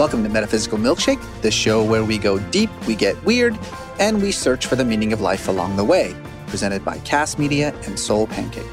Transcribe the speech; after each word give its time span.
Welcome 0.00 0.22
to 0.22 0.30
Metaphysical 0.30 0.78
Milkshake, 0.78 1.20
the 1.42 1.50
show 1.50 1.84
where 1.84 2.02
we 2.02 2.16
go 2.16 2.38
deep, 2.38 2.70
we 2.86 2.94
get 2.94 3.22
weird, 3.22 3.58
and 3.98 4.22
we 4.22 4.32
search 4.32 4.64
for 4.64 4.74
the 4.74 4.82
meaning 4.82 5.12
of 5.12 5.20
life 5.20 5.46
along 5.46 5.76
the 5.76 5.84
way. 5.84 6.16
Presented 6.46 6.82
by 6.86 6.96
Kast 7.00 7.38
Media 7.38 7.74
and 7.84 8.00
Soul 8.00 8.26
Pancake. 8.26 8.64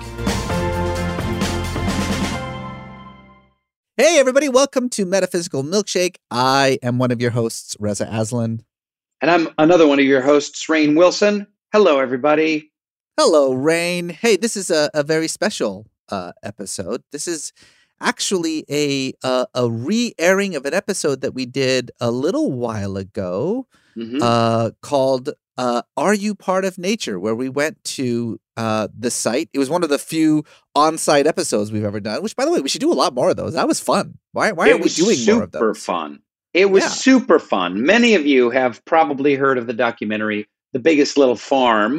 Hey, 3.98 4.18
everybody, 4.18 4.48
welcome 4.48 4.88
to 4.92 5.06
Metaphysical 5.06 5.64
Milkshake. 5.64 6.16
I 6.32 6.80
am 6.82 6.98
one 6.98 7.12
of 7.12 7.20
your 7.22 7.32
hosts, 7.32 7.76
Reza 7.78 8.08
Aslan. 8.10 8.64
And 9.20 9.30
I'm 9.30 9.50
another 9.58 9.86
one 9.86 10.00
of 10.00 10.06
your 10.06 10.22
hosts, 10.22 10.66
Rainn 10.68 10.96
Wilson. 10.96 11.46
Hello, 11.74 12.00
everybody. 12.00 12.72
Hello, 13.20 13.54
Rainn. 13.54 14.12
Hey, 14.12 14.38
this 14.38 14.56
is 14.56 14.72
a, 14.72 14.90
a 14.94 15.04
very 15.04 15.28
special 15.28 15.88
uh, 16.08 16.32
episode. 16.42 17.04
This 17.12 17.28
is 17.28 17.52
actually 18.02 18.66
a 18.70 19.14
uh, 19.24 19.46
a 19.54 19.70
re-airing 19.70 20.56
of 20.56 20.66
an 20.66 20.74
episode 20.74 21.22
that 21.22 21.34
we 21.34 21.46
did 21.46 21.92
a 22.00 22.12
little 22.12 22.52
while 22.52 22.98
ago 22.98 23.68
Mhm. 23.98 24.20
uh, 24.22 24.72
called 24.82 25.30
uh, 25.58 25.82
"Are 25.96 26.14
You 26.14 26.36
Part 26.36 26.66
of 26.66 26.78
Nature?" 26.78 27.20
where 27.20 27.34
we 27.36 27.50
went 27.50 27.84
to 27.84 28.40
uh, 28.58 28.88
the 28.98 29.10
site. 29.12 29.50
It 29.54 29.60
was 29.60 29.70
one 29.70 29.84
of 29.84 29.90
the 29.90 29.98
few 30.00 30.44
on-site 30.76 31.28
episodes 31.28 31.72
we've 31.72 31.84
ever 31.84 32.00
done. 32.00 32.22
Which, 32.24 32.36
by 32.36 32.46
the 32.46 32.52
way, 32.52 32.60
we 32.60 32.70
should 32.70 32.82
do 32.82 32.92
a 32.92 32.96
lot 32.96 33.14
more 33.14 33.30
of 33.32 33.36
those. 33.38 33.54
That 33.54 33.68
was 33.68 33.80
fun. 33.80 34.18
Why 34.34 34.52
why 34.52 34.70
aren't 34.72 34.84
we 34.84 34.90
doing 34.90 35.16
super 35.18 35.36
more 35.36 35.44
of 35.44 35.52
those? 35.52 35.84
fun. 35.84 36.20
It 36.54 36.72
was 36.72 36.84
Yeah. 36.84 36.90
super 36.90 37.40
fun. 37.40 37.84
Many 37.86 38.16
of 38.16 38.26
you 38.26 38.50
have 38.52 38.84
probably 38.86 39.36
heard 39.36 39.58
of 39.58 39.68
the 39.68 39.74
documentary 39.74 40.48
"The 40.74 40.80
Biggest 40.80 41.18
Little 41.18 41.36
Farm." 41.36 41.98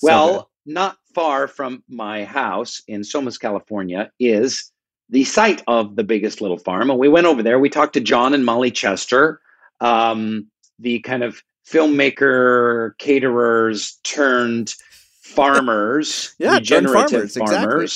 So 0.00 0.06
Well, 0.06 0.50
not 0.66 0.96
far 1.14 1.48
from 1.48 1.82
my 1.88 2.24
house 2.24 2.82
in 2.86 3.02
Somis, 3.04 3.38
California, 3.38 4.10
is 4.20 4.70
the 5.10 5.24
site 5.24 5.62
of 5.66 5.96
the 5.96 6.04
biggest 6.04 6.40
little 6.40 6.58
farm. 6.58 6.90
And 6.90 6.98
we 6.98 7.08
went 7.08 7.26
over 7.26 7.42
there. 7.42 7.58
We 7.58 7.70
talked 7.70 7.94
to 7.94 8.00
John 8.00 8.34
and 8.34 8.44
Molly 8.44 8.70
Chester, 8.70 9.40
um, 9.80 10.48
the 10.78 11.00
kind 11.00 11.22
of 11.22 11.42
filmmaker, 11.68 12.92
caterers 12.98 13.98
turned 14.04 14.74
farmers, 15.22 16.34
Yeah, 16.38 16.54
regenerative 16.54 17.32
farmers, 17.32 17.36
exactly. 17.36 17.88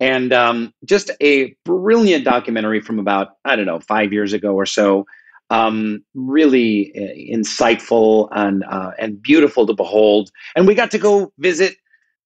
And 0.00 0.32
um, 0.32 0.72
just 0.84 1.10
a 1.20 1.56
brilliant 1.64 2.24
documentary 2.24 2.80
from 2.80 2.98
about, 2.98 3.30
I 3.44 3.56
don't 3.56 3.66
know, 3.66 3.80
five 3.80 4.12
years 4.12 4.32
ago 4.32 4.54
or 4.54 4.66
so. 4.66 5.06
Um, 5.50 6.04
really 6.14 6.92
uh, 6.94 7.36
insightful 7.36 8.28
and 8.32 8.62
uh, 8.64 8.90
and 8.98 9.20
beautiful 9.20 9.66
to 9.66 9.72
behold. 9.72 10.30
And 10.54 10.66
we 10.66 10.74
got 10.74 10.90
to 10.90 10.98
go 10.98 11.32
visit 11.38 11.76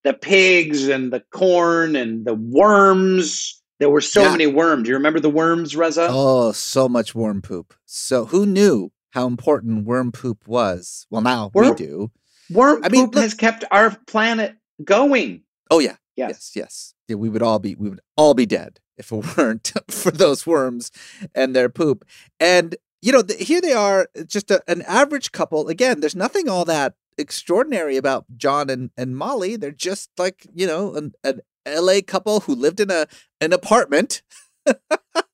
the 0.03 0.13
pigs 0.13 0.89
and 0.89 1.11
the 1.11 1.23
corn 1.31 1.95
and 1.95 2.25
the 2.25 2.35
worms. 2.35 3.62
There 3.83 3.89
were 3.89 3.99
so 3.99 4.21
Yeah. 4.21 4.31
many 4.31 4.47
worms. 4.47 4.83
Do 4.83 4.91
you 4.91 4.95
remember 4.95 5.19
the 5.19 5.29
worms, 5.29 5.75
Reza? 5.75 6.07
Oh, 6.09 6.53
so 6.53 6.87
much 6.87 7.13
worm 7.13 7.41
poop. 7.41 7.73
So 7.85 8.23
who 8.23 8.45
knew 8.45 8.93
how 9.09 9.27
important 9.27 9.83
worm 9.85 10.13
poop 10.13 10.47
was? 10.47 11.05
Well, 11.09 11.21
now 11.21 11.51
we 11.53 11.73
do. 11.73 12.09
Worm 12.49 12.81
I 12.81 12.87
mean, 12.87 13.07
poop 13.07 13.15
look- 13.15 13.23
has 13.25 13.33
kept 13.33 13.65
our 13.71 13.97
planet 14.07 14.55
going. 14.85 15.43
Oh 15.69 15.79
yeah. 15.79 15.97
Yes. 16.15 16.29
Yes, 16.29 16.51
yes. 16.55 16.93
Yeah, 17.09 17.17
we 17.17 17.27
would 17.27 17.41
all 17.41 17.59
be 17.59 17.75
we 17.75 17.89
would 17.89 17.99
all 18.15 18.33
be 18.33 18.45
dead 18.45 18.79
if 18.97 19.11
it 19.11 19.15
weren't 19.37 19.73
for 19.91 20.11
those 20.11 20.47
worms 20.47 20.89
and 21.35 21.53
their 21.53 21.67
poop. 21.67 22.05
And 22.39 22.77
you 23.01 23.11
know, 23.11 23.21
th- 23.21 23.45
here 23.45 23.59
they 23.59 23.73
are, 23.73 24.07
uh, 24.17 24.23
just 24.23 24.49
a, 24.49 24.63
an 24.69 24.81
average 24.83 25.33
couple. 25.33 25.67
Again, 25.67 25.99
there's 25.99 26.15
nothing 26.15 26.47
all 26.47 26.63
that 26.63 26.93
extraordinary 27.17 27.97
about 27.97 28.23
John 28.37 28.69
and, 28.69 28.91
and 28.95 29.17
Molly. 29.17 29.57
They're 29.57 29.71
just 29.71 30.09
like 30.17 30.47
you 30.55 30.65
know 30.67 30.95
an, 30.95 31.11
an 31.25 31.41
LA 31.67 32.01
couple 32.05 32.41
who 32.41 32.55
lived 32.55 32.79
in 32.79 32.91
a 32.91 33.07
an 33.41 33.53
apartment. 33.53 34.21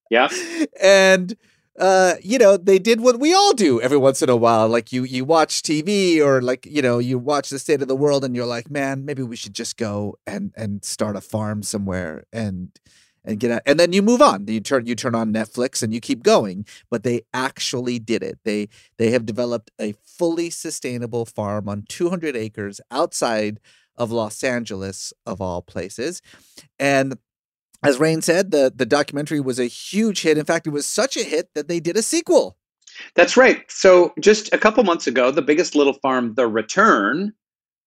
Yeah. 0.09 0.29
and 0.81 1.35
uh 1.79 2.15
you 2.21 2.37
know 2.37 2.57
they 2.57 2.77
did 2.77 2.99
what 2.99 3.19
we 3.19 3.33
all 3.33 3.53
do 3.53 3.79
every 3.79 3.97
once 3.97 4.21
in 4.21 4.29
a 4.29 4.35
while 4.35 4.67
like 4.67 4.91
you 4.91 5.03
you 5.03 5.23
watch 5.23 5.61
tv 5.61 6.19
or 6.19 6.41
like 6.41 6.65
you 6.65 6.81
know 6.81 6.99
you 6.99 7.17
watch 7.17 7.49
the 7.49 7.59
state 7.59 7.81
of 7.81 7.87
the 7.87 7.95
world 7.95 8.25
and 8.25 8.35
you're 8.35 8.45
like 8.45 8.69
man 8.69 9.05
maybe 9.05 9.23
we 9.23 9.35
should 9.35 9.53
just 9.53 9.77
go 9.77 10.15
and 10.27 10.51
and 10.57 10.83
start 10.83 11.15
a 11.15 11.21
farm 11.21 11.63
somewhere 11.63 12.25
and 12.33 12.77
and 13.23 13.39
get 13.39 13.51
out 13.51 13.61
and 13.65 13.79
then 13.79 13.93
you 13.93 14.01
move 14.01 14.21
on 14.21 14.45
you 14.47 14.59
turn 14.59 14.85
you 14.85 14.95
turn 14.95 15.15
on 15.15 15.31
netflix 15.31 15.81
and 15.81 15.93
you 15.93 16.01
keep 16.01 16.21
going 16.21 16.65
but 16.89 17.03
they 17.03 17.21
actually 17.33 17.97
did 17.97 18.23
it 18.23 18.39
they 18.43 18.67
they 18.97 19.11
have 19.11 19.25
developed 19.25 19.71
a 19.79 19.93
fully 20.03 20.49
sustainable 20.49 21.25
farm 21.25 21.69
on 21.69 21.83
200 21.87 22.35
acres 22.35 22.81
outside 22.91 23.59
of 23.99 24.11
los 24.11 24.43
angeles 24.43 25.13
of 25.27 25.39
all 25.39 25.61
places 25.61 26.21
and 26.79 27.17
as 27.81 27.97
Rainn 27.97 28.21
said, 28.21 28.51
the, 28.51 28.71
the 28.75 28.85
documentary 28.85 29.39
was 29.39 29.57
a 29.59 29.65
huge 29.65 30.21
hit. 30.21 30.37
In 30.37 30.45
fact, 30.45 30.67
it 30.67 30.71
was 30.71 30.85
such 30.85 31.15
a 31.15 31.23
hit 31.23 31.53
that 31.55 31.69
they 31.69 31.79
did 31.79 31.95
a 31.95 32.01
sequel. 32.01 32.57
That's 33.15 33.37
right. 33.37 33.63
So 33.69 34.13
just 34.19 34.51
a 34.53 34.57
couple 34.57 34.83
months 34.83 35.07
ago, 35.07 35.31
the 35.31 35.41
biggest 35.41 35.75
little 35.75 35.93
farm, 35.93 36.33
The 36.33 36.47
Return, 36.47 37.33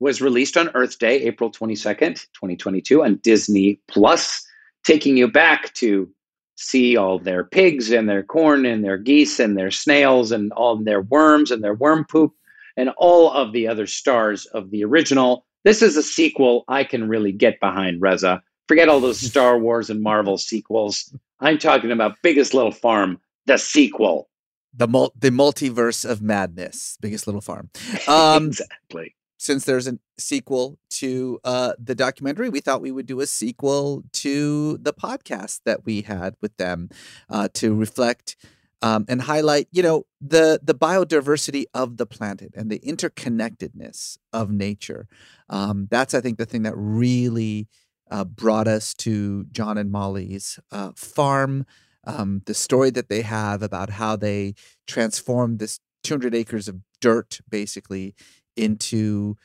was 0.01 0.23
released 0.23 0.57
on 0.57 0.71
Earth 0.75 0.99
Day, 0.99 1.23
April 1.23 1.51
22nd, 1.51 2.15
2022, 2.35 3.05
on 3.05 3.17
Disney 3.17 3.81
Plus, 3.89 4.45
taking 4.85 5.17
you 5.17 5.29
back 5.31 5.73
to 5.75 6.09
see 6.57 6.97
all 6.97 7.19
their 7.19 7.45
pigs 7.45 7.91
and 7.91 8.09
their 8.09 8.23
corn 8.23 8.65
and 8.67 8.85
their 8.85 8.99
geese 8.99 9.39
and 9.39 9.57
their 9.57 9.71
snails 9.71 10.33
and 10.33 10.53
all 10.53 10.77
their 10.77 11.03
worms 11.03 11.51
and 11.51 11.63
their 11.63 11.75
worm 11.75 12.05
poop 12.05 12.33
and 12.77 12.91
all 12.97 13.31
of 13.31 13.53
the 13.53 13.69
other 13.69 13.87
stars 13.87 14.47
of 14.47 14.71
the 14.71 14.85
original. 14.85 15.47
This 15.65 15.83
is 15.83 15.97
a 15.97 16.03
sequel 16.03 16.65
I 16.69 16.85
can 16.85 17.09
really 17.09 17.33
get 17.33 17.61
behind, 17.61 18.01
Reza. 18.01 18.43
Forget 18.69 18.89
all 18.89 19.01
those 19.01 19.21
Star 19.31 19.59
Wars 19.59 19.91
and 19.91 20.03
Marvel 20.03 20.39
sequels. 20.39 21.15
I'm 21.41 21.59
talking 21.59 21.91
about 21.91 22.17
Biggest 22.23 22.55
Little 22.55 22.73
Farm, 22.73 23.21
the 23.47 23.59
sequel. 23.59 24.29
The 24.75 24.89
mul- 24.89 25.13
the 25.19 25.31
multiverse 25.31 26.09
of 26.09 26.23
madness, 26.23 26.97
biggest 27.01 27.27
little 27.27 27.43
farm. 27.43 27.69
Um, 28.09 28.47
exactly. 28.49 29.15
since 29.37 29.67
there's 29.67 29.87
a 29.87 29.99
sequel 30.17 30.79
to 30.93 31.41
uh, 31.45 31.75
the 31.79 31.95
documentary, 31.95 32.49
we 32.49 32.61
thought 32.61 32.81
we 32.81 32.91
would 32.91 33.05
do 33.05 33.21
a 33.21 33.27
sequel 33.27 34.03
to 34.13 34.79
the 34.79 34.95
podcast 34.95 35.61
that 35.67 35.85
we 35.85 36.01
had 36.03 36.37
with 36.41 36.57
them 36.57 36.89
uh, 37.29 37.49
to 37.55 37.75
reflect 37.75 38.37
um, 38.83 39.05
and 39.09 39.23
highlight, 39.23 39.69
you 39.73 39.83
know, 39.83 40.05
the 40.21 40.61
the 40.63 40.75
biodiversity 40.75 41.65
of 41.75 41.97
the 41.99 42.07
planet 42.07 42.53
and 42.57 42.71
the 42.71 42.81
interconnectedness 42.81 44.19
of 44.33 44.51
nature. 44.51 45.07
Um, 45.49 45.89
that's, 45.91 46.15
I 46.15 46.21
think, 46.21 46.39
the 46.39 46.47
thing 46.47 46.63
that 46.63 46.75
really 46.77 47.69
uh, 48.11 48.25
brought 48.25 48.69
us 48.69 48.95
to 48.95 49.45
John 49.53 49.79
and 49.79 49.91
Molly's 49.91 50.59
uh, 50.71 50.93
farm. 50.97 51.67
Um, 52.05 52.43
the 52.47 52.55
story 52.55 52.91
that 52.91 53.09
they 53.09 53.23
have 53.23 53.63
about 53.63 53.91
how 53.91 54.17
they 54.17 54.55
transformed 54.89 55.61
this 55.61 55.79
200 56.03 56.35
acres 56.35 56.67
of 56.69 56.79
dirt, 57.01 57.41
basically, 57.49 58.15
into 58.57 59.37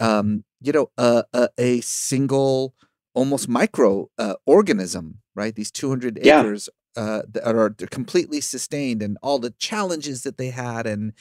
um, 0.00 0.44
you 0.60 0.72
know 0.72 0.90
a, 0.98 1.24
a, 1.34 1.48
a 1.58 1.80
single 1.82 2.74
almost 3.14 3.48
micro 3.48 4.08
uh, 4.18 4.34
organism 4.46 5.18
right 5.34 5.54
these 5.54 5.70
200 5.70 6.18
Yeah. 6.22 6.40
acres 6.40 6.68
uh, 6.96 7.22
that 7.28 7.54
are 7.54 7.70
completely 7.90 8.40
sustained 8.40 9.02
and 9.02 9.18
all 9.22 9.38
the 9.38 9.50
challenges 9.58 10.22
that 10.22 10.38
they 10.38 10.50
had 10.50 10.86
and 10.86 11.12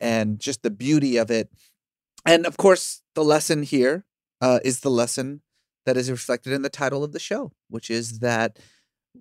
and 0.00 0.40
just 0.40 0.62
the 0.62 0.70
beauty 0.70 1.16
of 1.16 1.30
it 1.30 1.50
and 2.26 2.46
of 2.46 2.56
course 2.56 3.02
the 3.14 3.24
lesson 3.24 3.62
here 3.62 4.04
uh, 4.40 4.58
is 4.64 4.80
the 4.80 4.90
lesson 4.90 5.40
that 5.86 5.96
is 5.96 6.10
reflected 6.10 6.52
in 6.52 6.62
the 6.62 6.68
title 6.68 7.02
of 7.02 7.12
the 7.12 7.18
show 7.18 7.52
which 7.68 7.90
is 7.90 8.18
that 8.20 8.58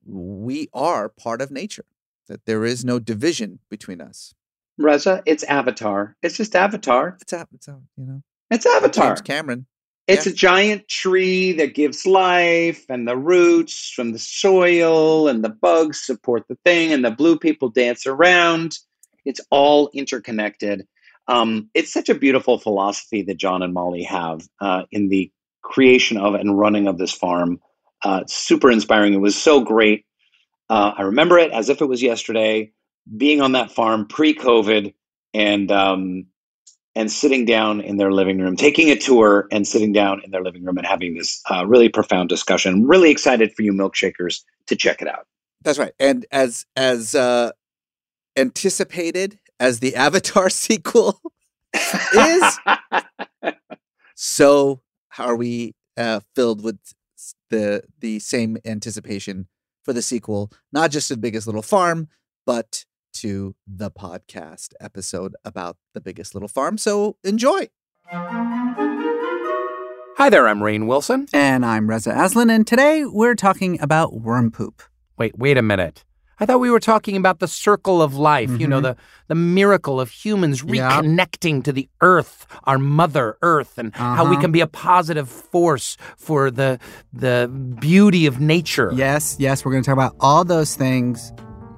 we 0.05 0.67
are 0.73 1.09
part 1.09 1.41
of 1.41 1.51
nature 1.51 1.85
that 2.27 2.45
there 2.45 2.65
is 2.65 2.83
no 2.85 2.99
division 2.99 3.59
between 3.69 4.01
us 4.01 4.33
Reza, 4.77 5.21
it's 5.25 5.43
Avatar. 5.43 6.15
It's 6.23 6.37
just 6.37 6.55
Avatar. 6.55 7.17
it's 7.21 7.33
out 7.33 7.49
you 7.97 8.05
know 8.05 8.23
It's 8.49 8.65
Avatar. 8.65 9.09
James 9.09 9.21
Cameron 9.21 9.65
It's 10.07 10.25
yeah. 10.25 10.31
a 10.31 10.35
giant 10.35 10.87
tree 10.87 11.53
that 11.53 11.75
gives 11.75 12.05
life, 12.05 12.85
and 12.89 13.07
the 13.07 13.17
roots 13.17 13.91
from 13.95 14.11
the 14.11 14.19
soil 14.19 15.27
and 15.27 15.43
the 15.43 15.49
bugs 15.49 16.01
support 16.01 16.45
the 16.47 16.57
thing, 16.65 16.91
and 16.91 17.05
the 17.05 17.11
blue 17.11 17.37
people 17.37 17.69
dance 17.69 18.05
around. 18.05 18.77
It's 19.25 19.41
all 19.51 19.89
interconnected. 19.93 20.87
Um, 21.27 21.69
it's 21.73 21.93
such 21.93 22.09
a 22.09 22.15
beautiful 22.15 22.57
philosophy 22.57 23.21
that 23.23 23.37
John 23.37 23.61
and 23.61 23.73
Molly 23.73 24.03
have 24.03 24.47
uh, 24.59 24.83
in 24.91 25.09
the 25.09 25.31
creation 25.61 26.17
of 26.17 26.33
and 26.33 26.57
running 26.57 26.87
of 26.87 26.97
this 26.97 27.11
farm. 27.11 27.59
Uh, 28.03 28.23
super 28.27 28.71
inspiring. 28.71 29.13
It 29.13 29.17
was 29.21 29.39
so 29.39 29.61
great. 29.61 30.05
Uh, 30.69 30.93
I 30.97 31.03
remember 31.03 31.37
it 31.37 31.51
as 31.51 31.69
if 31.69 31.81
it 31.81 31.85
was 31.85 32.01
yesterday, 32.01 32.71
being 33.15 33.41
on 33.41 33.51
that 33.51 33.71
farm 33.71 34.07
pre-COVID 34.07 34.93
and 35.33 35.71
um, 35.71 36.25
and 36.95 37.11
sitting 37.11 37.45
down 37.45 37.81
in 37.81 37.97
their 37.97 38.11
living 38.11 38.39
room, 38.39 38.55
taking 38.55 38.89
a 38.89 38.97
tour 38.97 39.47
and 39.51 39.67
sitting 39.67 39.93
down 39.93 40.21
in 40.23 40.31
their 40.31 40.43
living 40.43 40.63
room 40.63 40.77
and 40.77 40.85
having 40.85 41.15
this 41.15 41.41
uh, 41.49 41.65
really 41.65 41.89
profound 41.89 42.29
discussion. 42.29 42.85
Really 42.85 43.11
excited 43.11 43.53
for 43.53 43.61
you 43.61 43.71
milkshakers 43.71 44.43
to 44.67 44.75
check 44.75 45.01
it 45.01 45.07
out. 45.07 45.27
That's 45.63 45.79
right. 45.79 45.93
And 45.99 46.25
as 46.31 46.65
as 46.75 47.15
uh, 47.15 47.51
anticipated 48.35 49.39
as 49.59 49.79
the 49.79 49.95
Avatar 50.07 50.49
sequel 50.49 51.21
is, 52.13 52.59
so 54.15 54.81
are 55.17 55.35
we 55.35 55.75
uh, 55.97 56.19
filled 56.35 56.63
with 56.63 56.77
the 57.49 57.83
the 57.99 58.19
same 58.19 58.57
anticipation 58.65 59.47
for 59.83 59.93
the 59.93 60.01
sequel, 60.01 60.51
not 60.71 60.91
just 60.91 61.09
the 61.09 61.17
biggest 61.17 61.47
little 61.47 61.61
farm, 61.61 62.07
but 62.45 62.85
to 63.13 63.55
the 63.67 63.91
podcast 63.91 64.73
episode 64.79 65.35
about 65.43 65.77
the 65.93 66.01
biggest 66.01 66.33
little 66.33 66.47
farm. 66.47 66.77
So 66.77 67.17
enjoy. 67.23 67.67
Hi 70.17 70.29
there, 70.29 70.47
I'm 70.47 70.59
Rainn 70.59 70.85
Wilson. 70.87 71.27
And 71.33 71.65
I'm 71.65 71.89
Reza 71.89 72.11
Aslan, 72.11 72.49
and 72.49 72.67
today 72.67 73.05
we're 73.05 73.35
talking 73.35 73.81
about 73.81 74.21
worm 74.21 74.51
poop. 74.51 74.83
Wait, 75.17 75.37
wait 75.37 75.57
a 75.57 75.61
minute. 75.61 76.03
I 76.41 76.47
thought 76.47 76.59
we 76.59 76.71
were 76.71 76.79
talking 76.79 77.15
about 77.17 77.37
the 77.37 77.47
circle 77.47 78.01
of 78.01 78.15
life, 78.15 78.49
mm-hmm. 78.49 78.61
you 78.61 78.67
know, 78.67 78.81
the, 78.81 78.97
the 79.27 79.35
miracle 79.35 80.01
of 80.01 80.09
humans 80.09 80.63
reconnecting 80.63 81.57
yeah. 81.57 81.61
to 81.61 81.71
the 81.71 81.87
earth, 82.01 82.47
our 82.63 82.79
mother 82.79 83.37
earth, 83.43 83.77
and 83.77 83.93
uh-huh. 83.93 84.15
how 84.15 84.23
we 84.25 84.31
uh-huh. 84.31 84.41
can 84.41 84.51
be 84.51 84.59
a 84.59 84.67
positive 84.67 85.29
force 85.29 85.97
for 86.17 86.49
the 86.49 86.79
the 87.13 87.47
beauty 87.79 88.25
of 88.25 88.39
nature. 88.39 88.91
Yes, 88.95 89.35
yes, 89.39 89.63
we're 89.63 89.71
going 89.71 89.83
to 89.83 89.85
talk 89.85 89.93
about 89.93 90.15
all 90.19 90.43
those 90.43 90.75
things, 90.75 91.31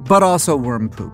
but 0.07 0.23
also 0.23 0.55
worm 0.55 0.89
poop. 0.89 1.13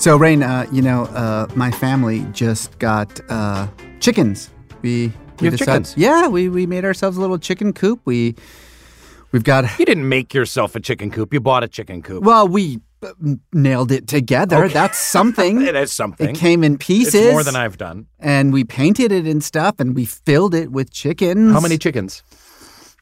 So, 0.00 0.18
Rainn, 0.18 0.42
uh, 0.42 0.66
you 0.72 0.80
know, 0.80 1.02
uh, 1.02 1.46
my 1.54 1.70
family 1.70 2.26
just 2.32 2.78
got 2.78 3.20
uh, 3.28 3.68
chickens. 4.00 4.48
We, 4.80 5.12
we 5.40 5.48
have 5.48 5.58
chickens? 5.58 5.94
Yeah, 5.94 6.26
we, 6.26 6.48
we 6.48 6.64
made 6.64 6.86
ourselves 6.86 7.18
a 7.18 7.20
little 7.20 7.36
chicken 7.36 7.74
coop. 7.74 8.00
We 8.06 8.34
we've 9.32 9.44
got. 9.44 9.78
You 9.78 9.84
didn't 9.84 10.08
make 10.08 10.34
yourself 10.34 10.74
a 10.76 10.80
chicken 10.80 11.10
coop. 11.10 11.32
You 11.32 11.40
bought 11.40 11.64
a 11.64 11.68
chicken 11.68 12.02
coop. 12.02 12.24
Well, 12.24 12.48
we 12.48 12.80
uh, 13.02 13.12
nailed 13.52 13.92
it 13.92 14.06
together. 14.06 14.64
Okay. 14.64 14.74
That's 14.74 14.98
something. 14.98 15.62
it 15.66 15.74
is 15.74 15.92
something. 15.92 16.30
It 16.30 16.36
came 16.36 16.62
in 16.62 16.78
pieces. 16.78 17.14
It's 17.14 17.32
more 17.32 17.44
than 17.44 17.56
I've 17.56 17.78
done. 17.78 18.06
And 18.18 18.52
we 18.52 18.64
painted 18.64 19.12
it 19.12 19.26
and 19.26 19.42
stuff, 19.42 19.76
and 19.78 19.94
we 19.94 20.04
filled 20.04 20.54
it 20.54 20.70
with 20.70 20.90
chickens. 20.90 21.52
How 21.52 21.60
many 21.60 21.78
chickens? 21.78 22.22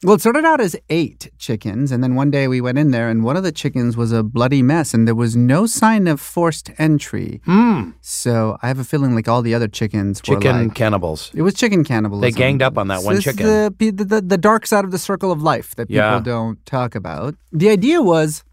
Well, 0.03 0.15
it 0.15 0.21
started 0.21 0.45
out 0.45 0.61
as 0.61 0.77
eight 0.89 1.29
chickens, 1.37 1.91
and 1.91 2.01
then 2.01 2.15
one 2.15 2.31
day 2.31 2.47
we 2.47 2.61
went 2.61 2.77
in 2.77 2.91
there, 2.91 3.09
and 3.09 3.23
one 3.23 3.35
of 3.35 3.43
the 3.43 3.51
chickens 3.51 3.97
was 3.97 4.13
a 4.13 4.23
bloody 4.23 4.61
mess, 4.61 4.93
and 4.93 5.05
there 5.05 5.15
was 5.15 5.35
no 5.35 5.65
sign 5.65 6.07
of 6.07 6.21
forced 6.21 6.71
entry. 6.77 7.41
Mm. 7.45 7.95
So 7.99 8.57
I 8.61 8.69
have 8.69 8.79
a 8.79 8.85
feeling 8.85 9.13
like 9.13 9.27
all 9.27 9.41
the 9.41 9.53
other 9.53 9.67
chickens 9.67 10.21
chicken 10.21 10.55
were 10.55 10.63
like, 10.63 10.75
cannibals. 10.75 11.31
It 11.33 11.41
was 11.41 11.53
chicken 11.53 11.83
cannibalism. 11.83 12.21
They 12.21 12.31
ganged 12.31 12.61
up 12.61 12.77
on 12.77 12.87
that 12.87 13.03
one 13.03 13.19
chicken. 13.19 13.45
The, 13.45 13.91
the, 13.91 14.21
the, 14.21 14.37
dark 14.37 14.65
side 14.65 14.85
of 14.85 14.91
the 14.91 14.97
circle 14.97 15.33
of 15.33 15.41
life 15.41 15.75
that 15.75 15.87
people 15.87 15.97
yeah. 15.97 16.21
don't 16.21 16.65
talk 16.65 16.95
about. 16.95 17.35
The 17.51 17.69
idea 17.69 18.01
was 18.01 18.45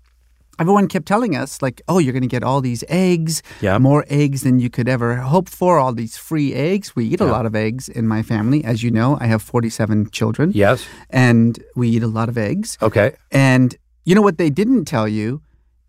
everyone 0.59 0.89
kept 0.89 1.07
telling 1.07 1.37
us 1.37 1.63
like 1.63 1.83
oh 1.89 1.99
you're 1.99 2.13
going 2.13 2.23
to 2.23 2.29
get 2.29 2.43
all 2.43 2.61
these 2.61 2.85
eggs 2.89 3.43
yeah. 3.61 3.79
more 3.79 4.05
eggs 4.09 4.43
than 4.43 4.59
you 4.59 4.71
could 4.71 4.89
ever 4.89 5.17
hope 5.17 5.49
for 5.49 5.79
all 5.79 5.93
these 5.93 6.17
free 6.17 6.55
eggs. 6.55 6.95
We 6.97 7.07
eat 7.07 7.21
yeah. 7.21 7.27
a 7.27 7.31
lot 7.31 7.47
of 7.47 7.55
eggs 7.55 7.89
in 7.89 8.07
my 8.07 8.23
family. 8.23 8.65
As 8.65 8.83
you 8.83 8.91
know 8.91 9.19
i 9.21 9.27
have 9.27 9.43
47 9.43 10.11
children. 10.11 10.53
Yes. 10.55 10.87
And 11.11 11.63
we 11.75 11.89
eat 11.91 12.03
a 12.03 12.09
lot 12.09 12.29
of 12.29 12.39
eggs. 12.39 12.79
Okay. 12.83 13.15
And 13.31 13.77
you 14.05 14.15
know 14.15 14.23
what 14.23 14.39
they 14.39 14.51
didn't 14.51 14.85
tell 14.85 15.09
you 15.09 15.43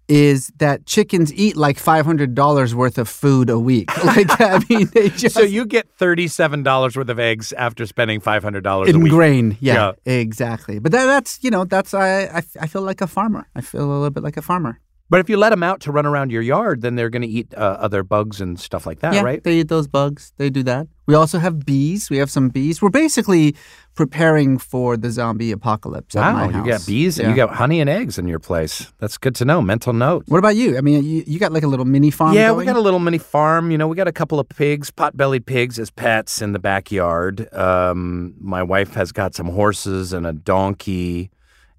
is 0.08 0.48
that 0.58 0.86
chickens 0.86 1.34
eat 1.34 1.58
like 1.58 1.78
$500 1.78 2.74
worth 2.74 2.98
of 2.98 3.10
food 3.10 3.50
a 3.50 3.60
week. 3.60 3.90
Like, 4.08 4.40
I 4.40 4.64
mean, 4.70 4.88
they 4.94 5.10
just. 5.22 5.36
So 5.36 5.42
you 5.42 5.66
get 5.66 5.86
$37 5.98 6.96
worth 6.96 7.10
of 7.10 7.20
eggs 7.20 7.52
after 7.54 7.86
spending 7.86 8.22
$500 8.22 8.88
in 8.88 8.96
a 8.96 9.00
week. 9.00 9.12
grain. 9.12 9.58
Yeah, 9.60 9.92
yeah, 10.06 10.14
exactly. 10.14 10.80
But 10.80 10.94
that, 10.94 11.06
that's, 11.06 11.40
you 11.44 11.52
know, 11.52 11.66
that's, 11.66 11.94
I, 11.94 12.24
I, 12.26 12.44
I 12.62 12.68
feel 12.68 12.84
like 12.84 13.02
a 13.02 13.08
farmer. 13.08 13.50
I 13.54 13.62
feel 13.62 13.84
a 13.84 13.92
little 13.92 14.10
bit 14.12 14.24
like 14.24 14.38
a 14.38 14.42
farmer. 14.42 14.80
But 15.10 15.22
if 15.22 15.30
you 15.30 15.38
let 15.38 15.52
them 15.52 15.64
out 15.64 15.80
to 15.82 15.92
run 15.92 16.06
around 16.06 16.32
your 16.32 16.42
yard, 16.42 16.82
then 16.82 16.96
they're 16.96 17.10
going 17.10 17.22
to 17.22 17.28
eat 17.28 17.54
uh, 17.56 17.78
other 17.80 18.04
bugs 18.04 18.42
and 18.42 18.60
stuff 18.60 18.86
like 18.86 19.00
that, 19.00 19.14
yeah, 19.14 19.22
right? 19.22 19.42
They 19.42 19.60
eat 19.60 19.70
those 19.70 19.88
bugs. 19.88 20.34
They 20.36 20.50
do 20.50 20.64
that. 20.64 20.88
We 21.06 21.16
also 21.16 21.40
have 21.40 21.66
bees. 21.66 22.10
We 22.10 22.18
have 22.18 22.30
some 22.30 22.50
bees. 22.50 22.82
We're 22.82 22.90
basically 22.90 23.56
preparing 23.96 24.58
for 24.58 24.98
the 24.98 25.10
zombie 25.10 25.54
apocalypse. 25.54 26.16
Wow, 26.16 26.50
you 26.50 26.66
got 26.66 26.86
bees 26.86 27.18
yeah. 27.18 27.24
and 27.24 27.32
you 27.32 27.38
got 27.38 27.56
honey 27.56 27.80
and 27.80 27.90
eggs 27.90 28.20
in 28.20 28.28
your 28.28 28.40
place. 28.40 28.92
That's 29.00 29.18
good 29.18 29.34
to 29.36 29.46
know. 29.46 29.62
Mental 29.62 29.94
note. 29.94 30.26
What 30.28 30.40
about 30.40 30.58
you? 30.58 30.78
I 30.78 30.82
mean, 30.82 31.06
you, 31.06 31.24
you 31.26 31.40
got 31.40 31.54
like 31.54 31.64
a 31.64 31.68
little 31.68 31.86
mini 31.86 32.12
farm. 32.12 32.34
Yeah, 32.34 32.48
going? 32.48 32.58
we 32.58 32.66
got 32.66 32.76
a 32.76 32.82
little 32.82 33.00
mini 33.00 33.18
farm. 33.18 33.72
You 33.72 33.78
know, 33.78 33.88
we 33.88 33.96
got 33.96 34.10
a 34.10 34.12
couple 34.12 34.42
of 34.42 34.50
pigs, 34.50 34.92
pot-bellied 34.92 35.46
pigs 35.46 35.80
as 35.80 35.90
pets 35.90 36.42
in 36.42 36.52
the 36.52 36.60
backyard. 36.60 37.52
Um, 37.54 38.36
my 38.42 38.62
wife 38.62 38.94
has 38.96 39.14
got 39.14 39.34
some 39.34 39.48
horses 39.48 40.12
and 40.12 40.28
a 40.28 40.34
donkey, 40.34 41.32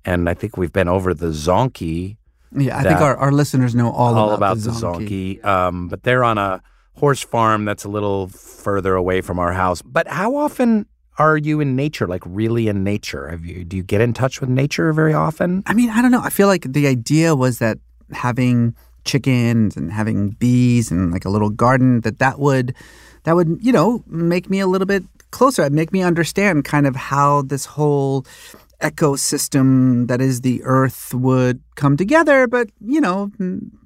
and 0.07 0.31
I 0.31 0.33
think 0.33 0.57
we've 0.57 0.73
been 0.73 0.89
over 0.89 1.13
the 1.13 1.29
zonkey 1.29 2.17
yeah, 2.53 2.79
I 2.79 2.83
think 2.83 3.01
our, 3.01 3.17
our 3.17 3.33
listeners 3.33 3.75
know 3.75 3.91
all, 3.91 4.17
all 4.17 4.33
about, 4.33 4.59
about, 4.59 4.59
the 4.59 4.71
zonkey. 4.71 5.45
Um, 5.45 5.89
but 5.89 6.03
they're 6.03 6.25
on 6.25 6.39
a 6.39 6.63
horse 6.97 7.23
farm 7.23 7.65
that's 7.65 7.85
a 7.85 7.89
little 7.89 8.29
further 8.29 8.95
away 8.95 9.21
from 9.21 9.39
our 9.39 9.53
house. 9.53 9.83
But 9.83 10.09
how 10.09 10.37
often 10.37 10.87
are 11.19 11.37
you 11.37 11.61
in 11.61 11.77
nature, 11.77 12.07
like 12.07 12.23
really 12.25 12.69
in 12.69 12.85
nature? 12.85 13.29
Have 13.29 13.45
you 13.45 13.65
do 13.65 13.77
you 13.77 13.83
get 13.83 14.01
in 14.01 14.13
touch 14.13 14.41
with 14.41 14.49
nature 14.49 14.93
very 14.93 15.15
often? 15.15 15.63
I 15.67 15.75
mean, 15.75 15.91
I 15.91 16.01
don't 16.01 16.11
know. 16.11 16.23
I 16.23 16.31
feel 16.31 16.47
like 16.47 16.73
the 16.73 16.87
idea 16.87 17.35
was 17.35 17.59
that 17.59 17.79
having 18.13 18.75
chickens 19.05 19.77
and 19.77 19.93
having 19.93 20.31
bees 20.31 20.91
and 20.91 21.11
like 21.11 21.25
a 21.25 21.31
little 21.31 21.51
garden 21.51 22.03
that 22.03 22.19
that 22.19 22.39
would 22.39 22.75
that 23.25 23.35
would 23.35 23.59
you 23.61 23.73
know 23.73 24.05
make 24.07 24.49
me 24.49 24.61
a 24.61 24.67
little 24.67 24.87
bit 24.87 25.05
closer. 25.31 25.63
It'd 25.63 25.73
make 25.73 25.93
me 25.93 26.03
understand 26.03 26.65
kind 26.65 26.87
of 26.87 26.97
how 26.97 27.43
this 27.43 27.65
whole 27.65 28.25
ecosystem 28.83 30.07
that 30.07 30.21
is 30.21 30.43
the 30.43 30.63
earth 30.63 31.13
would 31.13 31.61
come 31.75 31.97
together 31.97 32.47
but 32.47 32.71
you 32.81 33.01
know 33.01 33.31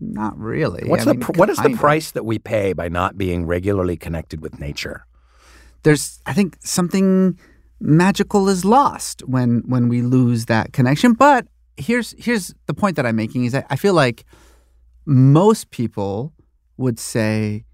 not 0.01 0.39
really. 0.39 0.87
What's 0.87 1.07
I 1.07 1.13
the 1.13 1.19
mean, 1.19 1.29
what 1.37 1.49
is 1.49 1.59
the 1.59 1.75
price 1.77 2.11
that 2.11 2.25
we 2.25 2.39
pay 2.39 2.73
by 2.75 2.89
not 2.89 3.17
being 3.17 3.47
regularly 3.47 3.97
connected 3.97 4.41
with 4.41 4.61
nature? 4.61 5.07
There's 5.83 6.21
i 6.27 6.33
think 6.33 6.57
something 6.61 7.39
magical 7.81 8.49
is 8.49 8.65
lost 8.65 9.23
when 9.27 9.63
when 9.67 9.89
we 9.89 10.03
lose 10.03 10.47
that 10.47 10.73
connection 10.73 11.15
but 11.15 11.47
here's 11.77 12.15
here's 12.17 12.55
the 12.67 12.75
point 12.75 12.95
that 12.95 13.05
i'm 13.05 13.17
making 13.17 13.45
is 13.45 13.51
that 13.51 13.67
i 13.71 13.77
feel 13.77 13.93
like 13.93 14.25
most 15.05 15.71
people 15.71 16.33
would 16.77 16.99
say 16.99 17.65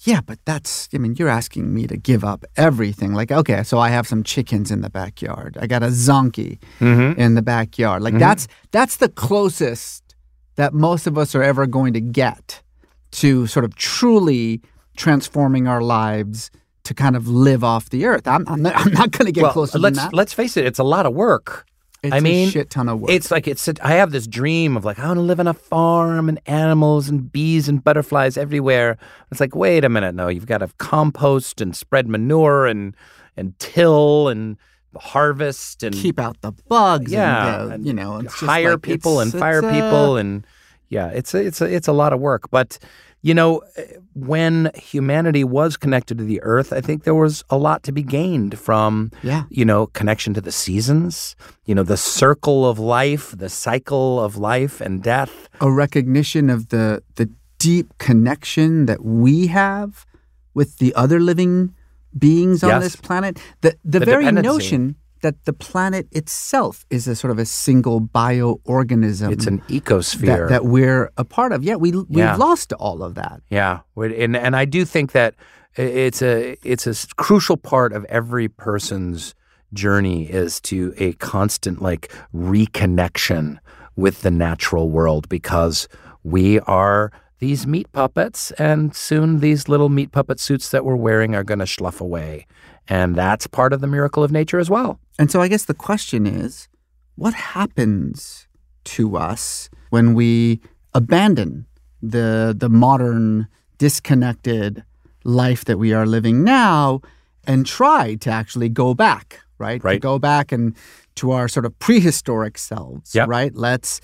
yeah, 0.00 0.20
but 0.20 0.38
that's, 0.44 0.88
I 0.94 0.98
mean, 0.98 1.16
you're 1.16 1.28
asking 1.28 1.74
me 1.74 1.86
to 1.86 1.96
give 1.96 2.24
up 2.24 2.44
everything. 2.56 3.14
Like, 3.14 3.32
okay, 3.32 3.62
so 3.62 3.78
I 3.78 3.88
have 3.88 4.06
some 4.06 4.22
chickens 4.22 4.70
in 4.70 4.80
the 4.80 4.90
backyard. 4.90 5.58
I 5.60 5.66
got 5.66 5.82
a 5.82 5.88
zonkey 5.88 6.58
mm-hmm. 6.78 7.20
in 7.20 7.34
the 7.34 7.42
backyard. 7.42 8.02
Like, 8.02 8.14
mm-hmm. 8.14 8.20
that's 8.20 8.48
that's 8.70 8.96
the 8.96 9.08
closest 9.08 10.14
that 10.56 10.72
most 10.72 11.06
of 11.06 11.18
us 11.18 11.34
are 11.34 11.42
ever 11.42 11.66
going 11.66 11.92
to 11.94 12.00
get 12.00 12.62
to 13.10 13.46
sort 13.46 13.64
of 13.64 13.74
truly 13.74 14.60
transforming 14.96 15.66
our 15.66 15.80
lives 15.80 16.50
to 16.84 16.94
kind 16.94 17.16
of 17.16 17.28
live 17.28 17.62
off 17.62 17.90
the 17.90 18.06
earth. 18.06 18.26
I'm, 18.26 18.46
I'm 18.48 18.62
not, 18.62 18.74
I'm 18.76 18.92
not 18.92 19.10
going 19.10 19.26
to 19.26 19.32
get 19.32 19.42
well, 19.42 19.52
closer 19.52 19.78
let's, 19.78 19.96
than 19.96 20.10
that. 20.10 20.16
Let's 20.16 20.32
face 20.32 20.56
it, 20.56 20.64
it's 20.64 20.78
a 20.78 20.84
lot 20.84 21.06
of 21.06 21.14
work. 21.14 21.66
It's 22.02 22.14
I 22.14 22.20
mean, 22.20 22.48
a 22.48 22.50
shit 22.50 22.70
ton 22.70 22.88
of 22.88 23.00
work. 23.00 23.10
It's 23.10 23.30
like 23.30 23.48
it's. 23.48 23.68
I 23.82 23.92
have 23.92 24.12
this 24.12 24.26
dream 24.26 24.76
of 24.76 24.84
like 24.84 24.98
I 24.98 25.06
want 25.06 25.18
to 25.18 25.22
live 25.22 25.40
on 25.40 25.48
a 25.48 25.54
farm 25.54 26.28
and 26.28 26.40
animals 26.46 27.08
and 27.08 27.30
bees 27.30 27.68
and 27.68 27.82
butterflies 27.82 28.36
everywhere. 28.36 28.98
It's 29.32 29.40
like 29.40 29.56
wait 29.56 29.84
a 29.84 29.88
minute, 29.88 30.14
no, 30.14 30.28
you've 30.28 30.46
got 30.46 30.58
to 30.58 30.68
compost 30.78 31.60
and 31.60 31.74
spread 31.74 32.08
manure 32.08 32.66
and 32.66 32.94
and 33.36 33.58
till 33.58 34.28
and 34.28 34.56
harvest 34.96 35.82
and 35.82 35.94
keep 35.94 36.20
out 36.20 36.40
the 36.40 36.52
bugs. 36.68 37.12
Yeah, 37.12 37.64
and, 37.64 37.72
uh, 37.72 37.76
you 37.86 37.92
know, 37.92 38.22
hire 38.28 38.72
like 38.72 38.82
people 38.82 39.20
and 39.20 39.32
fire 39.32 39.64
uh, 39.64 39.72
people 39.72 40.16
and 40.16 40.46
yeah, 40.88 41.08
it's 41.08 41.34
a, 41.34 41.44
it's 41.44 41.60
a, 41.60 41.66
it's 41.66 41.88
a 41.88 41.92
lot 41.92 42.12
of 42.12 42.20
work, 42.20 42.50
but 42.50 42.78
you 43.22 43.34
know, 43.34 43.62
eh, 43.76 43.84
when 44.14 44.70
humanity 44.74 45.44
was 45.44 45.76
connected 45.76 46.18
to 46.18 46.24
the 46.24 46.40
earth, 46.42 46.72
I 46.72 46.80
think 46.80 47.04
there 47.04 47.14
was 47.14 47.44
a 47.50 47.56
lot 47.56 47.82
to 47.84 47.92
be 47.92 48.02
gained 48.02 48.58
from, 48.58 49.10
yeah. 49.22 49.44
you 49.50 49.64
know, 49.64 49.86
connection 49.88 50.34
to 50.34 50.40
the 50.40 50.52
seasons, 50.52 51.34
you 51.64 51.74
know, 51.74 51.82
the 51.82 51.96
circle 51.96 52.68
of 52.68 52.78
life, 52.78 53.34
the 53.36 53.48
cycle 53.48 54.22
of 54.22 54.36
life 54.36 54.80
and 54.80 55.02
death. 55.02 55.48
A 55.60 55.70
recognition 55.70 56.50
of 56.50 56.68
the 56.68 57.02
the 57.16 57.28
deep 57.58 57.86
connection 57.98 58.86
that 58.86 59.04
we 59.04 59.48
have 59.48 60.06
with 60.54 60.78
the 60.78 60.94
other 60.94 61.18
living 61.18 61.74
beings 62.16 62.62
on 62.62 62.70
Yes. 62.70 62.82
this 62.82 62.96
planet. 62.96 63.38
The 63.60 63.76
the, 63.84 63.98
The 64.00 64.06
very 64.06 64.30
notion 64.30 64.94
that 65.20 65.44
the 65.44 65.52
planet 65.52 66.06
itself 66.12 66.84
is 66.90 67.06
a 67.08 67.14
sort 67.16 67.30
of 67.30 67.38
a 67.38 67.44
single 67.44 68.00
bioorganism 68.00 69.32
It's 69.32 69.46
an 69.46 69.60
ecosphere. 69.68 70.26
that, 70.26 70.48
that 70.48 70.64
we're 70.64 71.10
a 71.16 71.24
part 71.24 71.52
of. 71.52 71.62
Yeah, 71.64 71.76
we 71.76 71.92
we've 71.92 72.06
Yeah. 72.10 72.36
lost 72.36 72.72
all 72.74 73.02
of 73.02 73.14
that. 73.14 73.40
Yeah, 73.50 73.80
and 73.96 74.36
and 74.36 74.54
I 74.56 74.64
do 74.64 74.84
think 74.84 75.12
that 75.12 75.34
it's 75.76 76.22
a 76.22 76.56
it's 76.62 76.86
a 76.86 76.94
crucial 77.16 77.56
part 77.56 77.92
of 77.92 78.04
every 78.06 78.48
person's 78.48 79.34
journey 79.74 80.24
is 80.24 80.60
to 80.62 80.94
a 80.96 81.12
constant 81.14 81.82
like 81.82 82.10
reconnection 82.34 83.58
with 83.96 84.22
the 84.22 84.30
natural 84.30 84.88
world 84.90 85.28
because 85.28 85.88
we 86.22 86.60
are 86.60 87.10
these 87.38 87.66
meat 87.66 87.90
puppets 87.92 88.50
and 88.52 88.94
soon 88.94 89.40
these 89.40 89.68
little 89.68 89.88
meat 89.88 90.10
puppet 90.12 90.40
suits 90.40 90.70
that 90.70 90.84
we're 90.84 90.96
wearing 90.96 91.34
are 91.34 91.44
going 91.44 91.58
to 91.60 91.66
slough 91.66 92.00
away 92.00 92.46
and 92.88 93.14
that's 93.16 93.46
part 93.46 93.72
of 93.72 93.80
the 93.80 93.86
miracle 93.86 94.22
of 94.24 94.30
nature 94.32 94.58
as 94.58 94.68
well 94.70 94.98
And 95.18 95.30
so 95.30 95.40
I 95.40 95.48
guess 95.48 95.64
the 95.66 95.74
question 95.74 96.26
is, 96.26 96.68
what 97.16 97.34
happens 97.34 98.46
to 98.94 99.16
us 99.16 99.68
when 99.90 100.14
we 100.14 100.60
abandon 100.94 101.66
the 102.02 102.54
the 102.56 102.68
modern 102.68 103.48
disconnected 103.78 104.84
life 105.24 105.64
that 105.64 105.78
we 105.78 105.92
are 105.92 106.06
living 106.06 106.44
now 106.44 107.00
and 107.46 107.66
try 107.66 108.14
to 108.16 108.30
actually 108.30 108.68
go 108.68 108.94
back, 108.94 109.40
right? 109.58 109.80
To 109.80 109.86
Right. 109.86 110.00
go 110.00 110.18
back 110.18 110.52
and 110.52 110.74
to 111.16 111.32
our 111.32 111.48
sort 111.48 111.66
of 111.66 111.72
prehistoric 111.80 112.56
selves, 112.58 113.14
Yep. 113.14 113.28
right? 113.28 113.52
Let's 113.54 114.00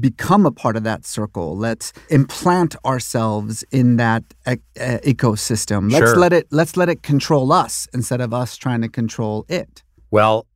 become 0.00 0.44
a 0.46 0.50
part 0.52 0.76
of 0.76 0.82
that 0.84 1.04
circle. 1.06 1.56
Let's 1.56 1.92
implant 2.10 2.76
ourselves 2.84 3.64
in 3.70 3.96
that 3.96 4.22
e- 4.50 4.56
ecosystem. 4.76 5.90
Let's 5.90 6.10
Sure. 6.10 6.16
let 6.16 6.32
it 6.32 6.46
let's 6.50 6.76
let 6.76 6.88
it 6.88 7.02
control 7.02 7.52
us 7.52 7.88
instead 7.94 8.20
of 8.20 8.32
us 8.34 8.56
trying 8.56 8.82
to 8.82 8.88
control 8.88 9.44
it. 9.48 9.82
Well, 10.10 10.46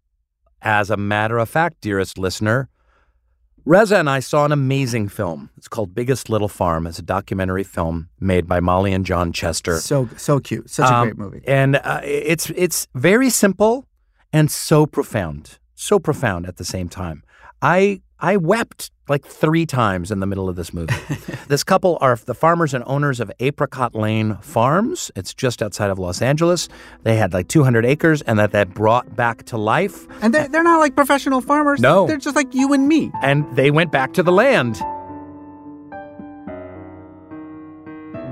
as 0.61 0.91
a 0.91 0.97
matter 0.97 1.39
of 1.39 1.49
fact, 1.49 1.81
dearest 1.81 2.19
listener, 2.19 2.69
Reza 3.65 3.97
and 3.97 4.11
I 4.11 4.19
saw 4.21 4.45
an 4.45 4.53
amazing 4.53 5.09
film. 5.09 5.51
It's 5.57 5.69
called 5.69 5.95
Biggest 5.95 6.29
Little 6.29 6.49
Farm. 6.49 6.87
It's 6.87 6.99
a 6.99 7.03
documentary 7.03 7.63
film 7.63 8.09
made 8.19 8.47
by 8.49 8.59
Molly 8.61 8.93
and 8.93 9.07
John 9.07 9.33
Chester. 9.33 9.79
So 9.79 10.09
so 10.17 10.41
cute. 10.41 10.69
Such 10.69 10.91
a 10.91 10.95
Um, 10.95 11.05
great 11.05 11.19
movie. 11.19 11.43
And 11.47 11.77
uh, 11.77 12.01
it's 12.03 12.51
it's 12.51 12.89
very 12.95 13.31
simple 13.31 13.87
and 14.33 14.51
so 14.51 14.85
profound, 14.87 15.59
so 15.75 15.99
profound 15.99 16.47
at 16.47 16.57
the 16.57 16.65
same 16.65 16.89
time. 16.89 17.23
I 17.61 18.03
I 18.19 18.37
wept 18.37 18.91
like 19.13 19.27
three 19.27 19.67
times 19.67 20.11
in 20.11 20.21
the 20.21 20.27
middle 20.27 20.49
of 20.49 20.57
this 20.57 20.73
movie. 20.73 20.95
this 21.49 21.63
couple 21.63 21.99
are 22.01 22.17
the 22.17 22.35
farmers 22.35 22.73
and 22.73 22.83
owners 22.87 23.21
of 23.21 23.31
Apricot 23.41 23.95
Lane 23.95 24.39
Farms. 24.41 25.11
It's 25.15 25.35
just 25.35 25.63
outside 25.63 25.91
of 25.91 25.99
Los 25.99 26.23
Angeles. 26.23 26.69
They 27.03 27.17
had 27.17 27.35
like 27.35 27.47
200 27.49 27.85
acres, 27.85 28.23
and 28.23 28.39
that 28.39 28.53
they 28.53 28.65
brought 28.65 29.15
back 29.15 29.45
to 29.45 29.59
life. 29.59 30.07
And 30.23 30.33
they're, 30.33 30.49
they're 30.49 30.63
not 30.63 30.79
like 30.79 30.97
professional 30.97 31.43
farmers. 31.43 31.79
No. 31.79 32.07
They're 32.07 32.17
just 32.17 32.35
like 32.35 32.55
you 32.55 32.73
and 32.73 32.89
me. 32.89 33.13
and 33.23 33.45
they 33.55 33.71
went 33.71 33.93
back 33.93 34.15
to 34.15 34.23
the 34.23 34.33
land. 34.33 34.81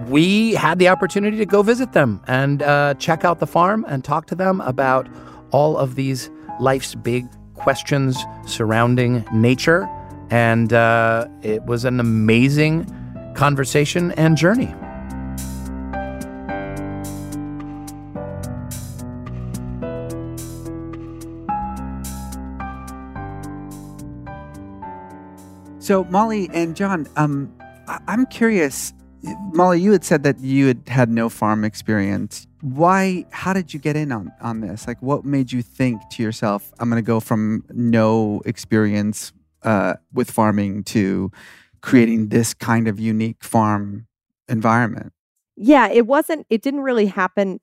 We 0.08 0.54
had 0.54 0.78
the 0.78 0.88
opportunity 0.88 1.36
to 1.36 1.46
go 1.46 1.62
visit 1.62 1.92
them 1.92 2.22
and 2.26 2.62
uh, 2.62 2.94
check 2.94 3.24
out 3.24 3.38
the 3.38 3.46
farm 3.46 3.84
and 3.86 4.02
talk 4.02 4.26
to 4.26 4.34
them 4.34 4.60
about 4.62 5.08
all 5.52 5.76
of 5.76 5.94
these 5.94 6.30
life's 6.58 6.94
big 6.94 7.26
questions 7.54 8.18
surrounding 8.46 9.24
nature. 9.32 9.86
And 10.30 10.72
uh, 10.72 11.26
it 11.42 11.64
was 11.64 11.84
an 11.84 11.98
amazing 12.00 12.86
conversation 13.34 14.12
and 14.12 14.36
journey. 14.36 14.72
So 25.80 26.04
Molly 26.04 26.48
and 26.52 26.76
John, 26.76 27.08
um, 27.16 27.52
I- 27.88 27.98
I'm 28.06 28.26
curious. 28.26 28.92
Molly, 29.52 29.80
you 29.80 29.92
had 29.92 30.04
said 30.04 30.22
that 30.22 30.38
you 30.40 30.68
had 30.68 30.88
had 30.88 31.10
no 31.10 31.28
farm 31.28 31.64
experience. 31.64 32.46
Why? 32.60 33.26
How 33.30 33.52
did 33.52 33.74
you 33.74 33.80
get 33.80 33.96
in 33.96 34.12
on 34.12 34.30
on 34.40 34.60
this? 34.60 34.86
Like, 34.86 35.02
what 35.02 35.24
made 35.24 35.50
you 35.52 35.62
think 35.62 36.00
to 36.12 36.22
yourself, 36.22 36.70
"I'm 36.78 36.88
going 36.90 37.02
to 37.02 37.06
go 37.06 37.18
from 37.18 37.64
no 37.72 38.40
experience 38.44 39.32
uh, 39.62 39.94
with 40.12 40.30
farming 40.30 40.84
to 40.84 41.30
creating 41.80 42.28
this 42.28 42.54
kind 42.54 42.88
of 42.88 43.00
unique 43.00 43.42
farm 43.44 44.06
environment"? 44.48 45.12
Yeah, 45.56 45.88
it 45.88 46.06
wasn't, 46.06 46.46
it 46.48 46.62
didn't 46.62 46.80
really 46.80 47.06
happen 47.06 47.60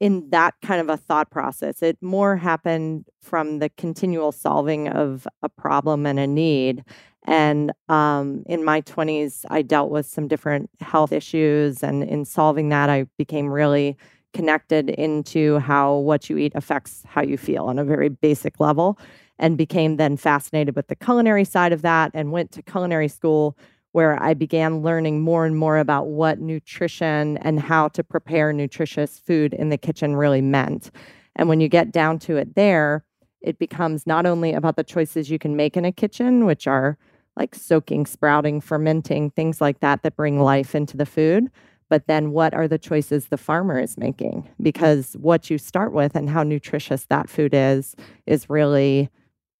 in 0.00 0.30
that 0.30 0.54
kind 0.62 0.80
of 0.80 0.88
a 0.88 0.96
thought 0.96 1.30
process. 1.30 1.82
It 1.82 1.98
more 2.00 2.36
happened 2.36 3.06
from 3.20 3.58
the 3.58 3.68
continual 3.70 4.32
solving 4.32 4.88
of 4.88 5.26
a 5.42 5.48
problem 5.48 6.06
and 6.06 6.18
a 6.18 6.26
need. 6.26 6.84
And 7.24 7.72
um, 7.88 8.44
in 8.46 8.64
my 8.64 8.80
20s, 8.82 9.44
I 9.50 9.62
dealt 9.62 9.90
with 9.90 10.06
some 10.06 10.28
different 10.28 10.70
health 10.80 11.12
issues. 11.12 11.82
And 11.82 12.02
in 12.04 12.24
solving 12.24 12.68
that, 12.70 12.88
I 12.88 13.06
became 13.18 13.48
really 13.48 13.96
connected 14.32 14.90
into 14.90 15.58
how 15.58 15.96
what 15.96 16.30
you 16.30 16.38
eat 16.38 16.52
affects 16.54 17.02
how 17.06 17.22
you 17.22 17.36
feel 17.36 17.64
on 17.64 17.78
a 17.78 17.84
very 17.84 18.08
basic 18.08 18.60
level. 18.60 18.98
And 19.38 19.56
became 19.56 19.96
then 19.96 20.16
fascinated 20.16 20.74
with 20.74 20.88
the 20.88 20.96
culinary 20.96 21.44
side 21.44 21.72
of 21.72 21.82
that 21.82 22.10
and 22.14 22.32
went 22.32 22.50
to 22.52 22.62
culinary 22.62 23.08
school 23.08 23.56
where 23.92 24.22
I 24.22 24.34
began 24.34 24.82
learning 24.82 25.20
more 25.20 25.46
and 25.46 25.56
more 25.56 25.78
about 25.78 26.08
what 26.08 26.40
nutrition 26.40 27.38
and 27.38 27.58
how 27.58 27.88
to 27.88 28.04
prepare 28.04 28.52
nutritious 28.52 29.18
food 29.18 29.54
in 29.54 29.70
the 29.70 29.78
kitchen 29.78 30.16
really 30.16 30.42
meant. 30.42 30.90
And 31.36 31.48
when 31.48 31.60
you 31.60 31.68
get 31.68 31.92
down 31.92 32.18
to 32.20 32.36
it 32.36 32.54
there, 32.54 33.04
it 33.40 33.58
becomes 33.58 34.06
not 34.06 34.26
only 34.26 34.52
about 34.52 34.76
the 34.76 34.84
choices 34.84 35.30
you 35.30 35.38
can 35.38 35.56
make 35.56 35.76
in 35.76 35.84
a 35.84 35.92
kitchen, 35.92 36.44
which 36.44 36.66
are 36.66 36.98
like 37.36 37.54
soaking, 37.54 38.04
sprouting, 38.04 38.60
fermenting, 38.60 39.30
things 39.30 39.60
like 39.60 39.80
that 39.80 40.02
that 40.02 40.16
bring 40.16 40.40
life 40.40 40.74
into 40.74 40.96
the 40.96 41.06
food, 41.06 41.48
but 41.88 42.06
then 42.06 42.32
what 42.32 42.52
are 42.52 42.68
the 42.68 42.78
choices 42.78 43.26
the 43.26 43.38
farmer 43.38 43.78
is 43.78 43.96
making? 43.96 44.48
Because 44.60 45.14
what 45.14 45.48
you 45.48 45.56
start 45.56 45.92
with 45.92 46.14
and 46.14 46.28
how 46.28 46.42
nutritious 46.42 47.06
that 47.06 47.30
food 47.30 47.54
is 47.54 47.94
is 48.26 48.50
really 48.50 49.08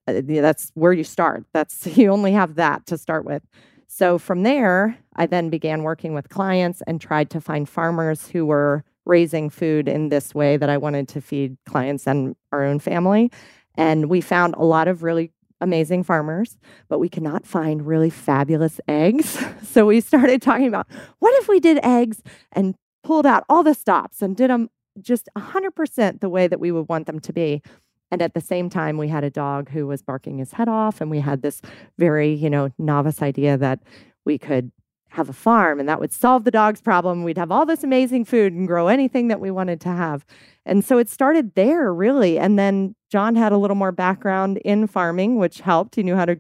Uh, 0.09 0.23
that's 0.25 0.71
where 0.75 0.93
you 0.93 1.05
start. 1.05 1.45
That's 1.53 1.87
you 1.97 2.11
only 2.11 2.33
have 2.33 2.55
that 2.57 2.87
to 2.87 2.99
start 2.99 3.25
with. 3.25 3.43
So 3.87 4.19
from 4.19 4.43
there, 4.43 4.99
I 5.17 5.27
then 5.27 5.51
began 5.51 5.83
working 5.83 6.15
with 6.15 6.29
clients 6.29 6.83
and 6.87 7.01
tried 7.01 7.31
to 7.31 7.41
find 7.41 7.69
farmers 7.69 8.29
who 8.29 8.47
were 8.47 8.85
raising 9.07 9.49
food 9.49 9.89
in 9.89 10.11
this 10.11 10.35
way 10.35 10.57
that 10.59 10.69
I 10.69 10.77
wanted 10.77 11.09
to 11.09 11.21
feed 11.21 11.57
clients 11.65 12.07
and 12.07 12.37
our 12.53 12.65
own 12.65 12.79
family. 12.79 13.33
And 13.77 14.11
we 14.11 14.21
found 14.21 14.55
a 14.57 14.65
lot 14.65 14.89
of 14.89 15.03
really 15.03 15.33
amazing 15.61 16.05
farmers, 16.05 16.59
but 16.89 16.99
we 16.99 17.09
cannot 17.09 17.47
find 17.47 17.87
really 17.87 18.11
fabulous 18.11 18.81
eggs. 18.89 19.43
So 19.69 19.87
we 19.87 20.01
started 20.01 20.41
talking 20.41 20.67
about 20.67 20.89
what 21.19 21.35
if 21.41 21.47
we 21.47 21.61
did 21.61 21.79
eggs 21.85 22.23
and 22.53 22.75
pulled 23.05 23.27
out 23.27 23.45
all 23.49 23.63
the 23.63 23.75
stops 23.75 24.23
and 24.23 24.35
did 24.35 24.51
them 24.51 24.71
just 25.01 25.29
100% 25.37 26.21
the 26.21 26.29
way 26.29 26.49
that 26.49 26.59
we 26.59 26.73
would 26.73 26.89
want 26.89 27.07
them 27.07 27.21
to 27.21 27.33
be. 27.33 27.63
And 28.11 28.23
at 28.23 28.35
the 28.35 28.41
same 28.41 28.71
time, 28.71 28.97
we 28.97 29.09
had 29.09 29.25
a 29.25 29.31
dog 29.31 29.71
who 29.71 29.87
was 29.87 30.03
barking 30.03 30.39
his 30.39 30.53
head 30.53 30.69
off, 30.69 31.01
and 31.01 31.11
we 31.11 31.21
had 31.21 31.43
this 31.43 31.61
very, 31.99 32.33
you 32.33 32.49
know, 32.49 32.71
novice 32.79 33.23
idea 33.23 33.57
that 33.59 33.81
we 34.25 34.39
could 34.39 34.73
have 35.11 35.29
a 35.29 35.33
farm 35.33 35.81
and 35.81 35.89
that 35.89 36.01
would 36.01 36.13
solve 36.13 36.45
the 36.45 36.51
dog's 36.51 36.81
problem. 36.81 37.25
We'd 37.25 37.39
have 37.39 37.51
all 37.51 37.65
this 37.65 37.83
amazing 37.83 38.25
food 38.25 38.53
and 38.53 38.67
grow 38.67 38.89
anything 38.89 39.29
that 39.29 39.41
we 39.41 39.51
wanted 39.51 39.81
to 39.83 39.89
have. 39.89 40.25
And 40.67 40.85
so 40.85 40.99
it 40.99 41.09
started 41.09 41.55
there, 41.55 41.93
really. 41.93 42.39
And 42.39 42.59
then 42.59 42.95
John 43.11 43.35
had 43.35 43.53
a 43.53 43.57
little 43.57 43.75
more 43.75 43.93
background 43.93 44.59
in 44.59 44.87
farming, 44.87 45.39
which 45.39 45.61
helped. 45.61 45.95
He 45.95 46.03
knew 46.03 46.15
how 46.15 46.27
to 46.27 46.39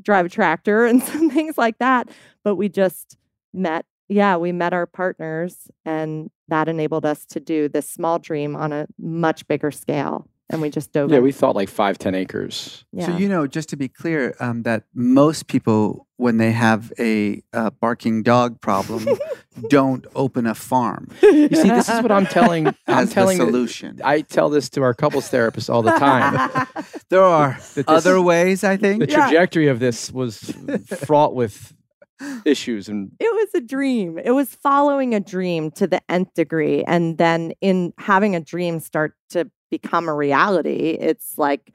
drive 0.00 0.26
a 0.26 0.30
tractor 0.30 0.86
and 0.86 1.02
some 1.02 1.30
things 1.30 1.58
like 1.58 1.78
that. 1.78 2.08
But 2.44 2.56
we 2.56 2.68
just 2.68 3.16
met. 3.52 3.84
Yeah, 4.10 4.38
we 4.38 4.52
met 4.52 4.72
our 4.72 4.86
partners, 4.86 5.68
and 5.84 6.30
that 6.48 6.66
enabled 6.66 7.04
us 7.04 7.26
to 7.26 7.40
do 7.40 7.68
this 7.68 7.86
small 7.86 8.18
dream 8.18 8.56
on 8.56 8.72
a 8.72 8.86
much 8.98 9.46
bigger 9.46 9.70
scale. 9.70 10.26
And 10.50 10.62
we 10.62 10.70
just 10.70 10.92
dove 10.92 11.10
Yeah, 11.10 11.18
in. 11.18 11.22
we 11.22 11.32
thought 11.32 11.54
like 11.56 11.68
five, 11.68 11.98
ten 11.98 12.14
acres. 12.14 12.84
yeah. 12.92 13.06
So 13.06 13.16
you 13.18 13.28
know, 13.28 13.46
just 13.46 13.68
to 13.70 13.76
be 13.76 13.88
clear, 13.88 14.34
um, 14.40 14.62
that 14.62 14.84
most 14.94 15.46
people, 15.46 16.06
when 16.16 16.38
they 16.38 16.52
have 16.52 16.90
a 16.98 17.42
uh, 17.52 17.70
barking 17.80 18.22
dog 18.22 18.60
problem, 18.60 19.06
don't 19.68 20.06
open 20.14 20.46
a 20.46 20.54
farm 20.54 21.08
You 21.22 21.48
see, 21.50 21.68
this 21.68 21.88
is 21.88 22.00
what 22.02 22.10
I'm 22.12 22.26
telling. 22.26 22.66
I'm 22.86 23.02
as 23.04 23.08
the 23.10 23.14
telling. 23.14 23.38
the- 23.38 23.44
solution. 23.46 24.00
I 24.04 24.22
tell 24.22 24.48
this 24.48 24.68
to 24.70 24.82
our 24.82 24.94
couples 24.94 25.30
therapists 25.30 25.68
all 25.68 25.82
the 25.82 25.90
time. 25.92 26.66
there 27.10 27.22
are 27.22 27.58
this- 27.74 27.84
other 27.86 28.20
ways, 28.22 28.64
I 28.64 28.76
think. 28.78 29.00
the 29.00 29.06
trajectory 29.06 29.68
of 29.68 29.80
this 29.80 30.10
was 30.10 30.38
fraught 31.04 31.34
with 31.34 31.74
issues 32.44 32.88
and 32.88 33.12
It 33.20 33.32
was 33.32 33.48
a 33.54 33.60
dream. 33.64 34.18
It 34.18 34.32
was 34.32 34.54
following 34.54 35.14
a 35.14 35.20
dream 35.20 35.70
to 35.72 35.86
the 35.86 36.00
nth 36.10 36.34
degree. 36.34 36.82
And 36.84 37.16
then 37.18 37.52
in 37.60 37.92
having 37.98 38.34
a 38.34 38.40
dream 38.40 38.80
start 38.80 39.14
to 39.30 39.50
become 39.70 40.08
a 40.08 40.14
reality, 40.14 40.96
it's 41.00 41.38
like, 41.38 41.72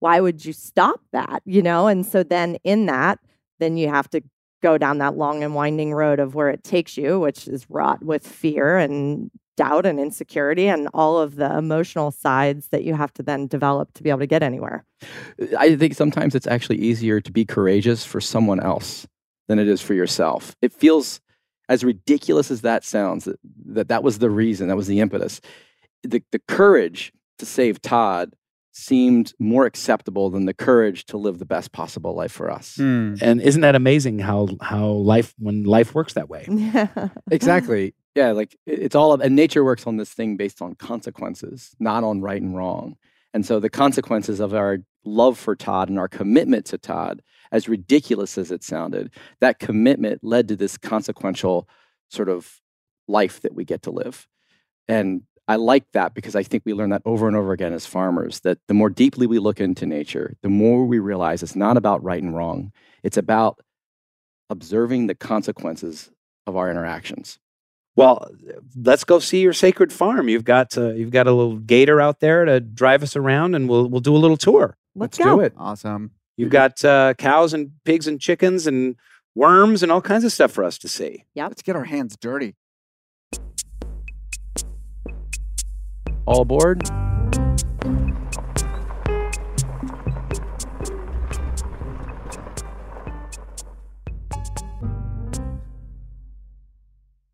why 0.00 0.20
would 0.20 0.44
you 0.44 0.52
stop 0.52 1.00
that? 1.12 1.42
You 1.44 1.62
know? 1.62 1.86
And 1.86 2.04
so 2.04 2.22
then 2.22 2.56
in 2.64 2.86
that, 2.86 3.18
then 3.58 3.76
you 3.76 3.88
have 3.88 4.08
to 4.10 4.22
go 4.62 4.78
down 4.78 4.98
that 4.98 5.16
long 5.16 5.42
and 5.42 5.54
winding 5.54 5.92
road 5.92 6.18
of 6.18 6.34
where 6.34 6.48
it 6.48 6.64
takes 6.64 6.96
you, 6.96 7.20
which 7.20 7.46
is 7.46 7.68
wrought 7.68 8.02
with 8.02 8.26
fear 8.26 8.78
and 8.78 9.30
doubt 9.56 9.86
and 9.86 10.00
insecurity 10.00 10.66
and 10.66 10.88
all 10.94 11.18
of 11.18 11.36
the 11.36 11.56
emotional 11.56 12.10
sides 12.10 12.68
that 12.68 12.82
you 12.82 12.94
have 12.94 13.12
to 13.12 13.22
then 13.22 13.46
develop 13.46 13.92
to 13.94 14.02
be 14.02 14.10
able 14.10 14.20
to 14.20 14.26
get 14.26 14.42
anywhere. 14.42 14.84
I 15.58 15.76
think 15.76 15.94
sometimes 15.94 16.34
it's 16.34 16.46
actually 16.46 16.78
easier 16.78 17.20
to 17.20 17.30
be 17.30 17.44
courageous 17.44 18.04
for 18.04 18.20
someone 18.20 18.58
else 18.58 19.06
than 19.48 19.58
it 19.58 19.68
is 19.68 19.80
for 19.80 19.94
yourself. 19.94 20.56
It 20.62 20.72
feels 20.72 21.20
as 21.68 21.84
ridiculous 21.84 22.50
as 22.50 22.62
that 22.62 22.84
sounds 22.84 23.24
that 23.24 23.38
that, 23.66 23.88
that 23.88 24.02
was 24.02 24.18
the 24.18 24.30
reason, 24.30 24.68
that 24.68 24.76
was 24.76 24.86
the 24.86 25.00
impetus. 25.00 25.40
The, 26.02 26.22
the 26.32 26.40
courage 26.48 27.12
to 27.38 27.46
save 27.46 27.80
Todd 27.80 28.34
seemed 28.72 29.32
more 29.38 29.66
acceptable 29.66 30.30
than 30.30 30.46
the 30.46 30.54
courage 30.54 31.06
to 31.06 31.16
live 31.16 31.38
the 31.38 31.44
best 31.44 31.70
possible 31.70 32.14
life 32.14 32.32
for 32.32 32.50
us. 32.50 32.76
Mm. 32.76 33.22
And 33.22 33.40
isn't 33.40 33.60
that 33.60 33.76
amazing 33.76 34.18
how 34.18 34.48
how 34.60 34.88
life 34.88 35.32
when 35.38 35.62
life 35.62 35.94
works 35.94 36.14
that 36.14 36.28
way? 36.28 36.44
Yeah. 36.48 37.08
exactly. 37.30 37.94
Yeah, 38.16 38.32
like 38.32 38.56
it's 38.66 38.96
all 38.96 39.12
of 39.12 39.20
and 39.20 39.36
nature 39.36 39.64
works 39.64 39.86
on 39.86 39.96
this 39.96 40.12
thing 40.12 40.36
based 40.36 40.60
on 40.60 40.74
consequences, 40.74 41.74
not 41.78 42.02
on 42.02 42.20
right 42.20 42.42
and 42.42 42.56
wrong. 42.56 42.96
And 43.32 43.46
so 43.46 43.60
the 43.60 43.70
consequences 43.70 44.40
of 44.40 44.54
our 44.54 44.78
love 45.04 45.38
for 45.38 45.54
Todd 45.54 45.88
and 45.88 45.98
our 45.98 46.08
commitment 46.08 46.66
to 46.66 46.78
Todd, 46.78 47.22
as 47.52 47.68
ridiculous 47.68 48.38
as 48.38 48.50
it 48.50 48.64
sounded, 48.64 49.10
that 49.40 49.58
commitment 49.58 50.22
led 50.22 50.48
to 50.48 50.56
this 50.56 50.76
consequential 50.76 51.68
sort 52.10 52.28
of 52.28 52.60
life 53.06 53.40
that 53.42 53.54
we 53.54 53.64
get 53.64 53.82
to 53.82 53.90
live. 53.90 54.26
And 54.88 55.22
I 55.46 55.56
like 55.56 55.90
that 55.92 56.14
because 56.14 56.34
I 56.34 56.42
think 56.42 56.62
we 56.64 56.72
learn 56.72 56.90
that 56.90 57.02
over 57.04 57.28
and 57.28 57.36
over 57.36 57.52
again 57.52 57.72
as 57.72 57.84
farmers 57.84 58.40
that 58.40 58.58
the 58.66 58.74
more 58.74 58.88
deeply 58.88 59.26
we 59.26 59.38
look 59.38 59.60
into 59.60 59.84
nature, 59.84 60.36
the 60.42 60.48
more 60.48 60.86
we 60.86 60.98
realize 60.98 61.42
it's 61.42 61.56
not 61.56 61.76
about 61.76 62.02
right 62.02 62.22
and 62.22 62.34
wrong. 62.34 62.72
It's 63.02 63.18
about 63.18 63.60
observing 64.48 65.06
the 65.06 65.14
consequences 65.14 66.10
of 66.46 66.56
our 66.56 66.70
interactions. 66.70 67.38
Well, 67.96 68.28
let's 68.74 69.04
go 69.04 69.18
see 69.18 69.40
your 69.40 69.52
sacred 69.52 69.92
farm. 69.92 70.28
You've 70.28 70.44
got 70.44 70.76
uh, 70.76 70.94
you've 70.94 71.12
got 71.12 71.26
a 71.26 71.32
little 71.32 71.58
gator 71.58 72.00
out 72.00 72.20
there 72.20 72.44
to 72.44 72.58
drive 72.60 73.02
us 73.02 73.14
around, 73.14 73.54
and 73.54 73.68
we'll 73.68 73.88
we'll 73.88 74.00
do 74.00 74.16
a 74.16 74.18
little 74.18 74.36
tour. 74.36 74.76
Let's, 74.96 75.18
do 75.18 75.24
go. 75.24 75.40
it. 75.40 75.52
Awesome. 75.56 76.12
You've 76.36 76.50
got 76.50 76.84
uh, 76.84 77.14
cows 77.14 77.54
and 77.54 77.72
pigs 77.84 78.08
and 78.08 78.20
chickens 78.20 78.66
and 78.66 78.96
worms 79.34 79.82
and 79.82 79.92
all 79.92 80.00
kinds 80.00 80.24
of 80.24 80.32
stuff 80.32 80.50
for 80.50 80.64
us 80.64 80.78
to 80.78 80.88
see. 80.88 81.24
Yeah. 81.34 81.46
Let's 81.46 81.62
get 81.62 81.76
our 81.76 81.84
hands 81.84 82.16
dirty. 82.16 82.56
All 86.26 86.42
aboard? 86.42 86.82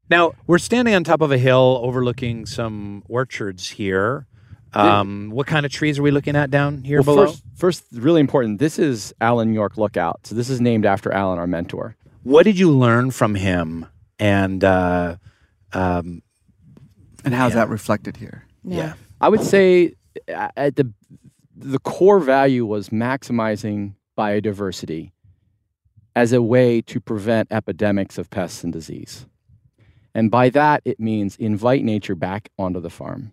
Now 0.08 0.32
we're 0.46 0.58
standing 0.58 0.94
on 0.94 1.04
top 1.04 1.20
of 1.20 1.30
a 1.30 1.38
hill 1.38 1.80
overlooking 1.84 2.46
some 2.46 3.04
orchards 3.08 3.68
here. 3.68 4.26
Um, 4.72 5.30
what 5.30 5.46
kind 5.48 5.66
of 5.66 5.72
trees 5.72 5.98
are 5.98 6.02
we 6.02 6.10
looking 6.12 6.36
at 6.36 6.50
down 6.50 6.84
here 6.84 7.02
Well, 7.02 7.16
below? 7.16 7.26
First, 7.26 7.42
first, 7.56 7.84
really 7.92 8.20
important. 8.20 8.58
This 8.60 8.78
is 8.78 9.12
Alan 9.20 9.52
York 9.52 9.76
Lookout. 9.76 10.26
So 10.26 10.34
this 10.36 10.48
is 10.48 10.60
named 10.60 10.86
after 10.86 11.10
Alan, 11.12 11.38
our 11.40 11.46
mentor. 11.48 11.96
What 12.22 12.44
did 12.44 12.56
you 12.58 12.70
learn 12.70 13.10
from 13.10 13.34
him? 13.34 13.86
And 14.18 14.62
uh, 14.62 15.16
um, 15.72 16.22
And 17.24 17.34
how's 17.34 17.50
Yeah. 17.52 17.56
that 17.56 17.68
reflected 17.68 18.16
here? 18.16 18.44
Yeah. 18.64 18.94
I 19.20 19.28
would 19.28 19.42
say 19.42 19.94
uh, 20.28 20.48
at 20.56 20.76
the 20.76 20.92
the 21.56 21.78
core 21.78 22.20
value 22.20 22.64
was 22.64 22.88
maximizing 22.88 23.94
biodiversity 24.16 25.12
as 26.16 26.32
a 26.32 26.42
way 26.42 26.80
to 26.82 27.00
prevent 27.00 27.52
epidemics 27.52 28.18
of 28.18 28.30
pests 28.30 28.64
and 28.64 28.72
disease. 28.72 29.26
And 30.14 30.30
by 30.30 30.50
that, 30.50 30.82
it 30.84 30.98
means 30.98 31.36
invite 31.36 31.84
nature 31.84 32.14
back 32.14 32.50
onto 32.58 32.80
the 32.80 32.90
farm, 32.90 33.32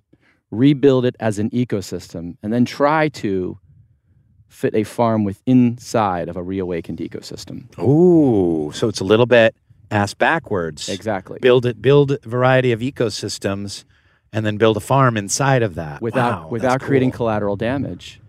rebuild 0.52 1.06
it 1.06 1.16
as 1.20 1.40
an 1.40 1.50
ecosystem, 1.50 2.38
and 2.44 2.54
then 2.54 2.66
try 2.66 3.10
to 3.10 3.58
fit 4.48 4.76
a 4.76 4.84
farm 4.84 5.24
with 5.24 5.42
inside 5.46 6.30
of 6.30 6.38
a 6.38 6.44
reawakened 6.44 7.00
ecosystem. 7.00 7.66
Ooh, 7.80 8.72
so 8.74 8.88
it's 8.88 9.00
a 9.00 9.04
little 9.04 9.26
bit 9.26 9.56
ass 9.90 10.14
backwards. 10.14 10.90
Exactly. 10.90 11.40
Build 11.42 11.66
it, 11.66 11.82
build 11.82 12.22
variety 12.24 12.72
of 12.72 12.80
ecosystems, 12.82 13.84
and 14.38 14.46
then 14.46 14.58
build 14.58 14.78
a 14.78 14.80
farm 14.80 15.18
inside 15.18 15.64
of 15.64 15.74
that 15.76 16.02
without 16.02 16.44
Wow, 16.44 16.50
without 16.50 16.80
creating 16.82 17.12
cool. 17.12 17.18
collateral 17.26 17.56
damage 17.56 18.22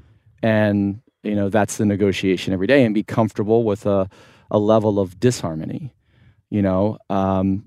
and 0.43 1.01
you 1.23 1.35
know 1.35 1.49
that's 1.51 1.77
the 1.77 1.85
negotiation 1.85 2.53
every 2.53 2.67
day 2.67 2.85
and 2.85 2.95
be 2.95 3.03
comfortable 3.03 3.65
with 3.65 3.85
a, 3.87 4.09
a 4.51 4.59
level 4.59 4.99
of 4.99 5.21
disharmony 5.21 5.93
you 6.51 6.63
know 6.63 6.97
um, 7.11 7.65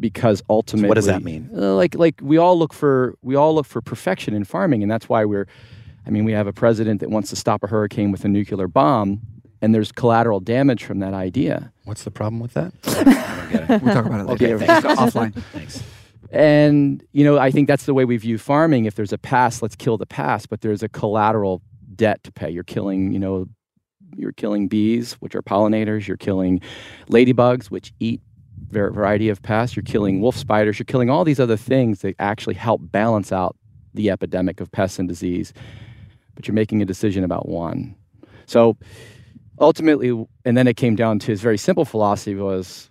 because 0.00 0.42
ultimately 0.48 0.88
what 0.88 0.94
does 0.94 1.06
that 1.06 1.22
mean? 1.22 1.48
Uh, 1.54 1.74
like 1.74 1.94
like 1.94 2.16
we 2.22 2.36
all 2.36 2.58
look 2.58 2.72
for 2.72 3.14
we 3.22 3.34
all 3.36 3.54
look 3.54 3.66
for 3.66 3.80
perfection 3.80 4.34
in 4.34 4.44
farming 4.44 4.82
and 4.82 4.90
that's 4.90 5.08
why 5.08 5.24
we're 5.24 5.46
i 6.06 6.10
mean 6.10 6.24
we 6.24 6.32
have 6.32 6.46
a 6.46 6.52
president 6.52 7.00
that 7.00 7.10
wants 7.10 7.30
to 7.30 7.36
stop 7.36 7.62
a 7.62 7.66
hurricane 7.66 8.10
with 8.12 8.24
a 8.24 8.28
nuclear 8.28 8.68
bomb 8.68 9.20
and 9.60 9.74
there's 9.74 9.90
collateral 9.92 10.40
damage 10.40 10.84
from 10.84 10.98
that 11.00 11.14
idea 11.14 11.72
What's 11.84 12.04
the 12.04 12.10
problem 12.10 12.38
with 12.40 12.52
that? 12.52 12.72
I 12.84 13.02
don't 13.04 13.50
get 13.50 13.70
it. 13.70 13.82
We'll 13.82 13.94
talk 13.94 14.04
about 14.04 14.20
it 14.20 14.26
later. 14.26 14.56
Okay, 14.56 14.66
Let's 14.66 15.00
offline. 15.00 15.32
Thanks. 15.52 15.82
And, 16.30 17.02
you 17.12 17.24
know, 17.24 17.38
I 17.38 17.50
think 17.50 17.68
that's 17.68 17.86
the 17.86 17.94
way 17.94 18.04
we 18.04 18.16
view 18.18 18.38
farming. 18.38 18.84
If 18.84 18.94
there's 18.94 19.12
a 19.12 19.18
past, 19.18 19.62
let's 19.62 19.76
kill 19.76 19.96
the 19.96 20.06
past, 20.06 20.48
but 20.50 20.60
there's 20.60 20.82
a 20.82 20.88
collateral 20.88 21.62
debt 21.94 22.22
to 22.24 22.32
pay. 22.32 22.50
You're 22.50 22.64
killing, 22.64 23.12
you 23.12 23.18
know, 23.18 23.46
you're 24.16 24.32
killing 24.32 24.68
bees, 24.68 25.14
which 25.14 25.34
are 25.34 25.42
pollinators. 25.42 26.06
You're 26.06 26.16
killing 26.16 26.60
ladybugs, 27.08 27.66
which 27.66 27.92
eat 27.98 28.20
var- 28.70 28.90
variety 28.90 29.28
of 29.28 29.42
pests. 29.42 29.74
You're 29.76 29.84
killing 29.84 30.20
wolf 30.20 30.36
spiders. 30.36 30.78
You're 30.78 30.84
killing 30.84 31.08
all 31.08 31.24
these 31.24 31.40
other 31.40 31.56
things 31.56 32.00
that 32.00 32.14
actually 32.18 32.54
help 32.54 32.80
balance 32.84 33.32
out 33.32 33.56
the 33.94 34.10
epidemic 34.10 34.60
of 34.60 34.70
pests 34.70 34.98
and 34.98 35.08
disease. 35.08 35.52
But 36.34 36.46
you're 36.46 36.54
making 36.54 36.82
a 36.82 36.86
decision 36.86 37.24
about 37.24 37.48
one. 37.48 37.96
So 38.46 38.76
ultimately, 39.58 40.26
and 40.44 40.56
then 40.56 40.66
it 40.66 40.76
came 40.76 40.94
down 40.94 41.18
to 41.20 41.26
his 41.26 41.40
very 41.40 41.58
simple 41.58 41.84
philosophy 41.84 42.34
was 42.34 42.90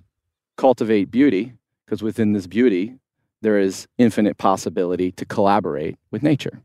cultivate 0.56 1.12
beauty, 1.12 1.54
because 1.86 2.02
within 2.02 2.34
this 2.34 2.47
beauty, 2.47 2.95
there 3.41 3.60
is 3.60 3.88
infinite 3.97 4.38
possibility 4.38 5.12
to 5.13 5.26
collaborate 5.26 5.97
with 6.12 6.23
nature. 6.23 6.62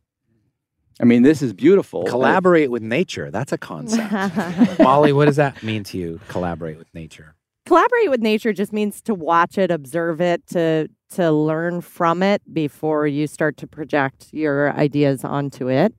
I 1.00 1.04
mean, 1.04 1.22
this 1.22 1.42
is 1.42 1.52
beautiful. 1.52 2.04
Collaborate 2.04 2.70
with 2.70 2.82
nature. 2.82 3.30
That's 3.30 3.52
a 3.52 3.58
concept. 3.58 4.12
Molly, 4.78 5.12
what 5.12 5.24
does 5.24 5.37
that 5.37 5.62
mean 5.62 5.85
to 5.85 5.98
you? 5.98 6.20
Collaborate 6.28 6.78
with 6.78 6.92
nature. 6.94 7.35
Collaborate 7.66 8.11
with 8.11 8.20
nature 8.20 8.52
just 8.52 8.72
means 8.72 9.00
to 9.02 9.14
watch 9.14 9.56
it, 9.58 9.70
observe 9.70 10.20
it, 10.20 10.46
to 10.48 10.88
to 11.11 11.30
learn 11.30 11.80
from 11.82 12.22
it 12.22 12.40
before 12.52 13.06
you 13.06 13.26
start 13.26 13.56
to 13.58 13.66
project 13.66 14.28
your 14.32 14.72
ideas 14.72 15.24
onto 15.24 15.68
it. 15.68 15.94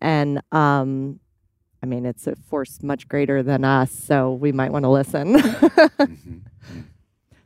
And 0.00 0.40
um 0.52 1.20
I 1.82 1.86
mean, 1.86 2.06
it's 2.06 2.26
a 2.26 2.34
force 2.36 2.82
much 2.82 3.06
greater 3.08 3.42
than 3.42 3.64
us, 3.64 3.92
so 3.92 4.32
we 4.34 4.50
might 4.52 4.72
want 4.72 4.84
to 4.84 4.90
listen. 4.90 5.34
Mhm. 5.36 6.40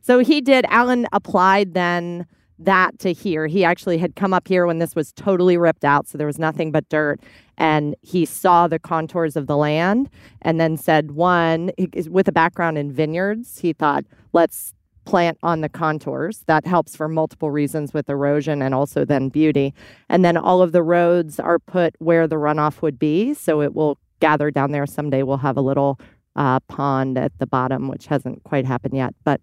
So 0.05 0.19
he 0.19 0.41
did. 0.41 0.65
Alan 0.67 1.07
applied 1.13 1.73
then 1.73 2.25
that 2.59 2.99
to 2.99 3.13
here. 3.13 3.47
He 3.47 3.63
actually 3.63 3.97
had 3.97 4.15
come 4.15 4.33
up 4.33 4.47
here 4.47 4.65
when 4.65 4.79
this 4.79 4.95
was 4.95 5.11
totally 5.11 5.57
ripped 5.57 5.83
out, 5.83 6.07
so 6.07 6.17
there 6.17 6.27
was 6.27 6.39
nothing 6.39 6.71
but 6.71 6.87
dirt. 6.89 7.19
And 7.57 7.95
he 8.01 8.25
saw 8.25 8.67
the 8.67 8.79
contours 8.79 9.35
of 9.35 9.47
the 9.47 9.57
land, 9.57 10.09
and 10.41 10.59
then 10.59 10.77
said, 10.77 11.11
one 11.11 11.71
with 12.09 12.27
a 12.27 12.31
background 12.31 12.77
in 12.77 12.91
vineyards, 12.91 13.59
he 13.59 13.73
thought, 13.73 14.05
let's 14.33 14.73
plant 15.05 15.37
on 15.43 15.61
the 15.61 15.69
contours. 15.69 16.43
That 16.47 16.65
helps 16.65 16.95
for 16.95 17.09
multiple 17.09 17.51
reasons 17.51 17.93
with 17.93 18.09
erosion 18.09 18.61
and 18.61 18.73
also 18.73 19.03
then 19.03 19.29
beauty. 19.29 19.73
And 20.07 20.23
then 20.23 20.37
all 20.37 20.61
of 20.61 20.71
the 20.71 20.81
roads 20.81 21.39
are 21.39 21.59
put 21.59 21.95
where 21.99 22.25
the 22.27 22.37
runoff 22.37 22.81
would 22.81 22.97
be, 22.97 23.33
so 23.33 23.61
it 23.61 23.75
will 23.75 23.97
gather 24.19 24.49
down 24.49 24.71
there. 24.71 24.85
Someday 24.85 25.23
we'll 25.23 25.37
have 25.37 25.57
a 25.57 25.61
little 25.61 25.99
uh, 26.35 26.61
pond 26.61 27.17
at 27.17 27.37
the 27.37 27.45
bottom, 27.45 27.89
which 27.89 28.07
hasn't 28.07 28.43
quite 28.43 28.65
happened 28.65 28.95
yet, 28.95 29.13
but 29.23 29.41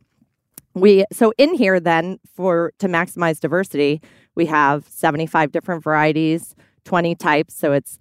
we 0.81 1.05
so 1.13 1.33
in 1.39 1.55
here 1.55 1.79
then 1.81 2.19
for 2.35 2.73
to 2.79 2.89
maximize 2.89 3.41
diversity 3.41 4.01
we 4.35 4.47
have 4.47 4.87
75 4.89 5.53
different 5.53 5.83
varieties 5.83 6.55
20 6.85 7.15
types. 7.15 7.55
So 7.55 7.73
it's 7.73 7.99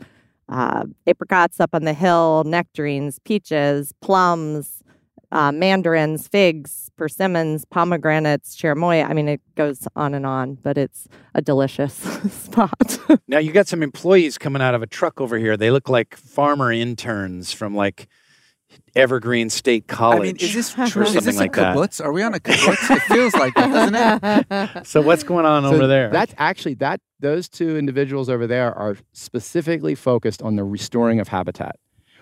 uh, 0.48 0.86
apricots 1.06 1.60
up 1.60 1.72
on 1.74 1.84
the 1.84 1.94
hill 1.94 2.44
nectarines 2.46 3.20
peaches 3.20 3.94
plums 4.02 4.84
uh, 5.32 5.52
mandarins 5.52 6.28
figs 6.28 6.90
persimmons 6.98 7.64
pomegranates 7.66 8.56
cherimoya 8.56 9.08
i 9.08 9.14
mean 9.14 9.28
it 9.28 9.42
goes 9.54 9.88
on 9.96 10.16
and 10.16 10.26
on 10.26 10.56
but 10.56 10.76
it's 10.76 11.08
a 11.36 11.42
delicious 11.42 11.94
spot. 12.32 12.98
Now 13.28 13.38
you 13.38 13.52
got 13.52 13.68
some 13.68 13.84
employees 13.84 14.40
coming 14.40 14.62
out 14.62 14.74
of 14.74 14.82
a 14.82 14.88
truck 14.88 15.22
over 15.22 15.38
here. 15.38 15.56
They 15.56 15.70
look 15.70 15.88
like 15.88 16.16
farmer 16.16 16.72
interns 16.72 17.52
from 17.52 17.76
like 17.76 18.08
Evergreen 18.96 19.50
State 19.50 19.88
College. 19.88 20.20
I 20.20 20.24
mean, 20.24 20.36
is 20.38 20.54
this 20.54 20.74
Or 20.78 20.88
true? 20.88 21.04
Is 21.04 21.14
something 21.14 21.24
this 21.26 21.38
like 21.38 21.56
a 21.58 21.60
that. 21.62 21.76
kibbutz? 21.78 22.04
Are 22.04 22.12
we 22.12 22.22
on 22.24 22.34
a 22.34 22.40
kibbutz? 22.40 22.96
it 22.96 23.02
feels 23.04 23.34
like 23.36 23.54
it, 23.58 23.62
doesn't 23.62 23.96
it? 24.52 24.86
so 24.88 25.02
what's 25.02 25.24
going 25.24 25.46
on 25.46 25.64
So 25.64 25.74
over 25.76 25.88
there? 25.88 26.10
That's 26.10 26.34
actually 26.38 26.76
that 26.76 27.02
those 27.20 27.50
two 27.50 27.78
individuals 27.78 28.30
over 28.30 28.48
there 28.48 28.74
are 28.78 28.98
specifically 29.14 29.96
focused 29.96 30.42
on 30.42 30.56
the 30.56 30.64
restoring 30.64 31.20
of 31.20 31.28
habitat. 31.28 31.76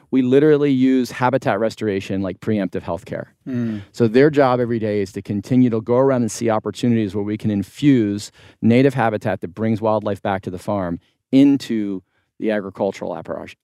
we 0.10 0.22
literally 0.22 0.72
use 0.72 1.12
habitat 1.12 1.60
restoration 1.60 2.22
like 2.22 2.40
preemptive 2.40 2.82
healthcare. 2.82 3.28
Mm. 3.48 3.82
So 3.92 4.08
their 4.08 4.30
job 4.30 4.60
every 4.60 4.80
day 4.80 5.02
is 5.02 5.12
to 5.14 5.22
continue 5.22 5.70
to 5.70 5.82
go 5.82 5.98
around 5.98 6.22
and 6.22 6.32
see 6.32 6.50
opportunities 6.50 7.14
where 7.14 7.24
we 7.26 7.38
can 7.38 7.52
infuse 7.52 8.32
native 8.62 8.94
habitat 8.94 9.42
that 9.42 9.50
brings 9.54 9.82
wildlife 9.82 10.22
back 10.22 10.42
to 10.44 10.50
the 10.50 10.58
farm 10.60 11.00
into 11.32 12.02
the 12.40 12.52
agricultural 12.52 13.12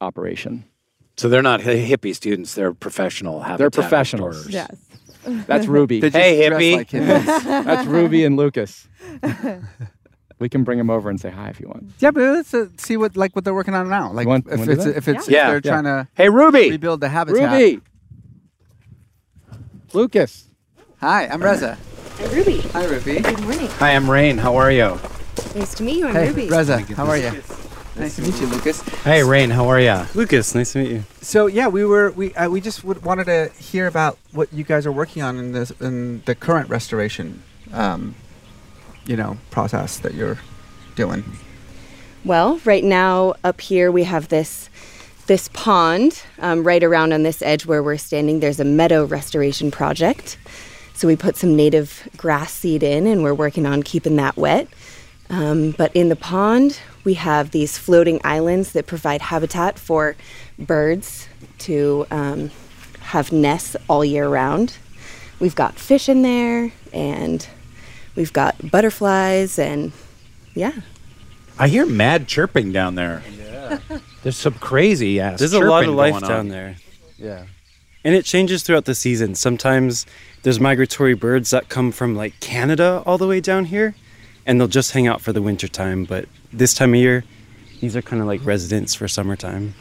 operation. 0.02 0.66
So 1.18 1.30
they're 1.30 1.42
not 1.42 1.62
hippie 1.62 2.16
students; 2.16 2.56
they're 2.56 2.74
professional 2.74 3.42
habitat. 3.42 3.58
They're 3.60 3.82
professionals. 3.84 4.50
Yes. 4.50 4.76
That's 5.26 5.68
Ruby. 5.68 6.02
hey, 6.02 6.40
hippie. 6.42 6.78
Like 6.78 6.90
That's 7.66 7.88
Ruby 7.88 8.26
and 8.26 8.36
Lucas. 8.38 8.88
We 10.40 10.50
can 10.50 10.66
bring 10.66 10.78
them 10.78 10.90
over 10.90 11.10
and 11.10 11.22
say 11.22 11.30
hi 11.30 11.48
if 11.48 11.62
you 11.62 11.70
want. 11.70 11.92
Yeah, 12.00 12.12
but 12.12 12.22
let's 12.22 12.54
uh, 12.54 12.68
see 12.76 12.98
what 12.98 13.16
like 13.16 13.34
what 13.34 13.46
they're 13.46 13.54
working 13.54 13.76
on 13.76 13.88
now. 13.88 14.12
Like 14.12 14.28
want, 14.28 14.46
if, 14.48 14.68
it's, 14.68 14.86
if, 14.86 15.08
it's, 15.08 15.30
yeah. 15.30 15.56
if 15.56 15.64
they're 15.64 15.74
yeah. 15.74 15.82
trying 15.82 15.84
to 15.86 16.08
hey 16.16 16.28
Ruby 16.28 16.72
rebuild 16.72 17.00
the 17.00 17.08
habitat. 17.08 17.50
Ruby, 17.50 17.82
Lucas. 19.94 20.50
Hi, 21.00 21.28
I'm 21.28 21.42
Reza. 21.42 21.78
I'm 22.20 22.32
Ruby. 22.32 22.60
Hi, 22.60 22.86
Ruby. 22.86 23.22
Good 23.22 23.40
morning. 23.40 23.68
Hi, 23.68 23.96
I'm 23.96 24.06
Rainn. 24.06 24.38
How 24.38 24.58
are 24.58 24.72
you? 24.72 25.00
Nice 25.56 25.76
to 25.76 25.84
meet 25.84 25.98
you. 26.00 26.08
I'm 26.08 26.14
hey, 26.16 26.28
Ruby. 26.28 26.50
Reza. 26.50 26.80
How 26.94 27.06
are 27.06 27.18
you? 27.18 27.42
Nice 27.96 28.16
to 28.16 28.24
meet 28.24 28.40
you, 28.42 28.48
Lucas. 28.48 28.82
Hey, 29.04 29.22
Rainn. 29.22 29.52
How 29.52 29.68
are 29.68 29.80
you? 29.80 30.08
Lucas, 30.16 30.56
nice 30.56 30.74
to 30.74 30.80
meet 30.80 30.92
you. 30.92 31.04
So 31.22 31.46
yeah, 31.46 31.68
we 31.68 31.86
were 31.86 32.10
we 32.12 32.34
uh, 32.34 32.50
we 32.50 32.60
just 32.60 32.84
would, 32.84 33.04
wanted 33.04 33.26
to 33.26 33.52
hear 33.62 33.86
about 33.86 34.18
what 34.32 34.52
you 34.52 34.64
guys 34.64 34.88
are 34.88 34.92
working 34.92 35.22
on 35.22 35.38
in 35.38 35.52
this 35.52 35.70
in 35.80 36.24
the 36.26 36.34
current 36.34 36.70
restoration, 36.70 37.44
um, 37.72 38.16
you 39.06 39.16
know, 39.16 39.38
process 39.52 40.00
that 40.00 40.16
you're 40.16 40.40
doing. 40.96 41.24
Well, 42.26 42.60
right 42.66 42.84
now 42.84 43.36
up 43.44 43.62
here 43.62 43.92
we 43.92 44.06
have 44.06 44.30
this 44.30 44.70
this 45.28 45.50
pond 45.54 46.24
um, 46.40 46.66
right 46.66 46.84
around 46.84 47.14
on 47.14 47.22
this 47.22 47.44
edge 47.44 47.68
where 47.68 47.84
we're 47.84 47.98
standing. 47.98 48.40
There's 48.40 48.60
a 48.60 48.66
meadow 48.66 49.06
restoration 49.06 49.70
project. 49.70 50.38
So 50.96 51.08
we 51.08 51.16
put 51.16 51.38
some 51.38 51.56
native 51.56 52.08
grass 52.18 52.54
seed 52.54 52.82
in, 52.82 53.06
and 53.06 53.24
we're 53.24 53.34
working 53.34 53.68
on 53.68 53.84
keeping 53.84 54.16
that 54.16 54.36
wet. 54.36 54.68
Um, 55.30 55.72
but 55.72 55.96
in 55.96 56.10
the 56.10 56.16
pond, 56.16 56.80
we 57.04 57.16
have 57.16 57.52
these 57.52 57.78
floating 57.78 58.20
islands 58.24 58.74
that 58.74 58.88
provide 58.88 59.22
habitat 59.22 59.78
for 59.78 60.16
birds 60.58 61.28
to 61.60 62.06
um, 62.12 62.52
have 63.00 63.32
nests 63.32 63.76
all 63.88 64.06
year 64.06 64.28
round. 64.28 64.78
We've 65.40 65.56
got 65.56 65.76
fish 65.76 66.08
in 66.08 66.22
there, 66.22 66.72
and 66.94 67.46
we've 68.16 68.32
got 68.32 68.72
butterflies, 68.72 69.60
and 69.60 69.92
yeah. 70.54 70.74
I 71.60 71.68
hear 71.68 71.86
mad 71.86 72.28
chirping 72.28 72.72
down 72.72 72.96
there. 72.96 73.22
Yeah. 73.38 73.80
There's 74.24 74.38
some 74.38 74.54
crazy 74.54 75.20
ass. 75.20 75.40
There's 75.40 75.54
a 75.54 75.60
lot 75.60 75.86
of 75.86 75.94
life 75.94 76.22
down 76.22 76.48
there. 76.48 76.78
Yeah. 77.18 77.46
And 78.06 78.16
it 78.16 78.26
changes 78.26 78.64
throughout 78.64 78.86
the 78.86 78.96
season. 78.96 79.36
Sometimes 79.36 80.06
there's 80.42 80.60
migratory 80.60 81.14
birds 81.14 81.52
that 81.52 81.70
come 81.70 81.94
from 81.94 82.16
like 82.16 82.38
Canada 82.42 83.02
all 83.06 83.18
the 83.18 83.28
way 83.28 83.40
down 83.40 83.64
here 83.66 83.96
and 84.46 84.60
they'll 84.60 84.68
just 84.68 84.92
hang 84.92 85.08
out 85.08 85.22
for 85.22 85.34
the 85.34 85.42
winter 85.42 85.68
time. 85.68 86.06
But 86.06 86.28
this 86.52 86.74
time 86.74 86.94
of 86.94 87.00
year, 87.00 87.24
these 87.80 87.96
are 87.96 88.02
kind 88.02 88.22
of 88.22 88.28
like 88.28 88.46
residents 88.46 88.94
for 88.94 89.08
summertime. 89.08 89.74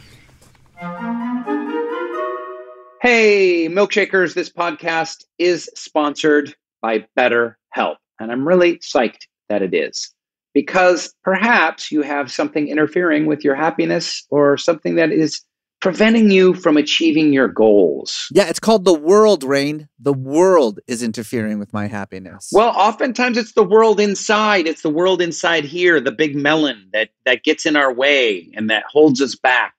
Hey, 3.01 3.68
milkshakers, 3.68 4.35
this 4.35 4.51
podcast 4.51 5.25
is 5.38 5.68
sponsored 5.75 6.55
by 6.81 7.07
BetterHelp. 7.18 7.96
And 8.20 8.31
I'm 8.31 8.46
really 8.46 8.79
psyched 8.79 9.27
that 9.48 9.62
it 9.62 9.75
is 9.75 10.12
because 10.55 11.12
perhaps 11.25 11.90
you 11.90 12.03
have 12.03 12.31
something 12.31 12.68
interfering 12.68 13.27
with 13.27 13.44
your 13.44 13.55
happiness 13.55 14.25
or 14.31 14.57
something 14.57 14.96
that 14.96 15.11
is 15.11 15.40
preventing 15.83 16.31
you 16.31 16.55
from 16.55 16.77
achieving 16.77 17.33
your 17.33 17.49
goals. 17.49 18.29
Yeah, 18.31 18.49
it's 18.49 18.61
called 18.61 18.85
the 18.85 18.95
world, 18.95 19.42
Rainn. 19.42 19.88
The 19.99 20.12
world 20.12 20.79
is 20.87 21.03
interfering 21.03 21.59
with 21.59 21.73
my 21.73 21.88
happiness. 21.88 22.49
Well, 22.53 22.71
oftentimes 22.71 23.37
it's 23.37 23.53
the 23.53 23.64
world 23.64 23.99
inside. 23.99 24.68
It's 24.68 24.83
the 24.83 24.90
world 24.90 25.21
inside 25.21 25.64
here, 25.64 26.01
the 26.01 26.12
big 26.12 26.37
melon 26.37 26.88
that 26.92 27.11
that 27.27 27.42
gets 27.42 27.66
in 27.66 27.75
our 27.75 27.92
way 27.92 28.49
and 28.55 28.71
that 28.71 28.85
holds 28.88 29.21
us 29.21 29.35
back. 29.35 29.75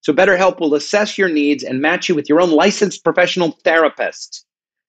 So 0.00 0.12
BetterHelp 0.12 0.58
will 0.58 0.74
assess 0.74 1.16
your 1.18 1.28
needs 1.28 1.62
and 1.62 1.80
match 1.80 2.08
you 2.08 2.14
with 2.14 2.28
your 2.28 2.40
own 2.40 2.50
licensed 2.50 3.04
professional 3.04 3.58
therapist. 3.62 4.46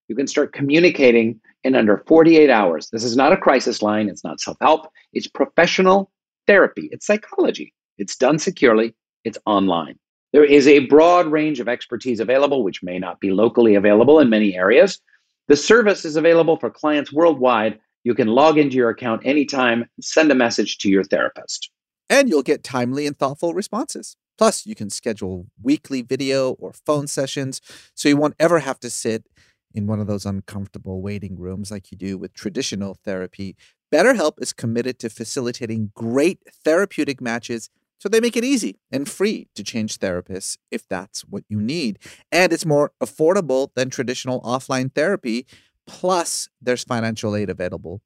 You 0.08 0.16
can 0.16 0.28
start 0.28 0.54
communicating 0.54 1.40
in 1.64 1.76
under 1.76 2.04
48 2.08 2.50
hours. 2.50 2.90
This 2.90 3.04
is 3.04 3.16
not 3.18 3.34
a 3.34 3.38
crisis 3.38 3.82
line, 3.82 4.10
it's 4.10 4.24
not 4.24 4.40
self-help, 4.40 4.88
it's 5.12 5.28
professional 5.28 6.12
therapy. 6.48 6.90
It's 6.92 7.06
psychology. 7.06 7.74
It's 7.98 8.16
done 8.16 8.40
securely, 8.40 8.96
it's 9.24 9.38
online. 9.46 10.00
There 10.34 10.44
is 10.44 10.68
a 10.68 10.80
broad 10.88 11.28
range 11.28 11.60
of 11.60 11.70
expertise 11.70 12.20
available, 12.20 12.64
which 12.64 12.82
may 12.82 12.98
not 12.98 13.20
be 13.20 13.30
locally 13.30 13.76
available 13.76 14.20
in 14.20 14.32
many 14.32 14.56
areas. 14.56 15.00
The 15.48 15.56
service 15.56 16.06
is 16.06 16.16
available 16.16 16.58
for 16.58 16.72
clients 16.72 17.14
worldwide. 17.14 17.80
You 18.04 18.16
can 18.16 18.28
log 18.28 18.58
into 18.58 18.76
your 18.76 18.90
account 18.90 19.22
anytime 19.26 19.86
send 20.02 20.32
a 20.32 20.36
message 20.36 20.80
to 20.80 20.90
your 20.90 21.04
therapist. 21.04 21.70
And 22.10 22.30
you'll 22.30 22.42
get 22.42 22.64
timely 22.64 23.06
and 23.06 23.18
thoughtful 23.18 23.54
responses. 23.54 24.18
Plus, 24.38 24.66
you 24.66 24.74
can 24.74 24.90
schedule 24.90 25.46
weekly 25.62 26.02
video 26.02 26.54
or 26.54 26.74
phone 26.74 27.06
sessions 27.06 27.62
so 27.94 28.10
you 28.10 28.18
won't 28.18 28.36
ever 28.40 28.60
have 28.60 28.80
to 28.80 28.90
sit 28.90 29.26
in 29.76 29.86
one 29.86 30.00
of 30.00 30.08
those 30.08 30.26
uncomfortable 30.26 31.02
waiting 31.02 31.38
rooms 31.38 31.70
like 31.70 31.92
you 31.92 31.98
do 31.98 32.18
with 32.18 32.34
traditional 32.34 32.98
therapy. 33.06 33.56
BetterHelp 33.94 34.42
is 34.42 34.52
committed 34.52 34.98
to 35.00 35.10
facilitating 35.10 35.92
great 35.94 36.40
therapeutic 36.66 37.22
matches 37.22 37.70
so 38.00 38.10
they 38.10 38.20
make 38.20 38.36
it 38.36 38.44
easy 38.44 38.80
and 38.92 39.10
free 39.10 39.48
to 39.56 39.64
change 39.64 40.00
therapists 40.00 40.58
if 40.72 40.88
that's 40.88 41.22
what 41.22 41.44
you 41.48 41.62
need. 41.62 42.00
And 42.32 42.52
it's 42.52 42.66
more 42.66 42.92
affordable 43.02 43.70
than 43.76 43.90
traditional 43.90 44.42
offline 44.42 44.94
therapy. 44.94 45.46
Plus, 45.88 46.50
there's 46.62 46.84
financial 46.84 47.36
aid 47.36 47.50
available. 47.50 48.02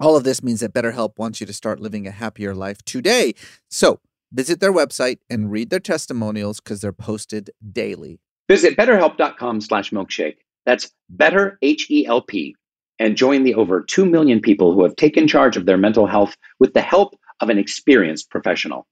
All 0.00 0.16
of 0.16 0.24
this 0.24 0.42
means 0.42 0.60
that 0.60 0.72
BetterHelp 0.72 1.18
wants 1.18 1.40
you 1.40 1.46
to 1.46 1.52
start 1.52 1.80
living 1.80 2.06
a 2.06 2.10
happier 2.10 2.54
life 2.54 2.84
today. 2.84 3.34
So 3.68 4.00
visit 4.32 4.60
their 4.60 4.72
website 4.72 5.18
and 5.28 5.50
read 5.50 5.70
their 5.70 5.80
testimonials 5.80 6.60
because 6.60 6.80
they're 6.80 6.92
posted 6.92 7.50
daily. 7.72 8.20
Visit 8.48 8.76
betterhelp.com 8.76 9.60
slash 9.60 9.90
milkshake. 9.90 10.36
That's 10.64 10.90
better, 11.10 11.58
H-E-L-P, 11.62 12.54
and 12.98 13.16
join 13.16 13.42
the 13.42 13.54
over 13.54 13.82
2 13.82 14.06
million 14.06 14.40
people 14.40 14.72
who 14.72 14.84
have 14.84 14.96
taken 14.96 15.26
charge 15.26 15.56
of 15.56 15.66
their 15.66 15.78
mental 15.78 16.06
health 16.06 16.36
with 16.60 16.74
the 16.74 16.80
help 16.80 17.14
of 17.40 17.50
an 17.50 17.58
experienced 17.58 18.30
professional. 18.30 18.86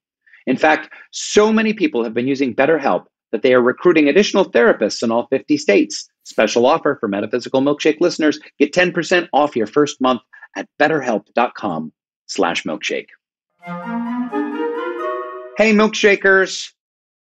In 0.47 0.57
fact, 0.57 0.93
so 1.11 1.53
many 1.53 1.73
people 1.73 2.05
have 2.05 2.15
been 2.15 2.29
using 2.29 2.55
BetterHelp 2.55 3.07
that 3.33 3.43
they 3.43 3.53
are 3.55 3.61
recruiting 3.61 4.09
additional 4.09 4.51
therapists 4.51 5.03
in 5.03 5.11
all 5.11 5.27
50 5.29 5.57
states. 5.57 6.09
Special 6.25 6.67
offer 6.67 6.97
for 7.01 7.09
Metaphysical 7.09 7.61
Milkshake 7.61 8.01
listeners. 8.01 8.39
Get 8.59 8.73
10% 8.73 9.29
off 9.33 9.57
your 9.57 9.67
first 9.67 10.01
month 10.01 10.21
at 10.57 10.69
betterhelp.com 10.81 11.93
slash 12.27 12.65
milkshake. 12.65 13.09
Hey, 15.57 15.73
milkshakers. 15.73 16.73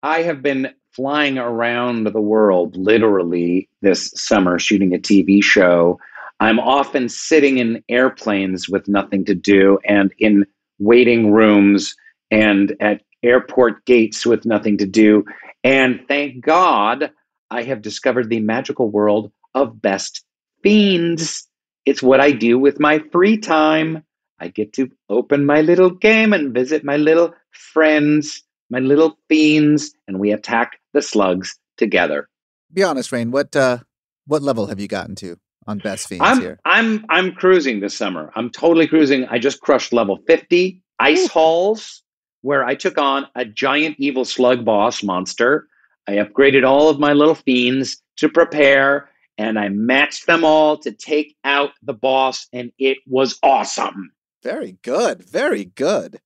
I 0.01 0.21
have 0.21 0.41
been 0.41 0.73
flying 0.91 1.38
around 1.38 2.05
the 2.05 2.21
world 2.21 2.75
literally 2.77 3.69
this 3.82 4.12
summer 4.15 4.60
shooting 4.60 4.93
a 4.93 4.97
TV 4.97 5.43
show. 5.43 5.99
I'm 6.39 6.60
often 6.60 7.10
sitting 7.10 7.58
in 7.58 7.84
airplanes 7.89 8.69
with 8.69 8.88
nothing 8.88 9.25
to 9.25 9.36
do 9.36 9.77
and 9.86 10.13
in 10.19 10.45
waiting 10.79 11.32
rooms 11.32 11.95
and 12.32 12.75
at 12.79 13.01
airport 13.23 13.86
gates 13.86 14.25
with 14.25 14.45
nothing 14.45 14.77
to 14.77 14.86
do. 14.86 15.25
And 15.63 16.01
thank 16.08 16.43
God 16.43 17.12
I 17.51 17.63
have 17.63 17.82
discovered 17.82 18.29
the 18.29 18.39
magical 18.39 18.89
world 18.89 19.32
of 19.53 19.82
best 19.82 20.23
fiends. 20.63 21.47
It's 21.86 22.03
what 22.03 22.21
I 22.21 22.32
do 22.32 22.60
with 22.60 22.79
my 22.79 22.99
free 23.12 23.38
time. 23.38 24.03
I 24.39 24.47
get 24.47 24.73
to 24.73 24.89
open 25.10 25.45
my 25.45 25.62
little 25.62 25.89
game 25.89 26.34
and 26.34 26.53
visit 26.53 26.84
my 26.84 26.97
little 26.97 27.34
friends, 27.51 28.43
my 28.69 28.79
little 28.79 29.17
fiends, 29.27 29.91
and 30.08 30.19
we 30.19 30.32
attack 30.32 30.79
the 30.93 31.01
slugs 31.01 31.58
together. 31.77 32.29
Be 32.71 32.84
honest, 32.84 33.12
Rainn. 33.12 33.32
What 33.32 33.55
uh, 33.55 33.79
what 34.27 34.43
level 34.43 34.67
have 34.67 34.79
you 34.79 34.88
gotten 34.88 35.15
to 35.15 35.38
on 35.67 35.79
Best 35.79 36.08
Fiends 36.08 36.23
I'm, 36.23 36.39
here? 36.39 36.60
I'm 36.63 37.05
I'm 37.10 37.32
cruising 37.34 37.79
this 37.79 37.97
summer. 37.97 38.32
I'm 38.36 38.49
totally 38.49 38.88
cruising. 38.88 39.25
I 39.25 39.39
just 39.39 39.60
crushed 39.60 39.91
level 39.91 40.19
50 40.27 40.82
ice 40.99 41.27
halls 41.27 42.03
where 42.41 42.63
I 42.63 42.75
took 42.75 42.97
on 42.97 43.28
a 43.36 43.45
giant 43.45 43.95
evil 43.99 44.25
slug 44.25 44.65
boss 44.65 45.04
monster. 45.04 45.67
I 46.08 46.13
upgraded 46.13 46.67
all 46.67 46.89
of 46.89 46.99
my 46.99 47.13
little 47.13 47.36
fiends 47.36 48.02
to 48.17 48.30
prepare 48.30 49.10
and 49.39 49.58
I 49.58 49.69
matched 49.69 50.28
them 50.28 50.43
all 50.43 50.78
to 50.80 50.91
take 50.91 51.38
out 51.45 51.71
the 51.82 51.93
boss, 51.93 52.47
and 52.52 52.73
it 52.78 52.97
was 53.08 53.39
awesome. 53.41 54.12
Very 54.43 54.78
good. 54.84 55.23
Very 55.23 55.63
good. 55.63 56.19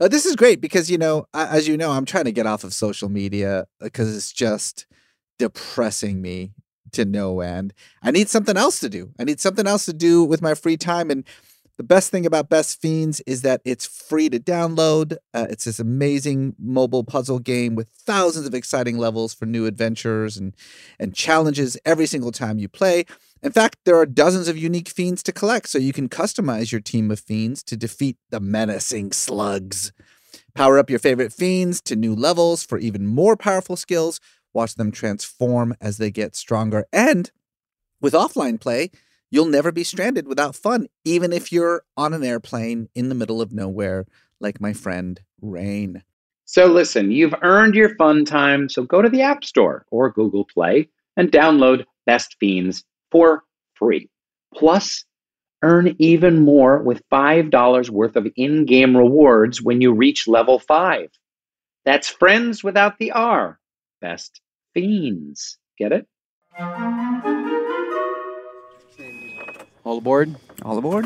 Uh, 0.00 0.06
this 0.06 0.24
is 0.24 0.36
great 0.36 0.60
because, 0.60 0.88
you 0.88 0.96
know, 0.96 1.26
as 1.34 1.66
you 1.66 1.76
know, 1.76 1.90
I'm 1.90 2.04
trying 2.04 2.24
to 2.26 2.32
get 2.32 2.46
off 2.46 2.62
of 2.62 2.72
social 2.72 3.08
media 3.08 3.66
because 3.80 4.16
it's 4.16 4.32
just 4.32 4.86
depressing 5.40 6.22
me 6.22 6.52
to 6.92 7.04
no 7.04 7.40
end. 7.40 7.74
I 8.00 8.12
need 8.12 8.28
something 8.28 8.56
else 8.56 8.78
to 8.80 8.88
do. 8.88 9.10
I 9.18 9.24
need 9.24 9.40
something 9.40 9.66
else 9.66 9.84
to 9.86 9.92
do 9.92 10.22
with 10.22 10.40
my 10.40 10.54
free 10.54 10.76
time. 10.76 11.10
And 11.10 11.24
The 11.78 11.84
best 11.84 12.10
thing 12.10 12.26
about 12.26 12.50
Best 12.50 12.80
Fiends 12.82 13.20
is 13.26 13.42
that 13.42 13.62
it's 13.64 13.86
free 13.86 14.28
to 14.28 14.38
download. 14.38 15.16
Uh, 15.32 15.46
it's 15.48 15.64
this 15.64 15.80
amazing 15.80 16.54
mobile 16.58 17.02
puzzle 17.02 17.38
game 17.38 17.74
with 17.74 17.88
thousands 17.88 18.46
of 18.46 18.54
exciting 18.54 18.98
levels 18.98 19.32
for 19.32 19.46
new 19.46 19.64
adventures 19.64 20.36
and, 20.36 20.54
and 21.00 21.14
challenges 21.14 21.78
every 21.86 22.06
single 22.06 22.30
time 22.30 22.58
you 22.58 22.68
play. 22.68 23.04
In 23.42 23.52
fact, 23.52 23.78
there 23.84 23.96
are 23.96 24.06
dozens 24.06 24.48
of 24.48 24.56
unique 24.58 24.90
fiends 24.90 25.22
to 25.24 25.32
collect, 25.32 25.68
so 25.68 25.78
you 25.78 25.94
can 25.94 26.10
customize 26.10 26.70
your 26.70 26.80
team 26.80 27.10
of 27.10 27.20
fiends 27.20 27.62
to 27.64 27.76
defeat 27.76 28.18
the 28.30 28.38
menacing 28.38 29.12
slugs. 29.12 29.92
Power 30.54 30.78
up 30.78 30.90
your 30.90 30.98
favorite 30.98 31.32
fiends 31.32 31.80
to 31.82 31.96
new 31.96 32.14
levels 32.14 32.62
for 32.62 32.78
even 32.78 33.06
more 33.06 33.36
powerful 33.36 33.76
skills. 33.76 34.20
Watch 34.52 34.74
them 34.74 34.92
transform 34.92 35.74
as 35.80 35.96
they 35.96 36.10
get 36.10 36.36
stronger. 36.36 36.84
And 36.92 37.30
with 38.00 38.12
offline 38.12 38.60
play, 38.60 38.90
you'll 39.32 39.46
never 39.46 39.72
be 39.72 39.82
stranded 39.82 40.28
without 40.28 40.54
fun, 40.54 40.86
even 41.04 41.32
if 41.32 41.50
you're 41.50 41.82
on 41.96 42.12
an 42.12 42.22
airplane 42.22 42.88
in 42.94 43.08
the 43.08 43.14
middle 43.14 43.40
of 43.40 43.50
nowhere, 43.50 44.06
like 44.38 44.60
my 44.60 44.74
friend 44.74 45.20
Rainn. 45.42 46.02
So 46.44 46.66
listen, 46.66 47.10
you've 47.10 47.34
earned 47.40 47.74
your 47.74 47.96
fun 47.96 48.26
time, 48.26 48.68
so 48.68 48.82
go 48.82 49.00
to 49.00 49.08
the 49.08 49.22
App 49.22 49.42
Store 49.42 49.86
or 49.90 50.12
Google 50.12 50.44
Play 50.44 50.90
and 51.16 51.32
download 51.32 51.86
Best 52.04 52.36
Fiends 52.38 52.84
for 53.10 53.42
free. 53.74 54.10
Plus, 54.54 55.04
earn 55.62 55.96
even 55.98 56.40
more 56.40 56.82
with 56.82 57.02
$5 57.08 57.88
worth 57.88 58.16
of 58.16 58.28
in 58.36 58.66
game 58.66 58.94
rewards 58.94 59.62
when 59.62 59.80
you 59.80 59.94
reach 59.94 60.28
level 60.28 60.58
5. 60.58 61.08
That's 61.86 62.08
friends 62.08 62.62
without 62.62 62.98
the 62.98 63.12
R. 63.12 63.58
Best 64.02 64.42
Fiends. 64.74 65.56
Get 65.78 65.92
it? 65.92 66.06
All 69.92 69.98
aboard? 69.98 70.34
All 70.62 70.78
aboard. 70.78 71.04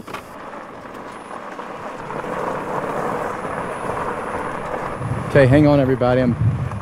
Okay, 5.29 5.45
hang 5.45 5.67
on, 5.67 5.81
everybody. 5.81 6.21
I'm. 6.21 6.37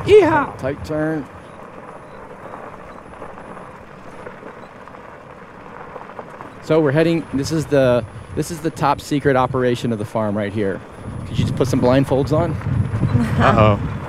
Yeehaw! 0.05 0.55
Tight 0.59 0.85
turn. 0.85 1.25
So 6.61 6.79
we're 6.79 6.91
heading. 6.91 7.25
This 7.33 7.51
is 7.51 7.65
the 7.65 8.05
this 8.35 8.51
is 8.51 8.61
the 8.61 8.69
top 8.69 9.01
secret 9.01 9.35
operation 9.35 9.91
of 9.91 9.97
the 9.97 10.05
farm 10.05 10.37
right 10.37 10.53
here. 10.53 10.79
Could 11.21 11.39
you 11.39 11.45
just 11.45 11.55
put 11.55 11.67
some 11.67 11.81
blindfolds 11.81 12.31
on? 12.31 12.51
Uh 13.41 13.55
oh. 13.57 14.04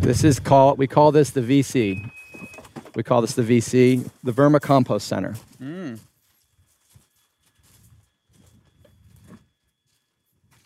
This 0.00 0.24
is 0.24 0.40
called. 0.40 0.78
We 0.78 0.86
call 0.86 1.12
this 1.12 1.30
the 1.30 1.40
VC. 1.42 2.10
We 2.94 3.02
call 3.02 3.20
this 3.20 3.34
the 3.34 3.42
VC, 3.42 4.08
the 4.24 4.32
Vermicompost 4.32 5.02
Center. 5.02 5.34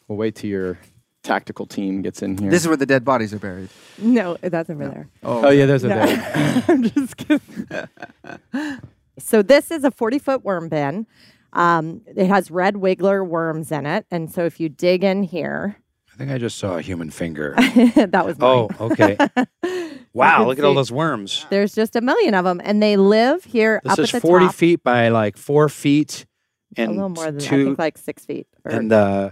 We'll 0.08 0.18
wait 0.18 0.34
till 0.36 0.50
your 0.50 0.78
tactical 1.22 1.66
team 1.66 2.02
gets 2.02 2.22
in 2.22 2.36
here. 2.38 2.50
This 2.50 2.62
is 2.62 2.68
where 2.68 2.76
the 2.76 2.86
dead 2.86 3.04
bodies 3.04 3.32
are 3.34 3.38
buried. 3.38 3.68
No, 3.98 4.36
that's 4.40 4.70
over 4.70 4.86
there. 4.86 5.08
oh 5.22 5.50
yeah, 5.50 5.66
there's 5.66 5.84
a 5.84 5.88
No. 5.88 6.06
there. 6.06 6.64
I'm 6.68 6.82
just 6.82 7.16
kidding. 7.16 7.68
so 9.18 9.42
this 9.42 9.70
is 9.70 9.84
a 9.84 9.90
40 9.90 10.18
foot 10.18 10.44
worm 10.44 10.68
bin. 10.68 11.06
Um, 11.52 12.02
it 12.16 12.26
has 12.26 12.50
red 12.50 12.74
wiggler 12.74 13.26
worms 13.26 13.70
in 13.70 13.86
it, 13.86 14.06
and 14.10 14.30
so 14.30 14.44
if 14.44 14.58
you 14.58 14.68
dig 14.68 15.04
in 15.04 15.22
here, 15.22 15.76
I 16.14 16.16
think 16.16 16.30
I 16.30 16.38
just 16.38 16.58
saw 16.58 16.76
a 16.76 16.80
human 16.82 17.10
finger. 17.10 17.54
that 17.58 18.24
was 18.24 18.38
mine. 18.38 18.68
oh, 18.78 18.86
okay. 18.86 19.16
Wow, 20.12 20.38
can 20.38 20.46
look 20.46 20.58
at 20.60 20.64
all 20.64 20.74
those 20.74 20.92
worms. 20.92 21.44
There's 21.50 21.74
just 21.74 21.96
a 21.96 22.00
million 22.00 22.34
of 22.34 22.44
them, 22.44 22.60
and 22.62 22.80
they 22.80 22.96
live 22.96 23.42
here 23.42 23.80
This 23.82 23.92
up 23.94 23.98
is 23.98 24.14
at 24.14 24.22
the 24.22 24.28
40 24.28 24.46
top. 24.46 24.54
feet 24.54 24.82
by 24.84 25.08
like 25.08 25.36
four 25.36 25.68
feet 25.68 26.24
and 26.76 26.92
a 26.92 26.94
little 26.94 27.08
more 27.08 27.24
than 27.24 27.38
that. 27.38 27.44
I 27.44 27.48
two 27.48 27.64
think 27.64 27.78
like 27.80 27.98
six 27.98 28.24
feet. 28.24 28.46
or- 28.64 28.70
and 28.70 28.92
uh, 28.92 29.30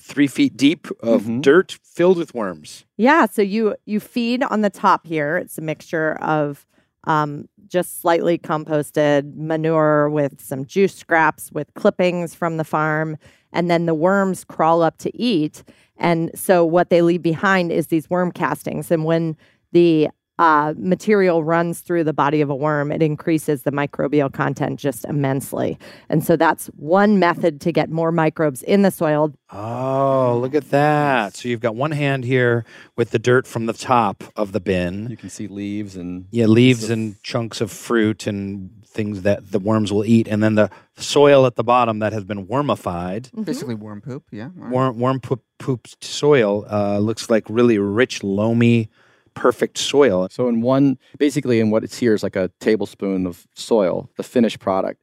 three 0.00 0.28
feet 0.28 0.56
deep 0.56 0.86
of 1.00 1.22
Mhm. 1.24 1.42
dirt 1.42 1.76
filled 1.82 2.18
with 2.18 2.34
worms. 2.34 2.84
Yeah, 2.96 3.26
so 3.26 3.42
you 3.42 3.74
you 3.84 3.98
feed 3.98 4.44
on 4.44 4.60
the 4.60 4.70
top 4.70 5.08
here. 5.08 5.36
It's 5.38 5.58
a 5.58 5.60
mixture 5.60 6.12
of 6.20 6.68
um, 7.04 7.48
just 7.66 8.00
slightly 8.00 8.38
composted 8.38 9.34
manure 9.34 10.08
with 10.08 10.40
some 10.40 10.64
juice 10.64 10.94
scraps 10.94 11.50
with 11.52 11.72
clippings 11.74 12.34
from 12.34 12.56
the 12.56 12.64
farm, 12.64 13.16
and 13.52 13.70
then 13.70 13.86
the 13.86 13.94
worms 13.94 14.44
crawl 14.44 14.82
up 14.82 14.98
to 14.98 15.16
eat. 15.16 15.64
And 15.96 16.30
so 16.34 16.64
what 16.64 16.90
they 16.90 17.02
leave 17.02 17.22
behind 17.22 17.70
is 17.70 17.88
these 17.88 18.08
worm 18.08 18.32
castings. 18.32 18.90
And 18.90 19.04
when 19.04 19.36
the 19.72 20.08
uh, 20.38 20.74
material 20.76 21.44
runs 21.44 21.80
through 21.80 22.04
the 22.04 22.12
body 22.12 22.40
of 22.40 22.50
a 22.50 22.54
worm, 22.54 22.90
it 22.90 23.02
increases 23.02 23.62
the 23.62 23.70
microbial 23.70 24.32
content 24.32 24.80
just 24.80 25.04
immensely. 25.04 25.78
And 26.08 26.24
so 26.24 26.36
that's 26.36 26.66
one 26.68 27.18
method 27.18 27.60
to 27.62 27.72
get 27.72 27.90
more 27.90 28.10
microbes 28.10 28.62
in 28.62 28.82
the 28.82 28.90
soil. 28.90 29.32
Oh, 29.50 30.38
look 30.40 30.54
at 30.54 30.70
that. 30.70 31.36
So 31.36 31.48
you've 31.48 31.60
got 31.60 31.74
one 31.76 31.90
hand 31.90 32.24
here 32.24 32.64
with 32.96 33.10
the 33.10 33.18
dirt 33.18 33.46
from 33.46 33.66
the 33.66 33.72
top 33.74 34.24
of 34.34 34.52
the 34.52 34.60
bin. 34.60 35.08
You 35.10 35.16
can 35.16 35.30
see 35.30 35.46
leaves 35.46 35.96
and 35.96 36.26
Yeah, 36.30 36.46
leaves 36.46 36.88
and 36.90 37.22
chunks 37.22 37.60
of 37.60 37.70
fruit 37.70 38.26
and 38.26 38.70
things 38.86 39.22
that 39.22 39.52
the 39.52 39.58
worms 39.58 39.92
will 39.92 40.04
eat. 40.04 40.28
And 40.28 40.42
then 40.42 40.54
the 40.54 40.70
soil 40.96 41.46
at 41.46 41.56
the 41.56 41.64
bottom 41.64 41.98
that 42.00 42.12
has 42.12 42.24
been 42.24 42.46
wormified. 42.46 43.28
Basically 43.44 43.74
worm 43.74 44.00
poop. 44.00 44.24
Yeah. 44.30 44.44
all 44.46 44.64
right. 44.64 44.70
Worm, 44.72 44.98
worm 44.98 45.20
poop, 45.20 45.42
pooped 45.58 46.02
soil 46.02 46.66
uh, 46.70 46.98
looks 46.98 47.30
like 47.30 47.44
really 47.48 47.78
rich, 47.78 48.22
loamy, 48.22 48.90
perfect 49.34 49.78
soil. 49.78 50.28
So 50.30 50.48
in 50.48 50.60
one, 50.62 50.98
basically 51.18 51.60
in 51.60 51.70
what 51.70 51.84
it's 51.84 51.98
here 51.98 52.14
is 52.14 52.22
like 52.22 52.36
a 52.36 52.50
tablespoon 52.60 53.26
of 53.26 53.46
soil. 53.54 54.08
The 54.16 54.22
finished 54.22 54.58
product 54.58 55.00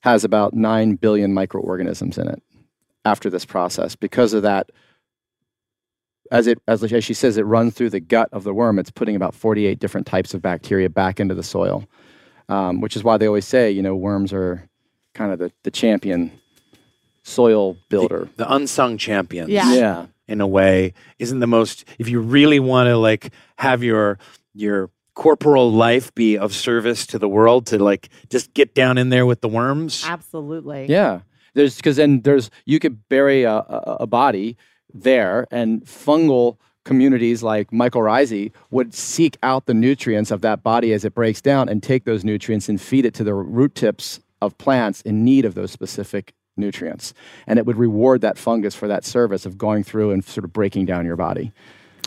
has 0.00 0.24
about 0.24 0.54
nine 0.54 0.94
billion 0.94 1.34
microorganisms 1.34 2.18
in 2.18 2.28
it 2.28 2.42
after 3.04 3.30
this 3.30 3.44
process. 3.44 3.96
Because 3.96 4.32
of 4.32 4.42
that, 4.42 4.70
as 6.30 6.46
it 6.46 6.58
as, 6.66 6.82
as 6.82 7.04
she 7.04 7.14
says, 7.14 7.36
it 7.36 7.42
runs 7.42 7.74
through 7.74 7.90
the 7.90 8.00
gut 8.00 8.28
of 8.32 8.44
the 8.44 8.52
worm. 8.52 8.78
It's 8.78 8.90
putting 8.90 9.16
about 9.16 9.34
48 9.34 9.78
different 9.78 10.06
types 10.06 10.34
of 10.34 10.42
bacteria 10.42 10.90
back 10.90 11.20
into 11.20 11.34
the 11.34 11.42
soil, 11.42 11.84
um, 12.48 12.80
which 12.80 12.96
is 12.96 13.04
why 13.04 13.16
they 13.16 13.26
always 13.26 13.46
say, 13.46 13.70
you 13.70 13.82
know, 13.82 13.94
worms 13.94 14.32
are 14.32 14.68
kind 15.14 15.32
of 15.32 15.38
the, 15.38 15.52
the 15.62 15.70
champion 15.70 16.32
soil 17.22 17.76
builder. 17.88 18.28
The 18.36 18.52
unsung 18.52 18.98
champions. 18.98 19.50
Yeah. 19.50 19.72
yeah. 19.72 20.06
In 20.28 20.40
a 20.40 20.46
way 20.46 20.92
isn't 21.18 21.38
the 21.40 21.46
most 21.46 21.84
if 21.98 22.08
you 22.08 22.20
really 22.20 22.58
want 22.60 22.88
to 22.88 22.96
like 22.96 23.32
have 23.56 23.82
your 23.82 24.18
your 24.54 24.90
corporal 25.14 25.72
life 25.72 26.14
be 26.14 26.36
of 26.36 26.54
service 26.54 27.06
to 27.06 27.18
the 27.18 27.28
world 27.28 27.66
to 27.66 27.82
like 27.82 28.10
just 28.28 28.52
get 28.54 28.74
down 28.74 28.98
in 28.98 29.08
there 29.08 29.26
with 29.26 29.40
the 29.40 29.48
worms 29.48 30.04
Absolutely. 30.06 30.86
Yeah, 30.88 31.20
there's 31.54 31.76
because 31.76 31.96
then 31.96 32.20
there's 32.20 32.50
you 32.66 32.78
could 32.78 33.08
bury 33.08 33.42
a, 33.42 33.54
a, 33.54 33.96
a 34.00 34.06
body 34.06 34.56
there, 34.92 35.46
and 35.50 35.84
fungal 35.84 36.58
communities 36.84 37.42
like 37.42 37.70
mycorrhizae 37.72 38.52
would 38.70 38.94
seek 38.94 39.36
out 39.42 39.66
the 39.66 39.74
nutrients 39.74 40.30
of 40.30 40.42
that 40.42 40.62
body 40.62 40.92
as 40.92 41.04
it 41.04 41.14
breaks 41.14 41.40
down 41.40 41.68
and 41.68 41.82
take 41.82 42.04
those 42.04 42.24
nutrients 42.24 42.68
and 42.68 42.80
feed 42.80 43.04
it 43.04 43.12
to 43.14 43.24
the 43.24 43.34
root 43.34 43.74
tips 43.74 44.20
of 44.40 44.56
plants 44.58 45.00
in 45.00 45.24
need 45.24 45.44
of 45.44 45.54
those 45.54 45.72
specific 45.72 46.32
nutrients, 46.56 47.14
and 47.46 47.58
it 47.58 47.66
would 47.66 47.76
reward 47.76 48.20
that 48.22 48.38
fungus 48.38 48.74
for 48.74 48.88
that 48.88 49.04
service 49.04 49.46
of 49.46 49.58
going 49.58 49.84
through 49.84 50.10
and 50.10 50.24
sort 50.24 50.44
of 50.44 50.52
breaking 50.52 50.86
down 50.86 51.04
your 51.06 51.16
body. 51.16 51.52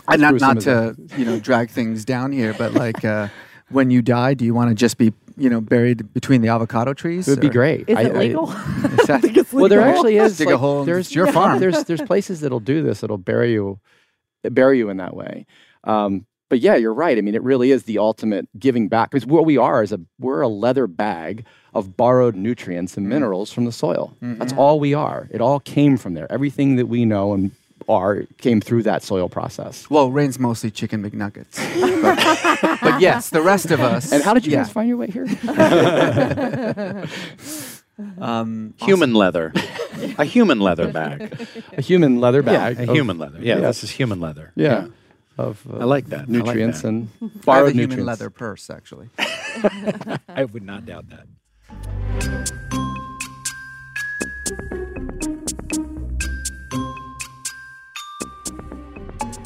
And 0.08 0.20
not, 0.20 0.34
not 0.40 0.56
of 0.58 0.64
to 0.64 0.96
you 1.16 1.24
know 1.24 1.38
drag 1.38 1.70
things 1.70 2.04
down 2.04 2.32
here, 2.32 2.54
but 2.56 2.74
like 2.74 3.04
uh, 3.04 3.28
when 3.70 3.90
you 3.90 4.02
die, 4.02 4.34
do 4.34 4.44
you 4.44 4.54
want 4.54 4.70
to 4.70 4.74
just 4.74 4.98
be 4.98 5.12
you 5.36 5.48
know 5.48 5.60
buried 5.60 6.12
between 6.12 6.40
the 6.42 6.48
avocado 6.48 6.94
trees? 6.94 7.28
It 7.28 7.32
would 7.32 7.40
be 7.40 7.48
great. 7.48 7.88
Is 7.88 7.96
I- 7.96 8.02
it 8.02 8.16
I- 8.16 8.18
legal? 8.18 8.50
Is 9.00 9.06
that- 9.06 9.48
well, 9.52 9.68
there 9.68 9.80
actually 9.80 10.16
is. 10.16 10.36
Dig 10.38 10.50
a 10.50 10.58
hole. 10.58 10.84
There's 10.84 11.06
It's 11.06 11.14
your 11.14 11.30
farm. 11.32 11.60
There's 11.60 11.84
there's 11.84 12.02
places 12.02 12.40
that'll 12.40 12.60
do 12.60 12.82
this. 12.82 13.00
That'll 13.00 13.18
bury 13.18 13.52
you, 13.52 13.80
bury 14.42 14.78
you 14.78 14.90
in 14.90 14.96
that 14.98 15.14
way. 15.16 15.46
Um, 15.84 16.26
but 16.50 16.58
yeah, 16.60 16.74
you're 16.76 16.92
right. 16.92 17.16
I 17.16 17.22
mean, 17.22 17.34
it 17.34 17.42
really 17.42 17.70
is 17.70 17.84
the 17.84 17.96
ultimate 17.96 18.46
giving 18.58 18.88
back 18.88 19.10
because 19.10 19.24
what 19.24 19.46
we 19.46 19.56
are 19.56 19.82
is 19.82 19.92
a 19.92 20.00
we're 20.18 20.42
a 20.42 20.48
leather 20.48 20.86
bag 20.86 21.46
of 21.72 21.96
borrowed 21.96 22.34
nutrients 22.34 22.96
and 22.98 23.08
minerals 23.08 23.50
from 23.50 23.64
the 23.64 23.72
soil. 23.72 24.14
That's 24.20 24.52
all 24.52 24.78
we 24.80 24.92
are. 24.92 25.28
It 25.30 25.40
all 25.40 25.60
came 25.60 25.96
from 25.96 26.12
there. 26.14 26.30
Everything 26.30 26.76
that 26.76 26.86
we 26.86 27.04
know 27.06 27.32
and 27.32 27.52
are 27.88 28.24
came 28.38 28.60
through 28.60 28.82
that 28.82 29.02
soil 29.02 29.28
process. 29.28 29.88
Well, 29.88 30.10
Rainn's 30.10 30.38
mostly 30.38 30.70
chicken 30.70 31.02
McNuggets. 31.08 31.56
but, 32.02 32.78
but 32.82 33.00
yes, 33.00 33.30
the 33.30 33.40
rest 33.42 33.70
of 33.70 33.80
us. 33.80 34.12
And 34.12 34.22
how 34.22 34.34
did 34.34 34.44
you 34.44 34.52
yeah. 34.52 34.58
guys 34.64 34.70
find 34.70 34.88
your 34.88 34.98
way 34.98 35.08
here? 35.08 35.26
Um, 38.18 38.72
human 38.78 39.12
leather 39.12 39.52
a 40.16 40.24
human 40.24 40.58
leather 40.58 40.88
bag 40.90 41.46
a 41.76 41.82
human 41.82 42.18
leather 42.18 42.40
bag, 42.42 42.54
yeah 42.54 42.68
bag. 42.70 42.88
a 42.88 42.90
of- 42.90 42.96
human 42.96 43.18
leather 43.18 43.38
yeah, 43.42 43.56
yeah. 43.56 43.60
this 43.60 43.84
is 43.84 43.90
human 43.90 44.20
leather 44.20 44.52
Yeah. 44.56 44.86
Of 45.40 45.66
uh, 45.72 45.78
i 45.78 45.84
like 45.84 46.06
that 46.06 46.20
I 46.20 46.20
like 46.22 46.28
nutrients 46.28 46.82
that. 46.82 46.88
and 46.88 47.08
I 47.22 47.24
have 47.24 47.44
borrowed 47.44 47.68
a 47.68 47.72
human 47.72 47.88
nutrients. 47.90 48.06
leather 48.06 48.30
purse, 48.30 48.70
actually. 48.70 49.08
i 50.28 50.44
would 50.52 50.62
not 50.62 50.86
doubt 50.86 51.06
that 51.08 51.26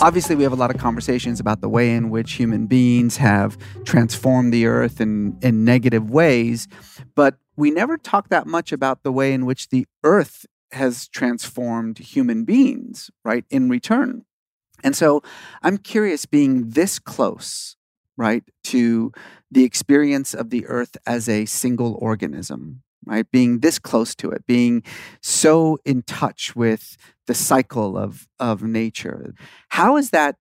obviously, 0.01 0.37
we 0.37 0.43
have 0.43 0.53
a 0.53 0.57
lot 0.57 0.71
of 0.71 0.79
conversations 0.79 1.41
about 1.41 1.61
the 1.61 1.69
way 1.69 1.95
in 1.95 2.11
which 2.11 2.33
human 2.35 2.67
beings 2.67 3.17
have 3.17 3.57
transformed 3.85 4.53
the 4.53 4.67
earth 4.67 5.01
in, 5.01 5.39
in 5.43 5.65
negative 5.65 6.11
ways, 6.11 6.69
but 7.15 7.39
we 7.57 7.71
never 7.71 7.97
talk 7.97 8.29
that 8.29 8.47
much 8.47 8.73
about 8.73 9.03
the 9.03 9.13
way 9.13 9.33
in 9.33 9.47
which 9.47 9.69
the 9.69 9.87
earth 10.03 10.45
has 10.73 11.09
transformed 11.09 11.99
human 11.99 12.45
beings, 12.45 13.11
right, 13.25 13.45
in 13.51 13.69
return. 13.69 14.25
And 14.85 14.94
so 14.94 15.23
I'm 15.62 15.79
curious, 15.79 16.27
being 16.27 16.68
this 16.70 16.99
close, 17.01 17.77
right, 18.16 18.44
to 18.64 19.12
the 19.51 19.64
experience 19.64 20.35
of 20.35 20.51
the 20.51 20.66
earth 20.66 20.97
as 21.07 21.29
a 21.29 21.47
single 21.47 21.99
organism, 22.01 22.83
right, 23.07 23.29
being 23.33 23.61
this 23.61 23.79
close 23.79 24.14
to 24.16 24.31
it, 24.31 24.47
being 24.47 24.83
so 25.23 25.79
in 25.85 26.03
touch 26.03 26.55
with 26.55 26.97
the 27.27 27.35
cycle 27.35 27.97
of, 27.97 28.29
of 28.38 28.62
nature, 28.62 29.35
how 29.70 29.97
has 29.97 30.11
that 30.11 30.37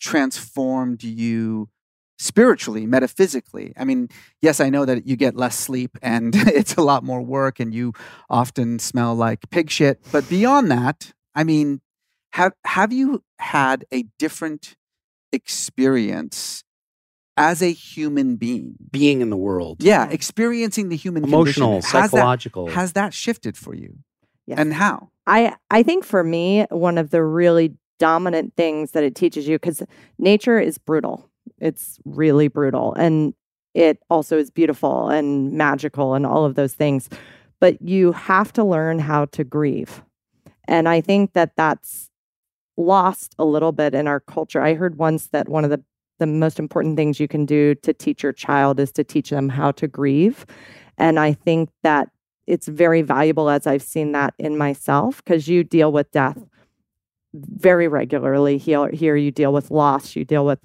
transformed 0.00 1.02
you? 1.02 1.70
spiritually, 2.18 2.86
metaphysically. 2.86 3.74
I 3.76 3.84
mean, 3.84 4.08
yes, 4.40 4.58
I 4.58 4.70
know 4.70 4.86
that 4.86 5.06
you 5.06 5.16
get 5.16 5.36
less 5.36 5.54
sleep 5.54 5.98
and 6.00 6.34
it's 6.34 6.74
a 6.76 6.80
lot 6.80 7.04
more 7.04 7.20
work 7.20 7.60
and 7.60 7.74
you 7.74 7.92
often 8.30 8.78
smell 8.78 9.14
like 9.14 9.50
pig 9.50 9.70
shit. 9.70 10.00
But 10.12 10.26
beyond 10.26 10.70
that, 10.70 11.12
I 11.34 11.44
mean, 11.44 11.82
have 12.36 12.52
have 12.64 12.92
you 12.92 13.22
had 13.38 13.84
a 13.92 14.04
different 14.18 14.76
experience 15.32 16.64
as 17.36 17.62
a 17.62 17.72
human 17.72 18.36
being? 18.36 18.76
Being 18.90 19.20
in 19.20 19.30
the 19.30 19.36
world. 19.36 19.82
Yeah, 19.82 20.08
experiencing 20.08 20.88
the 20.88 20.96
human 20.96 21.24
emotional, 21.24 21.80
condition. 21.80 22.00
Has 22.00 22.10
psychological. 22.10 22.66
That, 22.66 22.74
has 22.74 22.92
that 22.92 23.14
shifted 23.14 23.56
for 23.56 23.74
you? 23.74 23.98
Yes. 24.46 24.58
And 24.58 24.72
how? 24.72 25.10
I 25.26 25.56
I 25.70 25.82
think 25.82 26.04
for 26.04 26.22
me, 26.22 26.66
one 26.70 26.98
of 26.98 27.10
the 27.10 27.22
really 27.22 27.74
dominant 27.98 28.54
things 28.56 28.92
that 28.92 29.02
it 29.02 29.14
teaches 29.14 29.48
you 29.48 29.56
because 29.56 29.82
nature 30.18 30.60
is 30.60 30.78
brutal 30.78 31.30
it's 31.58 31.98
really 32.04 32.48
brutal. 32.48 32.94
And 32.94 33.34
it 33.74 33.98
also 34.10 34.38
is 34.38 34.50
beautiful 34.50 35.08
and 35.08 35.52
magical 35.52 36.14
and 36.14 36.26
all 36.26 36.44
of 36.44 36.54
those 36.54 36.74
things. 36.74 37.08
But 37.60 37.80
you 37.82 38.12
have 38.12 38.52
to 38.54 38.64
learn 38.64 38.98
how 38.98 39.26
to 39.26 39.44
grieve. 39.44 40.02
And 40.68 40.88
I 40.88 41.00
think 41.00 41.32
that 41.34 41.56
that's 41.56 42.10
lost 42.76 43.34
a 43.38 43.44
little 43.44 43.72
bit 43.72 43.94
in 43.94 44.06
our 44.06 44.20
culture. 44.20 44.60
I 44.60 44.74
heard 44.74 44.96
once 44.96 45.28
that 45.28 45.48
one 45.48 45.64
of 45.64 45.70
the 45.70 45.82
the 46.18 46.26
most 46.26 46.58
important 46.58 46.96
things 46.96 47.20
you 47.20 47.28
can 47.28 47.44
do 47.44 47.74
to 47.74 47.92
teach 47.92 48.22
your 48.22 48.32
child 48.32 48.80
is 48.80 48.90
to 48.92 49.04
teach 49.04 49.30
them 49.30 49.48
how 49.48 49.70
to 49.72 49.86
grieve. 49.86 50.46
And 50.98 51.18
I 51.18 51.32
think 51.34 51.68
that 51.82 52.08
it's 52.46 52.68
very 52.68 53.02
valuable 53.02 53.50
as 53.50 53.66
I've 53.66 53.82
seen 53.82 54.12
that 54.12 54.34
in 54.38 54.56
myself 54.56 55.22
because 55.22 55.48
you 55.48 55.64
deal 55.64 55.92
with 55.92 56.10
death 56.12 56.38
very 57.34 57.88
regularly. 57.88 58.56
Here, 58.56 58.90
here 58.90 59.16
you 59.16 59.30
deal 59.30 59.52
with 59.52 59.70
loss, 59.70 60.16
you 60.16 60.24
deal 60.24 60.46
with 60.46 60.60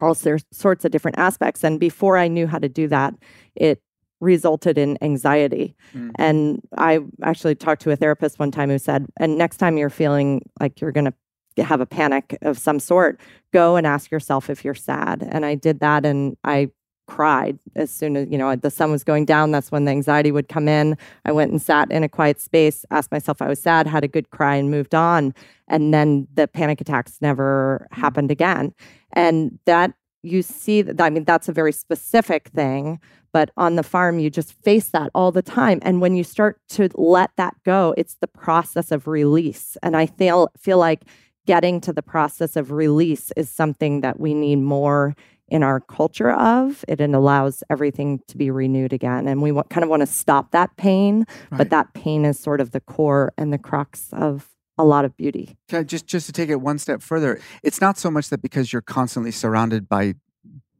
all 0.00 0.14
sorts 0.14 0.84
of 0.84 0.90
different 0.90 1.18
aspects. 1.18 1.64
And 1.64 1.80
before 1.80 2.16
I 2.16 2.28
knew 2.28 2.46
how 2.46 2.58
to 2.58 2.68
do 2.68 2.86
that, 2.88 3.14
it 3.54 3.82
resulted 4.20 4.78
in 4.78 4.98
anxiety. 5.02 5.74
Mm. 5.94 6.10
And 6.16 6.62
I 6.76 7.00
actually 7.22 7.54
talked 7.54 7.82
to 7.82 7.90
a 7.90 7.96
therapist 7.96 8.38
one 8.38 8.50
time 8.50 8.70
who 8.70 8.78
said, 8.78 9.06
and 9.18 9.36
next 9.36 9.56
time 9.56 9.78
you're 9.78 9.90
feeling 9.90 10.42
like 10.60 10.80
you're 10.80 10.92
going 10.92 11.06
to 11.06 11.14
have 11.58 11.80
a 11.80 11.86
panic 11.86 12.36
of 12.42 12.58
some 12.58 12.78
sort, 12.80 13.20
go 13.52 13.76
and 13.76 13.86
ask 13.86 14.10
yourself 14.10 14.50
if 14.50 14.64
you're 14.64 14.74
sad. 14.74 15.26
And 15.30 15.44
I 15.44 15.54
did 15.54 15.80
that 15.80 16.04
and 16.06 16.36
I 16.44 16.70
cried 17.06 17.58
as 17.74 17.90
soon 17.90 18.16
as 18.16 18.28
you 18.30 18.38
know 18.38 18.54
the 18.54 18.70
sun 18.70 18.92
was 18.92 19.02
going 19.02 19.24
down 19.24 19.50
that's 19.50 19.72
when 19.72 19.84
the 19.84 19.90
anxiety 19.90 20.30
would 20.30 20.48
come 20.48 20.68
in 20.68 20.96
i 21.24 21.32
went 21.32 21.50
and 21.50 21.60
sat 21.60 21.90
in 21.90 22.04
a 22.04 22.08
quiet 22.08 22.40
space 22.40 22.84
asked 22.92 23.10
myself 23.10 23.42
i 23.42 23.48
was 23.48 23.60
sad 23.60 23.84
had 23.84 24.04
a 24.04 24.08
good 24.08 24.30
cry 24.30 24.54
and 24.54 24.70
moved 24.70 24.94
on 24.94 25.34
and 25.66 25.92
then 25.92 26.28
the 26.34 26.46
panic 26.46 26.80
attacks 26.80 27.18
never 27.20 27.88
mm. 27.90 27.98
happened 27.98 28.30
again 28.30 28.72
and 29.12 29.58
that 29.64 29.92
you 30.22 30.42
see 30.42 30.82
that, 30.82 31.00
I 31.00 31.10
mean, 31.10 31.24
that's 31.24 31.48
a 31.48 31.52
very 31.52 31.72
specific 31.72 32.48
thing, 32.48 33.00
but 33.32 33.50
on 33.56 33.76
the 33.76 33.82
farm, 33.82 34.18
you 34.18 34.28
just 34.28 34.52
face 34.52 34.88
that 34.88 35.10
all 35.14 35.32
the 35.32 35.42
time. 35.42 35.78
And 35.82 36.00
when 36.00 36.16
you 36.16 36.24
start 36.24 36.60
to 36.70 36.88
let 36.94 37.30
that 37.36 37.56
go, 37.64 37.94
it's 37.96 38.16
the 38.20 38.26
process 38.26 38.90
of 38.90 39.06
release. 39.06 39.76
And 39.82 39.96
I 39.96 40.06
feel, 40.06 40.50
feel 40.58 40.78
like 40.78 41.04
getting 41.50 41.80
to 41.80 41.92
the 41.92 42.00
process 42.00 42.54
of 42.54 42.70
release 42.70 43.32
is 43.36 43.50
something 43.50 44.02
that 44.02 44.20
we 44.20 44.34
need 44.34 44.54
more 44.54 45.16
in 45.48 45.64
our 45.64 45.80
culture 45.80 46.30
of 46.30 46.84
it 46.86 47.00
and 47.00 47.12
allows 47.12 47.64
everything 47.68 48.20
to 48.28 48.36
be 48.36 48.52
renewed 48.52 48.92
again 48.92 49.26
and 49.26 49.42
we 49.42 49.50
want, 49.50 49.68
kind 49.68 49.82
of 49.82 49.90
want 49.90 49.98
to 49.98 50.06
stop 50.06 50.52
that 50.52 50.76
pain 50.76 51.26
right. 51.50 51.58
but 51.58 51.70
that 51.70 51.92
pain 51.92 52.24
is 52.24 52.38
sort 52.38 52.60
of 52.60 52.70
the 52.70 52.78
core 52.78 53.32
and 53.36 53.52
the 53.52 53.58
crux 53.58 54.10
of 54.12 54.46
a 54.78 54.84
lot 54.84 55.04
of 55.04 55.16
beauty. 55.16 55.56
Just 55.86 56.06
just 56.06 56.26
to 56.26 56.32
take 56.32 56.50
it 56.50 56.60
one 56.60 56.78
step 56.78 57.02
further, 57.02 57.40
it's 57.64 57.80
not 57.80 57.98
so 57.98 58.12
much 58.12 58.28
that 58.28 58.40
because 58.40 58.72
you're 58.72 58.80
constantly 58.80 59.32
surrounded 59.32 59.88
by 59.88 60.14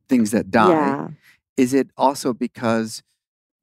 things 0.09 0.31
that 0.31 0.53
die. 0.53 0.71
Yeah. 0.71 1.09
Is 1.57 1.75
it 1.75 1.89
also 1.97 2.33
because 2.33 3.03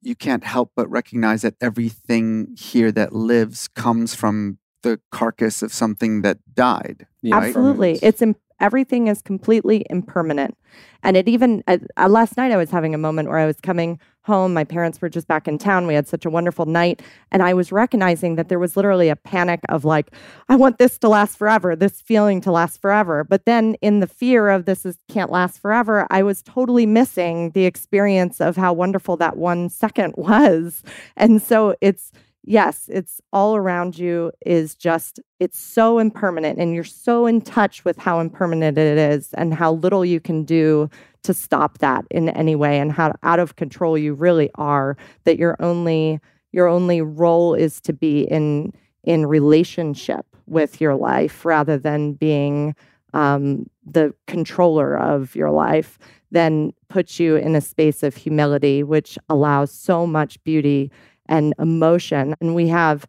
you 0.02 0.14
can't 0.14 0.44
help 0.44 0.72
but 0.76 0.90
recognize 0.90 1.40
that 1.40 1.54
everything 1.58 2.54
here 2.54 2.92
that 2.92 3.14
lives 3.14 3.66
comes 3.66 4.14
from 4.14 4.58
the 4.82 5.00
carcass 5.10 5.62
of 5.62 5.72
something 5.72 6.22
that 6.22 6.38
died? 6.54 7.06
Right? 7.22 7.44
Absolutely. 7.44 7.98
It's 8.02 8.22
everything 8.60 9.08
is 9.08 9.22
completely 9.22 9.86
impermanent. 9.90 10.56
And 11.02 11.16
it 11.16 11.28
even, 11.28 11.62
uh, 11.66 11.78
uh, 11.96 12.08
last 12.08 12.36
night 12.36 12.50
I 12.50 12.56
was 12.56 12.70
having 12.70 12.94
a 12.94 12.98
moment 12.98 13.28
where 13.28 13.38
I 13.38 13.46
was 13.46 13.60
coming 13.60 14.00
home. 14.22 14.52
My 14.52 14.64
parents 14.64 15.00
were 15.00 15.08
just 15.08 15.28
back 15.28 15.46
in 15.48 15.56
town. 15.56 15.86
We 15.86 15.94
had 15.94 16.08
such 16.08 16.26
a 16.26 16.30
wonderful 16.30 16.66
night. 16.66 17.00
And 17.30 17.42
I 17.42 17.54
was 17.54 17.72
recognizing 17.72 18.34
that 18.34 18.48
there 18.48 18.58
was 18.58 18.76
literally 18.76 19.08
a 19.08 19.16
panic 19.16 19.60
of 19.68 19.84
like, 19.84 20.12
I 20.48 20.56
want 20.56 20.78
this 20.78 20.98
to 20.98 21.08
last 21.08 21.38
forever, 21.38 21.76
this 21.76 22.00
feeling 22.00 22.40
to 22.42 22.52
last 22.52 22.80
forever. 22.80 23.24
But 23.24 23.46
then 23.46 23.74
in 23.80 24.00
the 24.00 24.06
fear 24.06 24.50
of 24.50 24.64
this 24.64 24.84
is, 24.84 24.98
can't 25.08 25.30
last 25.30 25.60
forever, 25.60 26.06
I 26.10 26.22
was 26.22 26.42
totally 26.42 26.84
missing 26.84 27.52
the 27.52 27.64
experience 27.64 28.40
of 28.40 28.56
how 28.56 28.72
wonderful 28.72 29.16
that 29.18 29.36
one 29.36 29.70
second 29.70 30.14
was. 30.16 30.82
And 31.16 31.40
so 31.40 31.74
it's, 31.80 32.12
yes, 32.44 32.88
it's 32.92 33.20
all 33.32 33.56
around 33.56 33.98
you 33.98 34.32
is 34.44 34.74
just, 34.74 35.20
it's 35.38 35.58
so 35.58 35.98
impermanent 35.98 36.58
and 36.58 36.74
you're 36.74 36.84
so 36.84 37.26
in 37.26 37.40
touch 37.40 37.84
with 37.84 37.98
how 37.98 38.20
impermanent 38.20 38.78
it 38.78 38.98
is 38.98 39.34
and 39.34 39.54
how 39.54 39.72
little 39.72 40.04
you 40.04 40.20
can 40.20 40.44
do 40.44 40.88
to 41.22 41.34
stop 41.34 41.78
that 41.78 42.04
in 42.10 42.28
any 42.30 42.54
way 42.54 42.78
and 42.78 42.92
how 42.92 43.12
out 43.22 43.38
of 43.38 43.56
control 43.56 43.98
you 43.98 44.14
really 44.14 44.50
are 44.54 44.96
that 45.24 45.38
your 45.38 45.56
only 45.60 46.20
your 46.52 46.66
only 46.66 47.02
role 47.02 47.54
is 47.54 47.80
to 47.82 47.92
be 47.92 48.22
in 48.22 48.72
in 49.04 49.26
relationship 49.26 50.24
with 50.46 50.80
your 50.80 50.94
life 50.94 51.44
rather 51.44 51.76
than 51.76 52.14
being 52.14 52.74
um, 53.14 53.68
the 53.84 54.14
controller 54.26 54.96
of 54.96 55.34
your 55.34 55.50
life 55.50 55.98
then 56.30 56.72
puts 56.88 57.18
you 57.18 57.36
in 57.36 57.54
a 57.54 57.60
space 57.60 58.02
of 58.02 58.16
humility 58.16 58.82
which 58.82 59.18
allows 59.28 59.72
so 59.72 60.06
much 60.06 60.42
beauty 60.44 60.90
and 61.28 61.54
emotion. 61.58 62.34
And 62.40 62.54
we 62.54 62.68
have 62.68 63.06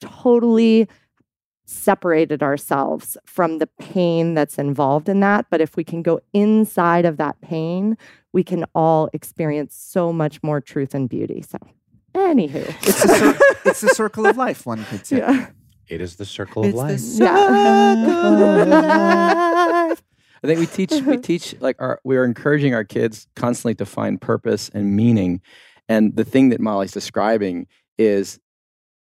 totally 0.00 0.88
separated 1.66 2.42
ourselves 2.42 3.16
from 3.24 3.58
the 3.58 3.66
pain 3.78 4.34
that's 4.34 4.58
involved 4.58 5.08
in 5.08 5.20
that. 5.20 5.46
But 5.50 5.60
if 5.60 5.76
we 5.76 5.84
can 5.84 6.02
go 6.02 6.20
inside 6.32 7.04
of 7.04 7.16
that 7.16 7.40
pain, 7.40 7.96
we 8.32 8.44
can 8.44 8.64
all 8.74 9.08
experience 9.12 9.74
so 9.74 10.12
much 10.12 10.42
more 10.42 10.60
truth 10.60 10.94
and 10.94 11.08
beauty. 11.08 11.42
So, 11.42 11.58
anywho, 12.14 12.74
it's 12.86 13.02
the, 13.02 13.08
cir- 13.08 13.38
it's 13.64 13.80
the 13.80 13.88
circle 13.94 14.26
of 14.26 14.36
life, 14.36 14.66
one 14.66 14.84
could 14.84 15.06
say. 15.06 15.18
Yeah. 15.18 15.50
It 15.86 16.00
is 16.00 16.16
the 16.16 16.24
circle 16.24 16.64
of 16.64 16.74
life. 16.74 17.00
I 20.44 20.46
think 20.46 20.60
we 20.60 20.66
teach 20.66 20.92
we 21.02 21.16
teach 21.22 21.54
like 21.60 21.76
our 21.78 22.00
we're 22.04 22.24
encouraging 22.24 22.74
our 22.74 22.84
kids 22.84 23.26
constantly 23.36 23.74
to 23.76 23.86
find 23.86 24.20
purpose 24.20 24.70
and 24.74 24.94
meaning 24.96 25.40
and 25.88 26.16
the 26.16 26.24
thing 26.24 26.48
that 26.50 26.60
Molly's 26.60 26.92
describing 26.92 27.66
is 27.98 28.38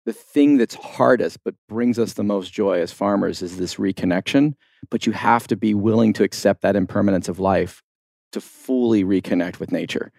the 0.05 0.13
thing 0.13 0.57
that's 0.57 0.75
hardest 0.75 1.39
but 1.43 1.55
brings 1.67 1.97
us 1.97 2.13
the 2.13 2.23
most 2.23 2.53
joy 2.53 2.79
as 2.79 2.91
farmers 2.91 3.41
is 3.41 3.57
this 3.57 3.75
reconnection. 3.75 4.53
But 4.91 5.07
you 5.07 5.13
have 5.13 5.47
to 5.47 5.55
be 5.55 5.73
willing 5.73 6.13
to 6.13 6.23
accept 6.23 6.61
that 6.61 6.75
impermanence 6.75 7.27
of 7.27 7.39
life 7.39 7.81
to 8.33 8.41
fully 8.41 9.03
reconnect 9.03 9.59
with 9.59 9.71
nature 9.71 10.11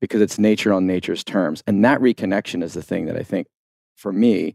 because 0.00 0.20
it's 0.20 0.38
nature 0.38 0.72
on 0.72 0.86
nature's 0.86 1.22
terms. 1.22 1.62
And 1.66 1.84
that 1.84 2.00
reconnection 2.00 2.62
is 2.62 2.74
the 2.74 2.82
thing 2.82 3.06
that 3.06 3.16
I 3.16 3.22
think 3.22 3.46
for 3.96 4.12
me 4.12 4.54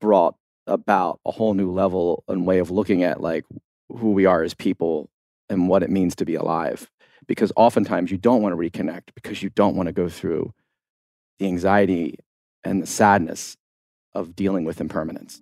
brought 0.00 0.34
about 0.66 1.20
a 1.24 1.30
whole 1.30 1.54
new 1.54 1.70
level 1.70 2.24
and 2.28 2.46
way 2.46 2.58
of 2.58 2.70
looking 2.70 3.02
at 3.02 3.20
like 3.20 3.44
who 3.88 4.12
we 4.12 4.26
are 4.26 4.42
as 4.42 4.54
people 4.54 5.08
and 5.48 5.68
what 5.68 5.82
it 5.82 5.90
means 5.90 6.16
to 6.16 6.24
be 6.24 6.34
alive 6.34 6.90
because 7.26 7.52
oftentimes 7.56 8.10
you 8.10 8.18
don't 8.18 8.42
want 8.42 8.52
to 8.52 8.56
reconnect 8.56 9.14
because 9.14 9.42
you 9.42 9.50
don't 9.50 9.76
want 9.76 9.86
to 9.86 9.92
go 9.92 10.08
through 10.08 10.52
the 11.38 11.46
anxiety 11.46 12.18
and 12.62 12.82
the 12.82 12.86
sadness 12.86 13.56
of 14.14 14.36
dealing 14.36 14.64
with 14.64 14.80
impermanence. 14.80 15.40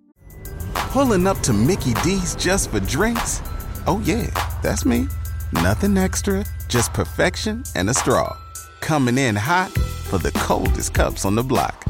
Pulling 0.73 1.27
up 1.27 1.39
to 1.39 1.53
Mickey 1.53 1.93
D's 2.03 2.35
just 2.35 2.71
for 2.71 2.79
drinks? 2.79 3.41
Oh, 3.87 4.01
yeah, 4.05 4.27
that's 4.61 4.85
me. 4.85 5.07
Nothing 5.51 5.97
extra, 5.97 6.45
just 6.67 6.93
perfection 6.93 7.63
and 7.75 7.89
a 7.89 7.93
straw. 7.93 8.35
Coming 8.79 9.17
in 9.17 9.35
hot 9.35 9.71
for 9.71 10.17
the 10.17 10.31
coldest 10.31 10.93
cups 10.93 11.25
on 11.25 11.35
the 11.35 11.43
block. 11.43 11.83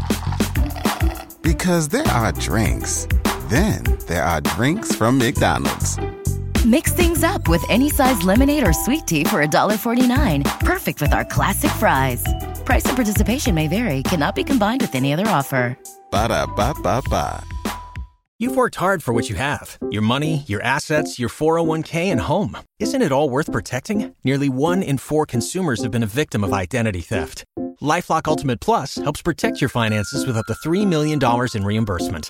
Because 1.41 1.89
there 1.89 2.07
are 2.07 2.31
drinks, 2.31 3.07
then 3.47 3.83
there 4.07 4.23
are 4.23 4.41
drinks 4.41 4.95
from 4.95 5.17
McDonald's. 5.17 5.97
Mix 6.65 6.93
things 6.93 7.23
up 7.25 7.49
with 7.49 7.61
any 7.69 7.89
size 7.89 8.23
lemonade 8.23 8.65
or 8.65 8.71
sweet 8.71 9.05
tea 9.05 9.25
for 9.25 9.45
$1.49. 9.45 10.59
Perfect 10.61 11.01
with 11.01 11.11
our 11.11 11.25
classic 11.25 11.71
fries. 11.71 12.23
Price 12.63 12.85
and 12.85 12.95
participation 12.95 13.53
may 13.53 13.67
vary, 13.67 14.01
cannot 14.03 14.33
be 14.33 14.45
combined 14.45 14.79
with 14.79 14.95
any 14.95 15.11
other 15.11 15.27
offer. 15.27 15.77
Ba 16.09 16.29
da 16.29 16.45
ba 16.45 16.73
ba 16.81 17.01
ba. 17.09 17.43
You've 18.39 18.55
worked 18.55 18.75
hard 18.75 19.03
for 19.03 19.13
what 19.13 19.29
you 19.29 19.35
have 19.35 19.77
your 19.91 20.01
money, 20.01 20.43
your 20.47 20.61
assets, 20.61 21.19
your 21.19 21.29
401k, 21.29 22.11
and 22.11 22.21
home. 22.21 22.57
Isn't 22.79 23.01
it 23.01 23.11
all 23.11 23.29
worth 23.29 23.51
protecting? 23.51 24.15
Nearly 24.23 24.47
one 24.47 24.83
in 24.83 24.97
four 24.97 25.25
consumers 25.25 25.83
have 25.83 25.91
been 25.91 26.03
a 26.03 26.15
victim 26.21 26.45
of 26.45 26.53
identity 26.53 27.01
theft. 27.01 27.43
Lifelock 27.81 28.27
Ultimate 28.27 28.61
Plus 28.61 28.95
helps 28.95 29.21
protect 29.21 29.59
your 29.59 29.69
finances 29.69 30.25
with 30.25 30.37
up 30.37 30.45
to 30.45 30.53
$3 30.53 30.87
million 30.87 31.19
in 31.53 31.63
reimbursement. 31.65 32.29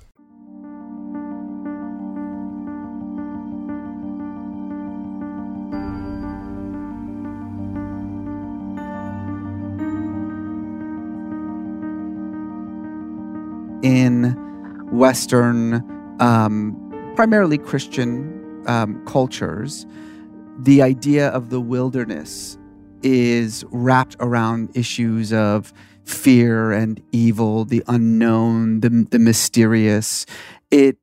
In 13.83 14.35
Western, 14.91 15.83
um, 16.19 17.13
primarily 17.15 17.57
Christian 17.57 18.63
um, 18.67 19.03
cultures, 19.05 19.85
the 20.59 20.81
idea 20.81 21.29
of 21.29 21.49
the 21.49 21.59
wilderness 21.59 22.57
is 23.03 23.65
wrapped 23.71 24.15
around 24.19 24.75
issues 24.75 25.33
of 25.33 25.73
fear 26.03 26.71
and 26.71 27.01
evil, 27.11 27.65
the 27.65 27.83
unknown, 27.87 28.81
the, 28.81 29.07
the 29.09 29.19
mysterious. 29.19 30.25
It, 30.69 30.97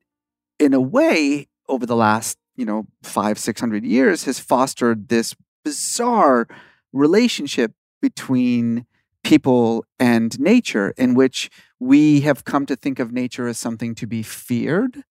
in 0.59 0.75
a 0.75 0.81
way, 0.81 1.49
over 1.69 1.87
the 1.87 1.97
last, 1.97 2.39
you 2.57 2.65
know, 2.65 2.87
five, 3.03 3.39
600 3.39 3.85
years, 3.85 4.25
has 4.25 4.39
fostered 4.39 5.09
this 5.09 5.35
bizarre 5.65 6.47
relationship 6.93 7.73
between 8.01 8.87
people 9.25 9.85
and 9.99 10.39
nature 10.39 10.95
in 10.97 11.15
which 11.15 11.51
we 11.81 12.21
have 12.23 12.45
come 12.45 12.67
to 12.67 12.77
think 12.77 12.99
of 12.99 13.13
nature 13.13 13.47
as 13.47 13.59
something 13.59 13.95
to 13.97 14.07
be 14.07 14.23
feared 14.23 15.05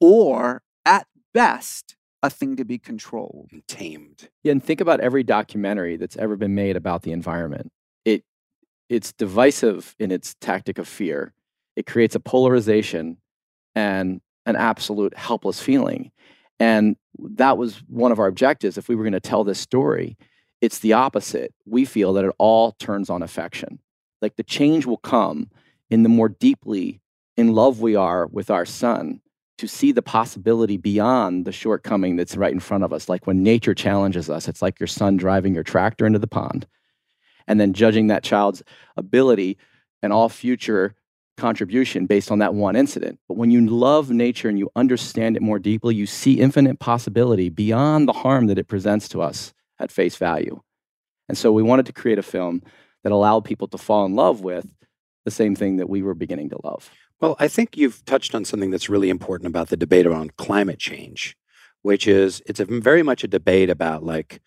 or 0.00 0.62
at 0.84 1.06
best 1.32 1.96
a 2.22 2.30
thing 2.30 2.56
to 2.56 2.64
be 2.64 2.78
controlled. 2.78 3.48
And 3.52 3.66
tamed. 3.66 4.28
Yeah 4.42 4.52
and 4.52 4.62
think 4.62 4.80
about 4.80 5.00
every 5.00 5.22
documentary 5.22 5.96
that's 5.96 6.16
ever 6.16 6.36
been 6.36 6.54
made 6.54 6.76
about 6.76 7.02
the 7.02 7.12
environment. 7.12 7.72
It 8.04 8.24
it's 8.88 9.12
divisive 9.12 9.94
in 9.98 10.10
its 10.10 10.34
tactic 10.40 10.78
of 10.78 10.88
fear. 10.88 11.32
It 11.76 11.86
creates 11.86 12.14
a 12.14 12.20
polarization 12.20 13.18
and 13.74 14.20
an 14.46 14.56
absolute 14.56 15.16
helpless 15.16 15.60
feeling. 15.60 16.10
And 16.58 16.96
that 17.18 17.56
was 17.56 17.82
one 17.88 18.12
of 18.12 18.18
our 18.18 18.26
objectives. 18.26 18.76
If 18.76 18.88
we 18.88 18.96
were 18.96 19.04
going 19.04 19.12
to 19.12 19.20
tell 19.20 19.44
this 19.44 19.60
story 19.60 20.16
it's 20.60 20.80
the 20.80 20.92
opposite. 20.92 21.54
We 21.64 21.84
feel 21.84 22.12
that 22.14 22.24
it 22.24 22.34
all 22.38 22.72
turns 22.72 23.08
on 23.08 23.22
affection. 23.22 23.80
Like 24.20 24.36
the 24.36 24.42
change 24.42 24.84
will 24.84 24.98
come 24.98 25.50
in 25.90 26.02
the 26.02 26.08
more 26.08 26.28
deeply 26.28 27.00
in 27.36 27.52
love 27.52 27.80
we 27.80 27.96
are 27.96 28.26
with 28.26 28.50
our 28.50 28.64
son 28.64 29.20
to 29.58 29.68
see 29.68 29.92
the 29.92 30.02
possibility 30.02 30.78
beyond 30.78 31.44
the 31.44 31.52
shortcoming 31.52 32.16
that's 32.16 32.36
right 32.36 32.52
in 32.52 32.60
front 32.60 32.82
of 32.82 32.92
us. 32.92 33.08
Like 33.08 33.26
when 33.26 33.42
nature 33.42 33.74
challenges 33.74 34.30
us, 34.30 34.48
it's 34.48 34.62
like 34.62 34.80
your 34.80 34.86
son 34.86 35.18
driving 35.18 35.54
your 35.54 35.62
tractor 35.62 36.06
into 36.06 36.18
the 36.18 36.26
pond 36.26 36.66
and 37.46 37.60
then 37.60 37.74
judging 37.74 38.06
that 38.06 38.22
child's 38.22 38.62
ability 38.96 39.58
and 40.02 40.12
all 40.12 40.28
future 40.28 40.94
contribution 41.36 42.06
based 42.06 42.30
on 42.30 42.38
that 42.38 42.54
one 42.54 42.76
incident. 42.76 43.18
But 43.28 43.36
when 43.36 43.50
you 43.50 43.66
love 43.66 44.10
nature 44.10 44.48
and 44.48 44.58
you 44.58 44.70
understand 44.76 45.36
it 45.36 45.42
more 45.42 45.58
deeply, 45.58 45.94
you 45.94 46.06
see 46.06 46.34
infinite 46.40 46.78
possibility 46.78 47.48
beyond 47.48 48.08
the 48.08 48.12
harm 48.12 48.46
that 48.46 48.58
it 48.58 48.68
presents 48.68 49.08
to 49.10 49.20
us 49.20 49.52
at 49.78 49.90
face 49.90 50.16
value. 50.16 50.60
And 51.28 51.36
so 51.36 51.52
we 51.52 51.62
wanted 51.62 51.86
to 51.86 51.92
create 51.92 52.18
a 52.18 52.22
film 52.22 52.62
that 53.02 53.12
allowed 53.12 53.44
people 53.44 53.68
to 53.68 53.78
fall 53.78 54.04
in 54.04 54.14
love 54.14 54.42
with 54.42 54.66
the 55.30 55.36
same 55.36 55.54
thing 55.54 55.76
that 55.76 55.88
we 55.88 56.02
were 56.02 56.14
beginning 56.14 56.50
to 56.50 56.58
love. 56.64 56.90
Well, 57.20 57.36
I 57.38 57.48
think 57.48 57.76
you've 57.76 58.04
touched 58.04 58.34
on 58.34 58.44
something 58.44 58.70
that's 58.70 58.88
really 58.88 59.10
important 59.10 59.48
about 59.48 59.68
the 59.68 59.76
debate 59.76 60.06
around 60.06 60.36
climate 60.36 60.78
change, 60.78 61.36
which 61.82 62.06
is 62.06 62.42
it's 62.46 62.60
a 62.60 62.64
very 62.64 63.02
much 63.02 63.22
a 63.24 63.28
debate 63.28 63.70
about 63.70 64.02
like 64.02 64.40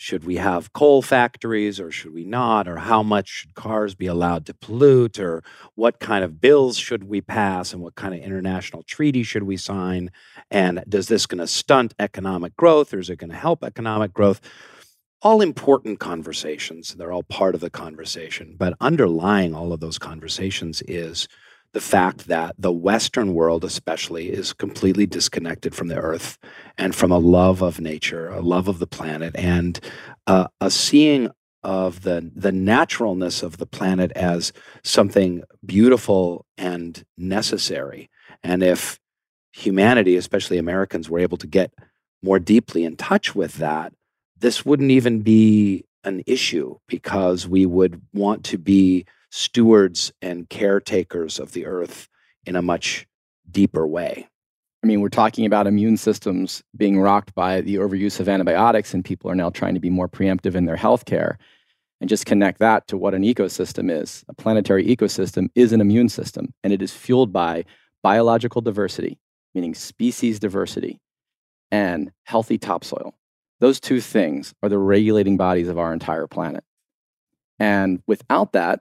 should 0.00 0.22
we 0.22 0.36
have 0.36 0.72
coal 0.72 1.02
factories 1.02 1.80
or 1.80 1.90
should 1.90 2.14
we 2.14 2.24
not 2.24 2.68
or 2.68 2.76
how 2.76 3.02
much 3.02 3.28
should 3.28 3.54
cars 3.54 3.96
be 3.96 4.06
allowed 4.06 4.46
to 4.46 4.54
pollute 4.54 5.18
or 5.18 5.42
what 5.74 5.98
kind 5.98 6.22
of 6.22 6.40
bills 6.40 6.76
should 6.76 7.02
we 7.02 7.20
pass 7.20 7.72
and 7.72 7.82
what 7.82 7.96
kind 7.96 8.14
of 8.14 8.20
international 8.20 8.84
treaty 8.84 9.24
should 9.24 9.42
we 9.42 9.56
sign 9.56 10.08
and 10.52 10.84
does 10.88 11.08
this 11.08 11.26
going 11.26 11.40
to 11.40 11.48
stunt 11.48 11.94
economic 11.98 12.56
growth 12.56 12.94
or 12.94 13.00
is 13.00 13.10
it 13.10 13.16
going 13.16 13.30
to 13.30 13.36
help 13.36 13.64
economic 13.64 14.12
growth 14.12 14.40
all 15.22 15.40
important 15.40 15.98
conversations 15.98 16.94
they're 16.94 17.12
all 17.12 17.22
part 17.24 17.54
of 17.54 17.60
the 17.60 17.70
conversation 17.70 18.54
but 18.58 18.74
underlying 18.80 19.54
all 19.54 19.72
of 19.72 19.80
those 19.80 19.98
conversations 19.98 20.82
is 20.82 21.28
the 21.72 21.80
fact 21.80 22.28
that 22.28 22.54
the 22.58 22.72
Western 22.72 23.34
world, 23.34 23.64
especially, 23.64 24.30
is 24.30 24.52
completely 24.52 25.06
disconnected 25.06 25.74
from 25.74 25.88
the 25.88 25.98
earth 25.98 26.38
and 26.78 26.94
from 26.94 27.12
a 27.12 27.18
love 27.18 27.62
of 27.62 27.80
nature, 27.80 28.28
a 28.28 28.40
love 28.40 28.68
of 28.68 28.78
the 28.78 28.86
planet, 28.86 29.36
and 29.36 29.78
uh, 30.26 30.48
a 30.60 30.70
seeing 30.70 31.30
of 31.62 32.02
the, 32.02 32.30
the 32.34 32.52
naturalness 32.52 33.42
of 33.42 33.58
the 33.58 33.66
planet 33.66 34.12
as 34.12 34.52
something 34.82 35.42
beautiful 35.64 36.46
and 36.56 37.04
necessary. 37.18 38.08
And 38.42 38.62
if 38.62 38.98
humanity, 39.52 40.16
especially 40.16 40.56
Americans, 40.56 41.10
were 41.10 41.18
able 41.18 41.38
to 41.38 41.46
get 41.46 41.72
more 42.22 42.38
deeply 42.38 42.84
in 42.84 42.96
touch 42.96 43.34
with 43.34 43.54
that, 43.54 43.92
this 44.40 44.64
wouldn't 44.64 44.90
even 44.90 45.20
be 45.20 45.84
an 46.04 46.22
issue 46.26 46.76
because 46.86 47.46
we 47.46 47.66
would 47.66 48.00
want 48.12 48.44
to 48.44 48.58
be 48.58 49.04
stewards 49.30 50.12
and 50.22 50.48
caretakers 50.48 51.38
of 51.38 51.52
the 51.52 51.66
earth 51.66 52.08
in 52.46 52.56
a 52.56 52.62
much 52.62 53.06
deeper 53.50 53.86
way. 53.86 54.28
I 54.82 54.86
mean, 54.86 55.00
we're 55.00 55.08
talking 55.08 55.44
about 55.44 55.66
immune 55.66 55.96
systems 55.96 56.62
being 56.76 57.00
rocked 57.00 57.34
by 57.34 57.60
the 57.60 57.76
overuse 57.76 58.20
of 58.20 58.28
antibiotics, 58.28 58.94
and 58.94 59.04
people 59.04 59.30
are 59.30 59.34
now 59.34 59.50
trying 59.50 59.74
to 59.74 59.80
be 59.80 59.90
more 59.90 60.08
preemptive 60.08 60.54
in 60.54 60.66
their 60.66 60.76
healthcare. 60.76 61.36
And 62.00 62.08
just 62.08 62.26
connect 62.26 62.60
that 62.60 62.86
to 62.86 62.96
what 62.96 63.12
an 63.12 63.24
ecosystem 63.24 63.90
is. 63.90 64.24
A 64.28 64.34
planetary 64.34 64.86
ecosystem 64.86 65.48
is 65.56 65.72
an 65.72 65.80
immune 65.80 66.08
system, 66.08 66.54
and 66.62 66.72
it 66.72 66.80
is 66.80 66.94
fueled 66.94 67.32
by 67.32 67.64
biological 68.04 68.60
diversity, 68.60 69.18
meaning 69.52 69.74
species 69.74 70.38
diversity, 70.38 71.00
and 71.72 72.12
healthy 72.22 72.56
topsoil. 72.56 73.14
Those 73.60 73.80
two 73.80 74.00
things 74.00 74.54
are 74.62 74.68
the 74.68 74.78
regulating 74.78 75.36
bodies 75.36 75.68
of 75.68 75.78
our 75.78 75.92
entire 75.92 76.26
planet. 76.26 76.64
And 77.58 78.02
without 78.06 78.52
that, 78.52 78.80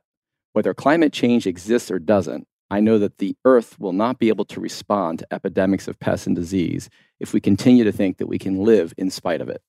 whether 0.53 0.73
climate 0.73 1.13
change 1.13 1.47
exists 1.47 1.89
or 1.89 1.99
doesn't, 1.99 2.47
I 2.69 2.79
know 2.79 2.99
that 2.99 3.17
the 3.17 3.35
Earth 3.45 3.79
will 3.79 3.93
not 3.93 4.19
be 4.19 4.29
able 4.29 4.45
to 4.45 4.59
respond 4.59 5.19
to 5.19 5.33
epidemics 5.33 5.87
of 5.87 5.99
pests 5.99 6.27
and 6.27 6.35
disease 6.35 6.89
if 7.19 7.33
we 7.33 7.39
continue 7.39 7.83
to 7.83 7.91
think 7.91 8.17
that 8.17 8.27
we 8.27 8.37
can 8.37 8.63
live 8.63 8.93
in 8.97 9.09
spite 9.09 9.41
of 9.41 9.49
it. 9.49 9.61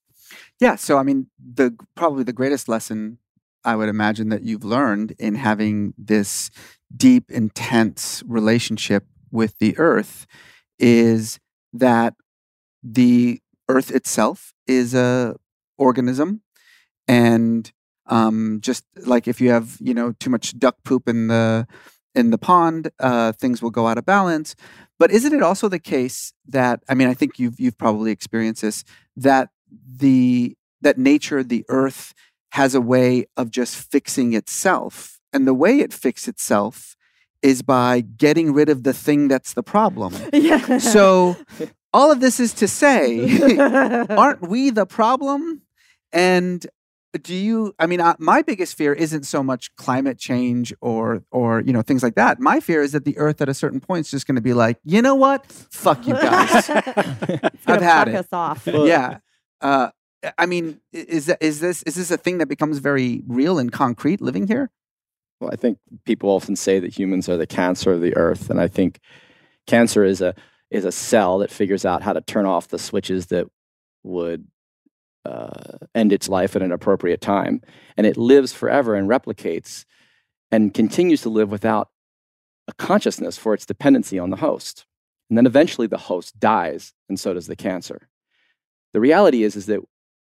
Yeah. 0.61 0.77
So, 0.77 0.99
I 0.99 1.03
mean, 1.05 1.29
the 1.39 1.77
probably 1.95 2.25
the 2.25 2.33
greatest 2.33 2.69
lesson 2.69 3.19
I 3.65 3.77
would 3.77 3.89
imagine 3.89 4.29
that 4.31 4.43
you've 4.43 4.65
learned 4.65 5.15
in 5.19 5.35
having 5.35 5.95
this 5.97 6.51
deep, 6.95 7.31
intense 7.31 8.23
relationship 8.27 9.05
with 9.31 9.59
the 9.59 9.77
Earth 9.79 10.27
is 10.79 11.39
that 11.73 12.15
the 12.83 13.41
Earth 13.69 13.91
itself 13.91 14.53
is 14.66 14.95
a 14.95 15.37
organism, 15.77 16.43
and 17.07 17.71
um, 18.07 18.59
just 18.61 18.85
like 19.07 19.29
if 19.29 19.41
you 19.41 19.51
have 19.51 19.77
you 19.81 19.95
know 19.95 20.12
too 20.12 20.31
much 20.31 20.59
duck 20.59 20.77
poop 20.85 21.09
in 21.09 21.29
the 21.29 21.66
in 22.14 22.31
the 22.31 22.39
pond, 22.39 22.91
uh, 22.99 23.33
things 23.33 23.62
will 23.62 23.71
go 23.71 23.87
out 23.87 23.99
of 23.99 24.05
balance. 24.05 24.57
But 24.99 25.11
isn't 25.12 25.33
it 25.33 25.43
also 25.43 25.69
the 25.69 25.79
case 25.79 26.33
that 26.49 26.81
I 26.89 26.95
mean 26.95 27.09
I 27.09 27.14
think 27.14 27.39
you've 27.39 27.59
you've 27.61 27.79
probably 27.79 28.11
experienced 28.11 28.62
this 28.62 28.85
that 29.16 29.51
the 29.71 30.57
that 30.81 30.99
nature, 30.99 31.43
the 31.43 31.64
earth, 31.69 32.14
has 32.53 32.75
a 32.75 32.81
way 32.81 33.27
of 33.37 33.51
just 33.51 33.77
fixing 33.77 34.33
itself, 34.33 35.21
and 35.33 35.47
the 35.47 35.55
way 35.55 35.81
it 35.81 35.93
fixes 35.93 36.29
itself 36.29 36.97
is 37.41 37.62
by 37.62 38.01
getting 38.01 38.53
rid 38.53 38.69
of 38.69 38.83
the 38.83 38.93
thing 38.93 39.29
that's 39.29 39.55
the 39.55 39.62
problem. 39.62 40.14
Yeah. 40.33 40.79
So 40.79 41.37
all 41.93 42.11
of 42.11 42.20
this 42.20 42.41
is 42.41 42.53
to 42.55 42.68
say, 42.68 43.57
aren't 44.09 44.43
we 44.49 44.70
the 44.70 44.86
problem? 44.86 45.62
And 46.12 46.66
do 47.22 47.34
you 47.34 47.74
i 47.78 47.86
mean 47.86 48.01
uh, 48.01 48.14
my 48.18 48.43
biggest 48.43 48.76
fear 48.76 48.93
isn't 48.93 49.24
so 49.24 49.43
much 49.43 49.74
climate 49.76 50.18
change 50.18 50.74
or 50.82 51.22
or 51.30 51.61
you 51.62 51.72
know 51.72 51.82
things 51.82 52.03
like 52.03 52.14
that. 52.16 52.39
My 52.39 52.61
fear 52.61 52.82
is 52.82 52.93
that 52.93 53.05
the 53.05 53.16
earth 53.18 53.41
at 53.41 53.49
a 53.49 53.55
certain 53.55 53.80
point 53.80 54.07
is 54.07 54.11
just 54.11 54.26
going 54.26 54.36
to 54.36 54.43
be 54.43 54.53
like 54.53 54.78
you 54.84 55.01
know 55.01 55.14
what? 55.14 55.47
Fuck 55.47 56.07
you 56.07 56.14
guys. 56.28 56.68
I've 56.68 57.82
had 57.82 58.09
it. 58.09 58.14
us 58.14 58.26
off. 58.32 58.66
yeah. 58.66 59.18
Uh, 59.61 59.89
i 60.36 60.47
mean 60.47 60.80
is 60.93 61.26
that 61.26 61.39
is 61.41 61.61
this 61.61 61.82
is 61.84 61.95
this 61.95 62.11
a 62.11 62.16
thing 62.16 62.39
that 62.39 62.49
becomes 62.49 62.78
very 62.78 63.22
real 63.26 63.59
and 63.59 63.72
concrete 63.72 64.20
living 64.20 64.47
here? 64.47 64.70
Well 65.41 65.51
i 65.53 65.57
think 65.57 65.78
people 66.05 66.28
often 66.30 66.57
say 66.57 66.78
that 66.78 66.97
humans 66.99 67.28
are 67.28 67.36
the 67.36 67.47
cancer 67.47 67.93
of 67.93 68.01
the 68.01 68.16
earth 68.16 68.51
and 68.51 68.61
i 68.61 68.68
think 68.68 69.01
cancer 69.66 70.05
is 70.05 70.20
a 70.20 70.34
is 70.71 70.85
a 70.85 70.93
cell 70.93 71.39
that 71.39 71.51
figures 71.51 71.85
out 71.85 72.03
how 72.03 72.12
to 72.12 72.21
turn 72.21 72.47
off 72.47 72.69
the 72.69 72.79
switches 72.79 73.27
that 73.27 73.47
would 74.03 74.47
uh, 75.25 75.79
end 75.95 76.12
its 76.12 76.29
life 76.29 76.57
at 76.57 76.62
an 76.62 76.73
appropriate 76.73 77.21
time. 77.21 77.61
And 77.97 78.07
it 78.07 78.16
lives 78.16 78.53
forever 78.53 78.95
and 78.95 79.09
replicates 79.09 79.85
and 80.51 80.73
continues 80.73 81.23
to 81.23 81.29
live 81.29 81.51
without 81.51 81.89
a 82.66 82.73
consciousness 82.75 83.39
for 83.39 83.55
its 83.55 83.66
dependency 83.66 84.19
on 84.19 84.31
the 84.31 84.37
host. 84.37 84.87
And 85.29 85.37
then 85.37 85.47
eventually 85.47 85.87
the 85.87 85.99
host 85.99 86.39
dies, 86.39 86.95
and 87.09 87.19
so 87.19 87.35
does 87.35 87.47
the 87.47 87.57
cancer. 87.57 88.09
The 88.93 89.01
reality 89.01 89.43
is, 89.43 89.57
is 89.57 89.66
that 89.66 89.81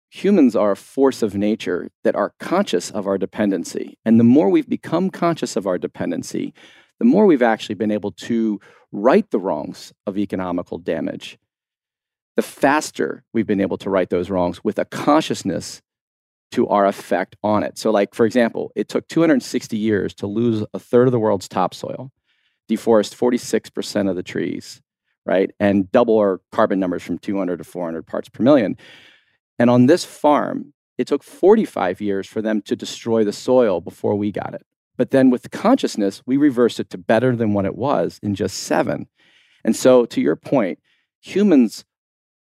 humans 0.09 0.55
are 0.55 0.71
a 0.71 0.77
force 0.77 1.21
of 1.21 1.36
nature 1.36 1.89
that 2.03 2.15
are 2.15 2.33
conscious 2.39 2.91
of 2.91 3.07
our 3.07 3.17
dependency. 3.17 3.97
And 4.05 4.19
the 4.19 4.23
more 4.23 4.49
we've 4.49 4.69
become 4.69 5.09
conscious 5.09 5.55
of 5.55 5.67
our 5.67 5.77
dependency, 5.77 6.53
the 6.99 7.05
more 7.05 7.25
we've 7.25 7.41
actually 7.41 7.75
been 7.75 7.91
able 7.91 8.11
to 8.11 8.59
right 8.91 9.29
the 9.31 9.39
wrongs 9.39 9.93
of 10.05 10.17
economical 10.17 10.77
damage 10.77 11.37
the 12.35 12.41
faster 12.41 13.23
we've 13.33 13.47
been 13.47 13.61
able 13.61 13.77
to 13.77 13.89
right 13.89 14.09
those 14.09 14.29
wrongs 14.29 14.63
with 14.63 14.77
a 14.77 14.85
consciousness 14.85 15.81
to 16.51 16.67
our 16.67 16.85
effect 16.85 17.35
on 17.43 17.63
it. 17.63 17.77
So, 17.77 17.91
like, 17.91 18.13
for 18.13 18.25
example, 18.25 18.71
it 18.75 18.87
took 18.87 19.07
260 19.07 19.77
years 19.77 20.13
to 20.15 20.27
lose 20.27 20.65
a 20.73 20.79
third 20.79 21.07
of 21.07 21.11
the 21.11 21.19
world's 21.19 21.47
topsoil, 21.47 22.11
deforest 22.69 23.15
46% 23.15 24.09
of 24.09 24.15
the 24.15 24.23
trees, 24.23 24.81
right? 25.25 25.51
And 25.59 25.91
double 25.91 26.17
our 26.17 26.41
carbon 26.51 26.79
numbers 26.79 27.03
from 27.03 27.17
200 27.17 27.57
to 27.57 27.63
400 27.63 28.05
parts 28.05 28.29
per 28.29 28.43
million. 28.43 28.77
And 29.57 29.69
on 29.69 29.87
this 29.87 30.05
farm, 30.05 30.73
it 30.97 31.07
took 31.07 31.23
45 31.23 31.99
years 31.99 32.27
for 32.27 32.41
them 32.41 32.61
to 32.63 32.75
destroy 32.75 33.23
the 33.23 33.33
soil 33.33 33.81
before 33.81 34.15
we 34.15 34.31
got 34.31 34.53
it. 34.53 34.65
But 34.97 35.11
then 35.11 35.29
with 35.29 35.51
consciousness, 35.51 36.21
we 36.25 36.37
reverse 36.37 36.79
it 36.79 36.89
to 36.91 36.97
better 36.97 37.35
than 37.35 37.53
what 37.53 37.65
it 37.65 37.75
was 37.75 38.19
in 38.23 38.35
just 38.35 38.57
seven. 38.57 39.07
And 39.63 39.75
so, 39.75 40.05
to 40.05 40.21
your 40.21 40.35
point, 40.35 40.79
humans 41.21 41.85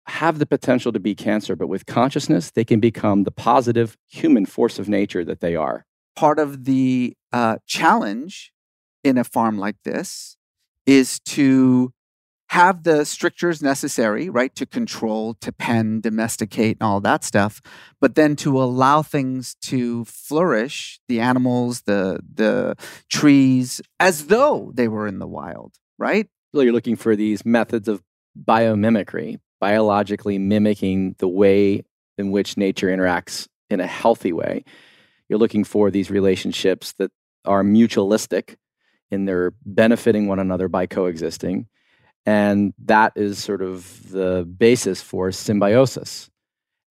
have 0.07 0.39
the 0.39 0.45
potential 0.45 0.91
to 0.91 0.99
be 0.99 1.13
cancer, 1.15 1.55
but 1.55 1.67
with 1.67 1.85
consciousness, 1.85 2.51
they 2.51 2.63
can 2.63 2.79
become 2.79 3.23
the 3.23 3.31
positive 3.31 3.97
human 4.09 4.45
force 4.45 4.79
of 4.79 4.89
nature 4.89 5.23
that 5.25 5.41
they 5.41 5.55
are. 5.55 5.85
Part 6.15 6.39
of 6.39 6.65
the 6.65 7.15
uh, 7.31 7.57
challenge 7.67 8.51
in 9.03 9.17
a 9.17 9.23
farm 9.23 9.57
like 9.57 9.77
this 9.83 10.37
is 10.85 11.19
to 11.19 11.93
have 12.51 12.83
the 12.83 13.05
strictures 13.05 13.61
necessary, 13.61 14.27
right, 14.27 14.53
to 14.55 14.65
control, 14.65 15.35
to 15.35 15.53
pen, 15.53 16.01
domesticate, 16.01 16.75
and 16.81 16.85
all 16.85 16.99
that 16.99 17.23
stuff, 17.23 17.61
but 18.01 18.15
then 18.15 18.35
to 18.35 18.61
allow 18.61 19.01
things 19.01 19.55
to 19.61 20.03
flourish, 20.03 20.99
the 21.07 21.21
animals, 21.21 21.83
the 21.83 22.19
the 22.33 22.75
trees, 23.09 23.81
as 24.01 24.27
though 24.27 24.69
they 24.75 24.89
were 24.89 25.07
in 25.07 25.19
the 25.19 25.27
wild, 25.27 25.75
right? 25.97 26.27
So 26.53 26.59
you're 26.59 26.73
looking 26.73 26.97
for 26.97 27.15
these 27.15 27.45
methods 27.45 27.87
of 27.87 28.03
biomimicry, 28.37 29.39
biologically 29.61 30.37
mimicking 30.37 31.15
the 31.19 31.29
way 31.29 31.85
in 32.17 32.31
which 32.31 32.57
nature 32.57 32.87
interacts 32.87 33.47
in 33.69 33.79
a 33.79 33.87
healthy 33.87 34.33
way. 34.33 34.65
You're 35.29 35.39
looking 35.39 35.63
for 35.63 35.89
these 35.89 36.11
relationships 36.11 36.91
that 36.97 37.11
are 37.45 37.63
mutualistic 37.63 38.57
in 39.09 39.23
their 39.23 39.53
benefiting 39.65 40.27
one 40.27 40.39
another 40.39 40.67
by 40.67 40.85
coexisting. 40.85 41.67
And 42.25 42.73
that 42.85 43.13
is 43.15 43.39
sort 43.43 43.61
of 43.61 44.11
the 44.11 44.47
basis 44.57 45.01
for 45.01 45.31
symbiosis. 45.31 46.29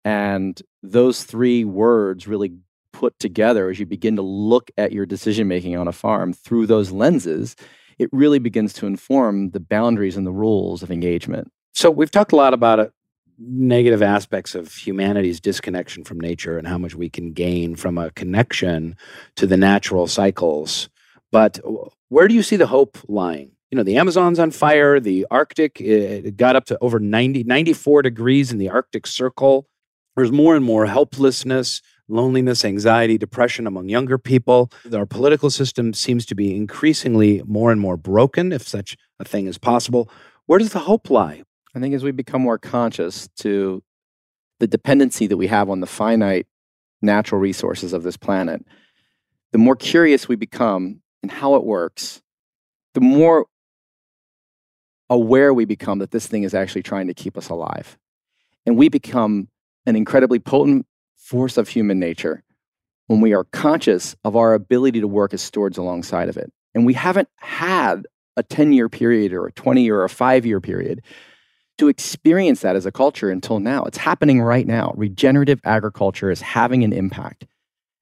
And 0.04 0.62
those 0.82 1.24
three 1.24 1.64
words 1.64 2.28
really 2.28 2.54
put 2.94 3.18
together 3.20 3.70
as 3.70 3.80
you 3.80 3.86
begin 3.86 4.16
to 4.16 4.22
look 4.22 4.72
at 4.78 4.92
your 4.92 5.06
decision 5.06 5.48
making 5.48 5.78
on 5.78 5.88
a 5.88 5.92
farm 5.92 6.34
through 6.34 6.66
those 6.66 6.92
lenses, 6.92 7.56
it 8.00 8.10
really 8.12 8.40
begins 8.40 8.74
to 8.74 8.88
inform 8.88 9.52
the 9.52 9.60
boundaries 9.60 10.18
and 10.18 10.26
the 10.26 10.32
rules 10.32 10.82
of 10.82 10.90
engagement. 10.90 11.52
So 11.74 11.92
we've 11.92 12.12
talked 12.12 12.32
a 12.32 12.36
lot 12.36 12.54
about 12.54 12.80
it, 12.80 12.92
negative 13.38 14.02
aspects 14.02 14.56
of 14.56 14.74
humanity's 14.74 15.40
disconnection 15.40 16.04
from 16.04 16.20
nature 16.20 16.58
and 16.58 16.68
how 16.68 16.78
much 16.78 16.96
we 16.96 17.10
can 17.10 17.34
gain 17.34 17.76
from 17.76 17.98
a 17.98 18.12
connection 18.12 18.96
to 19.36 19.46
the 19.46 19.58
natural 19.58 20.08
cycles. 20.08 20.90
But 21.32 21.60
where 22.10 22.28
do 22.28 22.34
you 22.34 22.44
see 22.44 22.56
the 22.56 22.68
hope 22.68 22.98
lying? 23.08 23.52
You 23.72 23.76
know, 23.76 23.84
the 23.84 23.98
Amazon's 23.98 24.40
on 24.40 24.50
fire, 24.50 25.00
the 25.00 25.28
Arctic 25.30 25.80
it 25.80 26.38
got 26.38 26.56
up 26.56 26.66
to 26.66 26.78
over 26.82 27.00
90, 27.00 27.44
94 27.44 28.02
degrees 28.02 28.52
in 28.52 28.58
the 28.58 28.70
Arctic 28.70 29.06
Circle. 29.06 29.68
There's 30.16 30.32
more 30.32 30.56
and 30.56 30.66
more 30.66 30.88
helplessness, 30.88 31.82
loneliness, 32.08 32.66
anxiety, 32.66 33.18
depression 33.18 33.68
among 33.68 33.88
younger 33.90 34.18
people. 34.18 34.72
Our 34.92 35.06
political 35.06 35.52
system 35.52 35.94
seems 35.94 36.26
to 36.26 36.36
be 36.36 36.56
increasingly 36.56 37.44
more 37.46 37.72
and 37.72 37.80
more 37.80 37.96
broken, 37.96 38.52
if 38.52 38.68
such 38.68 38.98
a 39.20 39.24
thing 39.24 39.46
is 39.46 39.60
possible. 39.60 40.10
Where 40.48 40.60
does 40.60 40.74
the 40.74 40.80
hope 40.80 41.12
lie? 41.12 41.44
I 41.76 41.80
think 41.80 41.94
as 41.94 42.04
we 42.04 42.12
become 42.12 42.42
more 42.42 42.58
conscious 42.58 43.30
to 43.38 43.84
the 44.60 44.68
dependency 44.68 45.28
that 45.28 45.38
we 45.38 45.46
have 45.48 45.70
on 45.70 45.80
the 45.80 45.88
finite 45.88 46.48
natural 47.04 47.40
resources 47.40 47.94
of 47.94 48.02
this 48.02 48.18
planet, 48.18 48.66
the 49.52 49.60
more 49.60 49.76
curious 49.76 50.28
we 50.28 50.36
become 50.36 51.02
in 51.22 51.30
how 51.30 51.54
it 51.54 51.64
works, 51.64 52.22
the 52.96 53.02
more 53.02 53.46
aware 55.10 55.54
we 55.54 55.66
become 55.66 56.00
that 56.00 56.12
this 56.12 56.28
thing 56.28 56.44
is 56.44 56.54
actually 56.54 56.84
trying 56.84 57.08
to 57.08 57.14
keep 57.14 57.38
us 57.38 57.50
alive. 57.50 57.98
And 58.66 58.78
we 58.78 58.90
become 58.90 59.50
an 59.86 59.96
incredibly 59.96 60.40
potent 60.40 60.86
force 61.18 61.58
of 61.58 61.70
human 61.70 62.00
nature 62.00 62.44
when 63.08 63.22
we 63.22 63.34
are 63.34 63.44
conscious 63.46 64.16
of 64.24 64.36
our 64.36 64.54
ability 64.54 65.02
to 65.02 65.08
work 65.08 65.34
as 65.34 65.42
stewards 65.42 65.78
alongside 65.78 66.30
of 66.30 66.38
it. 66.38 66.52
And 66.76 66.86
we 66.86 66.94
haven't 66.94 67.30
had 67.38 68.06
a 68.38 68.44
10 68.44 68.72
year 68.74 68.88
period 68.88 69.34
or 69.34 69.48
a 69.48 69.52
20 69.52 69.84
year 69.84 70.00
or 70.00 70.04
a 70.04 70.10
five 70.10 70.46
year 70.46 70.62
period 70.62 71.02
to 71.80 71.88
experience 71.88 72.62
that 72.62 72.76
as 72.76 72.86
a 72.86 72.92
culture 72.92 73.32
until 73.32 73.60
now. 73.60 73.84
It's 73.84 73.98
happening 73.98 74.42
right 74.42 74.68
now. 74.68 74.94
Regenerative 74.96 75.60
agriculture 75.64 76.30
is 76.30 76.42
having 76.42 76.84
an 76.84 76.94
impact 76.94 77.48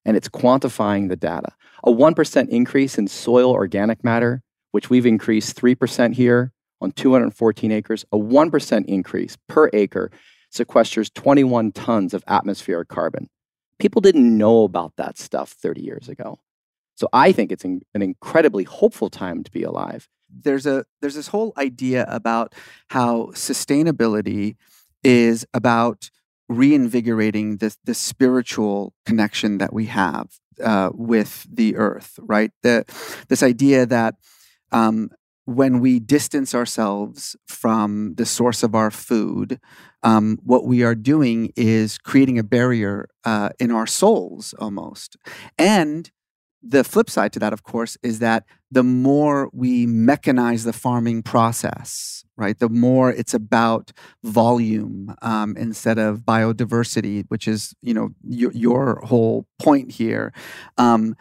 and 0.03 0.17
it's 0.17 0.29
quantifying 0.29 1.09
the 1.09 1.15
data. 1.15 1.53
A 1.83 1.91
1% 1.91 2.49
increase 2.49 2.97
in 2.97 3.07
soil 3.07 3.51
organic 3.51 4.03
matter, 4.03 4.41
which 4.71 4.89
we've 4.89 5.05
increased 5.05 5.55
3% 5.55 6.13
here 6.15 6.51
on 6.82 6.91
214 6.91 7.71
acres, 7.71 8.05
a 8.11 8.17
1% 8.17 8.86
increase 8.86 9.38
per 9.47 9.69
acre 9.73 10.11
sequesters 10.53 11.13
21 11.13 11.71
tons 11.71 12.13
of 12.13 12.23
atmospheric 12.28 12.88
carbon. 12.88 13.30
People 13.80 14.01
didn't 14.01 14.38
know 14.38 14.63
about 14.63 14.93
that 14.97 15.17
stuff 15.17 15.51
30 15.51 15.82
years 15.82 16.09
ago. 16.09 16.39
So 16.95 17.07
I 17.13 17.32
think 17.32 17.51
it's 17.51 17.63
an 17.63 17.82
incredibly 17.93 18.63
hopeful 18.63 19.09
time 19.09 19.43
to 19.43 19.51
be 19.51 19.63
alive 19.63 20.07
there's 20.30 20.65
a 20.65 20.86
there's 21.01 21.15
this 21.15 21.28
whole 21.28 21.53
idea 21.57 22.05
about 22.09 22.53
how 22.89 23.28
sustainability 23.34 24.55
is 25.03 25.45
about 25.53 26.09
reinvigorating 26.49 27.57
this 27.57 27.78
the 27.84 27.93
spiritual 27.93 28.93
connection 29.05 29.57
that 29.57 29.73
we 29.73 29.86
have 29.86 30.39
uh, 30.63 30.89
with 30.93 31.45
the 31.51 31.75
earth, 31.75 32.19
right? 32.21 32.51
The, 32.63 32.86
this 33.28 33.43
idea 33.43 33.86
that 33.86 34.15
um, 34.71 35.11
when 35.47 35.79
we 35.79 35.97
distance 35.97 36.53
ourselves 36.53 37.37
from 37.47 38.15
the 38.15 38.25
source 38.25 38.63
of 38.63 38.75
our 38.75 38.91
food, 38.91 39.61
um, 40.03 40.37
what 40.43 40.65
we 40.65 40.83
are 40.83 40.93
doing 40.93 41.53
is 41.55 41.97
creating 41.97 42.37
a 42.37 42.43
barrier 42.43 43.07
uh, 43.23 43.49
in 43.57 43.71
our 43.71 43.87
souls 43.87 44.53
almost. 44.59 45.15
And 45.57 46.11
the 46.61 46.83
flip 46.83 47.09
side 47.09 47.31
to 47.31 47.39
that, 47.39 47.53
of 47.53 47.63
course, 47.63 47.97
is 48.03 48.19
that 48.19 48.43
the 48.71 48.83
more 48.83 49.49
we 49.53 49.85
mechanize 49.87 50.65
the 50.65 50.73
farming 50.73 51.23
process, 51.23 52.25
right, 52.35 52.59
the 52.59 52.67
more 52.67 53.09
it's 53.09 53.33
about 53.33 53.93
volume 54.25 55.15
um, 55.21 55.55
instead 55.55 55.97
of 55.97 56.23
biodiversity, 56.23 57.23
which 57.29 57.47
is 57.47 57.73
you 57.81 57.93
know 57.93 58.09
your, 58.27 58.51
your 58.51 59.01
whole 59.05 59.47
point 59.59 59.91
here. 59.91 60.33
Um, 60.77 61.15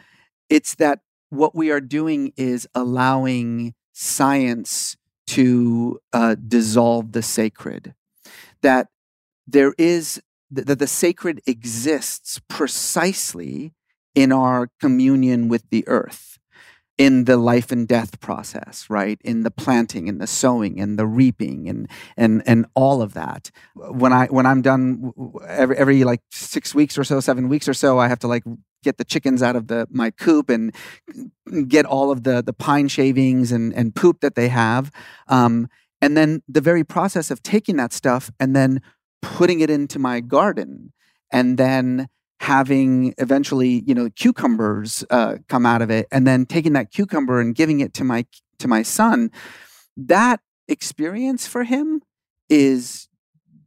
it's 0.51 0.75
that 0.77 0.99
what 1.31 1.55
we 1.55 1.71
are 1.71 1.81
doing 1.81 2.33
is 2.37 2.67
allowing 2.75 3.75
science 3.99 4.97
to 5.27 5.99
uh, 6.13 6.37
dissolve 6.37 7.13
the 7.13 7.23
sacred. 7.23 7.95
That 8.61 8.89
there 9.47 9.75
is 9.79 10.21
that 10.51 10.79
the 10.79 10.87
sacred 10.87 11.41
exists 11.47 12.41
precisely 12.49 13.73
in 14.15 14.33
our 14.33 14.69
communion 14.81 15.49
with 15.49 15.65
the 15.71 15.87
earth. 15.89 16.39
in 16.99 17.25
the 17.25 17.37
life 17.37 17.71
and 17.73 17.87
death 17.87 18.21
process, 18.21 18.89
right? 18.89 19.21
In 19.23 19.43
the 19.43 19.51
planting 19.51 20.09
and 20.09 20.19
the 20.19 20.27
sowing 20.27 20.81
and 20.81 20.99
the 20.99 21.07
reaping 21.07 21.69
and 21.69 21.89
and 22.17 22.43
and 22.47 22.65
all 22.75 23.03
of 23.03 23.13
that. 23.13 23.51
When 23.75 24.13
I 24.13 24.27
when 24.29 24.47
I'm 24.47 24.63
done 24.63 25.13
every 25.47 25.77
every 25.77 26.05
like 26.05 26.23
6 26.31 26.75
weeks 26.75 26.97
or 26.97 27.05
so, 27.05 27.21
7 27.21 27.49
weeks 27.51 27.69
or 27.69 27.75
so, 27.75 27.99
I 27.99 28.09
have 28.09 28.21
to 28.21 28.29
like 28.29 28.45
get 28.87 28.99
the 28.99 29.05
chickens 29.05 29.43
out 29.43 29.57
of 29.57 29.67
the 29.67 29.87
my 29.91 30.11
coop 30.11 30.49
and 30.49 30.75
get 31.69 31.85
all 31.85 32.11
of 32.11 32.23
the 32.23 32.41
the 32.41 32.53
pine 32.53 32.89
shavings 32.89 33.53
and 33.53 33.75
and 33.75 33.95
poop 33.95 34.21
that 34.21 34.37
they 34.37 34.49
have. 34.49 34.91
Um, 35.29 35.69
and 36.01 36.17
then 36.17 36.43
the 36.49 36.61
very 36.61 36.85
process 36.85 37.31
of 37.31 37.43
taking 37.43 37.77
that 37.77 37.93
stuff 37.93 38.31
and 38.39 38.55
then 38.55 38.81
putting 39.23 39.61
it 39.61 39.71
into 39.71 39.99
my 39.99 40.21
garden 40.21 40.93
and 41.33 41.59
then 41.59 42.09
having 42.41 43.15
eventually 43.19 43.83
you 43.87 43.95
know 43.95 44.09
cucumbers 44.11 45.05
uh, 45.11 45.37
come 45.49 45.67
out 45.67 45.83
of 45.83 45.91
it 45.91 46.07
and 46.13 46.27
then 46.27 46.47
taking 46.47 46.75
that 46.75 46.93
cucumber 46.93 47.41
and 47.41 47.55
giving 47.55 47.81
it 47.81 47.93
to 47.95 48.05
my 48.05 48.25
to 48.59 48.69
my 48.69 48.83
son 48.83 49.31
that 49.97 50.41
experience 50.69 51.47
for 51.47 51.65
him 51.65 52.03
is 52.49 53.06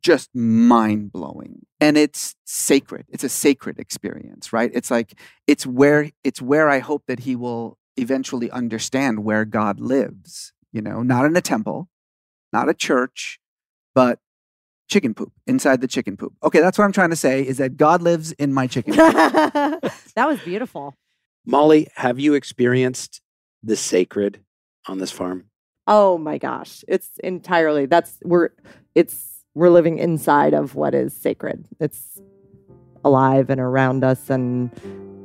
just 0.01 0.29
mind 0.33 1.11
blowing 1.11 1.65
and 1.79 1.97
it's 1.97 2.35
sacred 2.45 3.05
it's 3.09 3.23
a 3.23 3.29
sacred 3.29 3.79
experience 3.79 4.51
right 4.53 4.71
it's 4.73 4.91
like 4.91 5.19
it's 5.47 5.65
where 5.65 6.09
it's 6.23 6.41
where 6.41 6.69
i 6.69 6.79
hope 6.79 7.03
that 7.07 7.19
he 7.19 7.35
will 7.35 7.77
eventually 7.97 8.49
understand 8.51 9.23
where 9.23 9.45
god 9.45 9.79
lives 9.79 10.53
you 10.71 10.81
know 10.81 11.01
not 11.01 11.25
in 11.25 11.35
a 11.35 11.41
temple 11.41 11.89
not 12.53 12.69
a 12.69 12.73
church 12.73 13.39
but 13.93 14.19
chicken 14.89 15.13
poop 15.13 15.31
inside 15.47 15.81
the 15.81 15.87
chicken 15.87 16.17
poop. 16.17 16.33
Okay, 16.43 16.59
that's 16.59 16.77
what 16.77 16.83
I'm 16.83 16.91
trying 16.91 17.11
to 17.11 17.15
say 17.15 17.45
is 17.45 17.57
that 17.57 17.77
God 17.77 18.01
lives 18.01 18.31
in 18.33 18.53
my 18.53 18.67
chicken 18.67 18.95
that 18.95 19.91
was 20.15 20.39
beautiful. 20.39 20.95
Molly, 21.45 21.87
have 21.95 22.19
you 22.19 22.33
experienced 22.33 23.21
the 23.63 23.75
sacred 23.75 24.43
on 24.87 24.97
this 24.97 25.11
farm? 25.11 25.45
Oh 25.87 26.17
my 26.17 26.37
gosh. 26.37 26.83
It's 26.87 27.09
entirely 27.23 27.85
that's 27.85 28.17
we're 28.23 28.49
it's 28.95 29.38
we're 29.55 29.69
living 29.69 29.97
inside 29.97 30.53
of 30.53 30.75
what 30.75 30.93
is 30.93 31.13
sacred. 31.13 31.65
It's 31.79 32.21
alive 33.03 33.49
and 33.49 33.59
around 33.61 34.03
us 34.03 34.29
and 34.29 34.71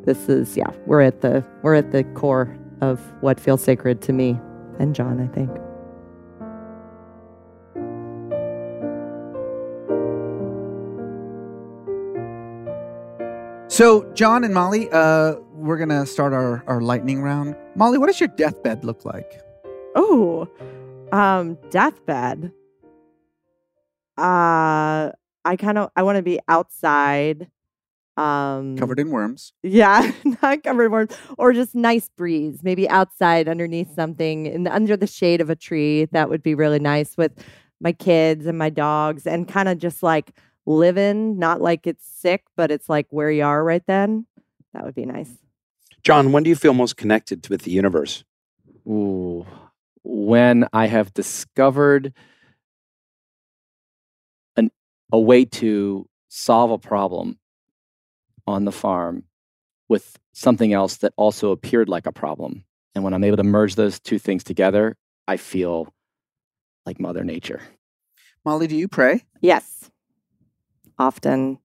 this 0.05 0.29
is 0.29 0.57
yeah, 0.57 0.71
we're 0.87 1.01
at 1.01 1.21
the 1.23 1.45
we're 1.63 1.75
at 1.75 1.93
the 1.93 2.05
core 2.05 2.57
of 2.81 3.01
what 3.21 3.41
feels 3.41 3.63
sacred 3.63 4.03
to 4.03 4.13
me 4.13 4.39
and 4.79 4.95
John, 4.95 5.21
I 5.21 5.27
think. 5.35 5.51
So, 13.69 14.09
John 14.15 14.45
and 14.45 14.55
Molly, 14.55 14.89
uh, 14.93 15.35
we're 15.53 15.79
gonna 15.79 16.07
start 16.07 16.33
our, 16.33 16.63
our 16.69 16.81
lightning 16.81 17.23
round. 17.23 17.57
Molly, 17.75 17.99
what 17.99 18.07
does 18.07 18.21
your 18.21 18.29
deathbed 18.29 18.85
look 18.85 19.05
like? 19.05 19.41
Oh, 19.97 20.49
um, 21.11 21.59
deathbed. 21.71 22.53
Uh, 24.17 25.11
I 25.45 25.57
kind 25.57 25.79
of 25.79 25.91
I 25.97 26.03
want 26.03 26.17
to 26.17 26.23
be 26.23 26.39
outside, 26.49 27.49
um, 28.17 28.77
Covered 28.77 29.01
in 29.01 29.11
worms. 29.11 29.53
Yeah, 29.63 30.11
not 30.43 30.63
covered 30.63 30.87
in 30.87 30.93
worms, 30.93 31.17
or 31.37 31.53
just 31.53 31.75
nice 31.75 32.09
breeze. 32.09 32.61
Maybe 32.63 32.89
outside 32.89 33.49
underneath 33.49 33.95
something, 33.95 34.47
and 34.47 34.69
under 34.69 34.97
the 34.97 35.07
shade 35.07 35.41
of 35.41 35.51
a 35.51 35.57
tree. 35.57 36.07
That 36.13 36.31
would 36.31 36.43
be 36.43 36.55
really 36.55 36.79
nice 36.79 37.17
with 37.17 37.33
my 37.81 37.93
kids 37.93 38.47
and 38.47 38.57
my 38.57 38.71
dogs, 38.71 39.27
and 39.27 39.49
kind 39.49 39.69
of 39.69 39.79
just 39.79 40.03
like 40.03 40.33
living, 40.67 41.39
not 41.39 41.61
like 41.61 41.87
it's 41.87 42.07
sick, 42.07 42.45
but 42.57 42.71
it's 42.71 42.89
like 42.89 43.07
where 43.11 43.31
you 43.31 43.45
are 43.45 43.63
right 43.63 43.83
then. 43.87 44.27
That 44.73 44.85
would 44.85 44.95
be 44.95 45.07
nice. 45.07 45.31
John, 46.03 46.33
when 46.33 46.43
do 46.43 46.51
you 46.51 46.57
feel 46.57 46.75
most 46.75 46.97
connected 46.97 47.49
with 47.49 47.63
the 47.63 47.71
universe? 47.71 48.25
Ooh, 48.87 49.47
when 50.03 50.69
I 50.73 50.87
have 50.87 51.15
discovered 51.15 52.07
an, 52.07 52.15
a 55.15 55.21
way 55.21 55.45
to 55.45 56.09
solve 56.29 56.73
a 56.73 56.79
problem 56.79 57.39
on 58.47 58.65
the 58.65 58.73
farm 58.73 59.23
with 59.89 60.19
something 60.33 60.73
else 60.73 60.97
that 60.97 61.13
also 61.17 61.53
appeared 61.53 61.89
like 61.89 62.07
a 62.07 62.13
problem. 62.13 62.65
And 62.95 63.05
when 63.05 63.15
I'm 63.15 63.23
able 63.23 63.37
to 63.37 63.45
merge 63.45 63.77
those 63.77 64.01
two 64.01 64.19
things 64.19 64.43
together, 64.43 64.97
I 65.29 65.37
feel 65.37 65.95
like 66.85 66.99
Mother 66.99 67.23
Nature. 67.23 67.63
Molly, 68.45 68.67
do 68.67 68.77
you 68.77 68.89
pray? 68.89 69.23
Yes 69.41 69.91
often, 70.99 71.59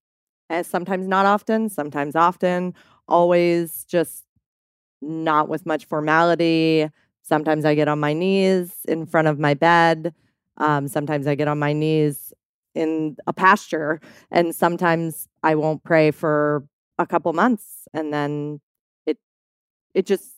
and 0.50 0.66
sometimes 0.66 1.08
not 1.08 1.26
often, 1.26 1.70
sometimes 1.70 2.16
often, 2.16 2.74
always 3.08 3.86
just 3.86 4.26
not 5.02 5.50
with 5.50 5.66
much 5.66 5.86
formality. 5.86 6.90
Sometimes 7.22 7.66
I 7.66 7.76
get 7.76 7.88
on 7.88 8.00
my 8.00 8.14
knees 8.14 8.74
in 8.88 9.06
front 9.06 9.28
of 9.28 9.40
my 9.40 9.54
bed. 9.54 10.14
Um, 10.58 10.88
sometimes 10.88 11.28
I 11.28 11.36
get 11.36 11.48
on 11.48 11.60
my 11.60 11.74
knees 11.74 12.34
in 12.76 13.18
a 13.28 13.34
pasture, 13.34 14.00
and 14.32 14.54
sometimes 14.56 15.28
I 15.44 15.56
won't 15.56 15.84
pray 15.84 16.12
for 16.12 16.66
a 16.98 17.06
couple 17.06 17.32
months, 17.34 17.88
and 17.94 18.14
then 18.14 18.62
it 19.06 19.18
it 19.94 20.06
just 20.06 20.34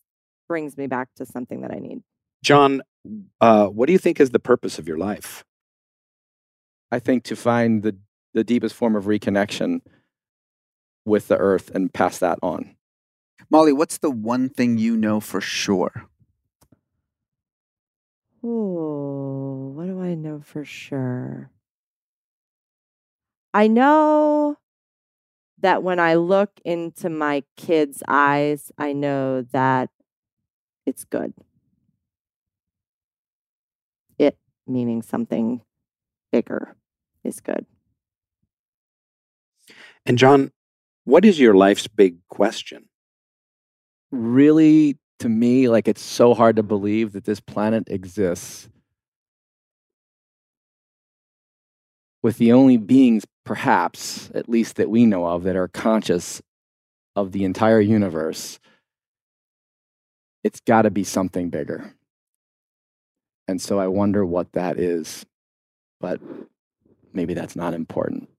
brings 0.47 0.77
me 0.77 0.87
back 0.87 1.09
to 1.15 1.25
something 1.25 1.61
that 1.61 1.71
I 1.71 1.79
need. 1.79 2.01
John, 2.43 2.81
uh, 3.39 3.67
what 3.67 3.87
do 3.87 3.93
you 3.93 3.99
think 3.99 4.19
is 4.19 4.31
the 4.31 4.39
purpose 4.39 4.79
of 4.79 4.87
your 4.87 4.97
life? 4.97 5.43
I 6.91 6.99
think 6.99 7.23
to 7.25 7.35
find 7.35 7.83
the 7.83 7.95
the 8.33 8.43
deepest 8.43 8.75
form 8.75 8.95
of 8.95 9.05
reconnection 9.05 9.81
with 11.05 11.27
the 11.27 11.37
earth 11.37 11.69
and 11.73 11.93
pass 11.93 12.17
that 12.19 12.39
on. 12.41 12.75
Molly, 13.49 13.73
what's 13.73 13.97
the 13.97 14.11
one 14.11 14.49
thing 14.49 14.77
you 14.77 14.95
know 14.95 15.19
for 15.19 15.41
sure? 15.41 16.05
Oh, 18.43 19.73
what 19.75 19.87
do 19.87 20.01
I 20.01 20.15
know 20.15 20.41
for 20.43 20.63
sure? 20.63 21.51
I 23.53 23.67
know 23.67 24.57
that 25.59 25.83
when 25.83 25.99
I 25.99 26.15
look 26.15 26.51
into 26.65 27.09
my 27.09 27.43
kids' 27.57 28.01
eyes, 28.07 28.71
I 28.77 28.93
know 28.93 29.43
that 29.51 29.89
it's 30.85 31.03
good. 31.03 31.33
It 34.17 34.37
meaning 34.65 35.01
something 35.01 35.61
bigger 36.31 36.75
is 37.23 37.39
good. 37.39 37.65
And 40.05 40.17
John, 40.17 40.51
what 41.03 41.25
is 41.25 41.39
your 41.39 41.53
life's 41.53 41.87
big 41.87 42.17
question? 42.29 42.85
Really, 44.11 44.97
to 45.19 45.29
me, 45.29 45.67
like 45.69 45.87
it's 45.87 46.01
so 46.01 46.33
hard 46.33 46.55
to 46.55 46.63
believe 46.63 47.11
that 47.13 47.25
this 47.25 47.39
planet 47.39 47.83
exists 47.87 48.69
with 52.23 52.37
the 52.37 52.51
only 52.51 52.77
beings, 52.77 53.25
perhaps, 53.45 54.29
at 54.33 54.49
least 54.49 54.75
that 54.75 54.89
we 54.89 55.05
know 55.05 55.25
of, 55.25 55.43
that 55.43 55.55
are 55.55 55.67
conscious 55.67 56.41
of 57.15 57.31
the 57.31 57.43
entire 57.43 57.81
universe. 57.81 58.59
It's 60.43 60.59
got 60.61 60.83
to 60.83 60.91
be 60.91 61.03
something 61.03 61.49
bigger. 61.49 61.93
And 63.47 63.61
so 63.61 63.79
I 63.79 63.87
wonder 63.87 64.25
what 64.25 64.53
that 64.53 64.79
is. 64.79 65.25
But 65.99 66.19
maybe 67.13 67.33
that's 67.33 67.55
not 67.55 67.73
important. 67.73 68.29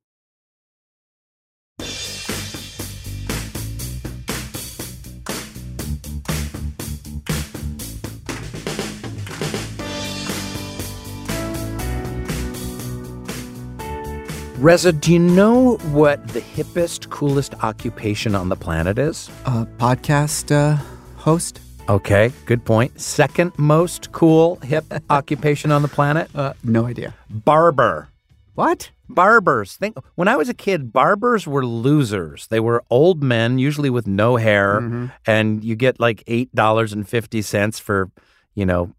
Reza, 14.63 14.93
do 14.93 15.13
you 15.13 15.19
know 15.19 15.77
what 15.91 16.25
the 16.29 16.39
hippest, 16.39 17.11
coolest 17.11 17.53
occupation 17.65 18.37
on 18.37 18.49
the 18.49 18.55
planet 18.55 18.97
is? 18.97 19.29
Uh, 19.45 19.65
podcast 19.77 20.55
uh, 20.55 20.81
host. 21.17 21.59
Okay, 21.89 22.31
good 22.47 22.65
point. 22.65 23.01
Second 23.01 23.51
most 23.59 24.13
cool 24.13 24.61
hip 24.63 24.85
occupation 25.11 25.73
on 25.73 25.83
the 25.83 25.89
planet? 25.89 26.31
Uh, 26.33 26.53
no 26.63 26.87
idea. 26.87 27.13
Barber. 27.29 28.09
What? 28.55 28.93
Barbers. 29.09 29.75
Think 29.75 29.97
when 30.15 30.29
I 30.29 30.37
was 30.37 30.49
a 30.49 30.55
kid, 30.55 30.93
barbers 30.93 31.45
were 31.45 31.67
losers. 31.67 32.47
They 32.47 32.61
were 32.61 32.85
old 32.89 33.21
men, 33.21 33.59
usually 33.59 33.91
with 33.91 34.07
no 34.07 34.37
hair, 34.37 34.81
mm-hmm. 34.81 35.07
and 35.27 35.65
you 35.65 35.75
get 35.75 35.99
like 35.99 36.23
eight 36.29 36.55
dollars 36.55 36.93
and 36.93 37.09
fifty 37.09 37.43
cents 37.43 37.81
for, 37.81 38.13
you 38.55 38.65
know, 38.65 38.95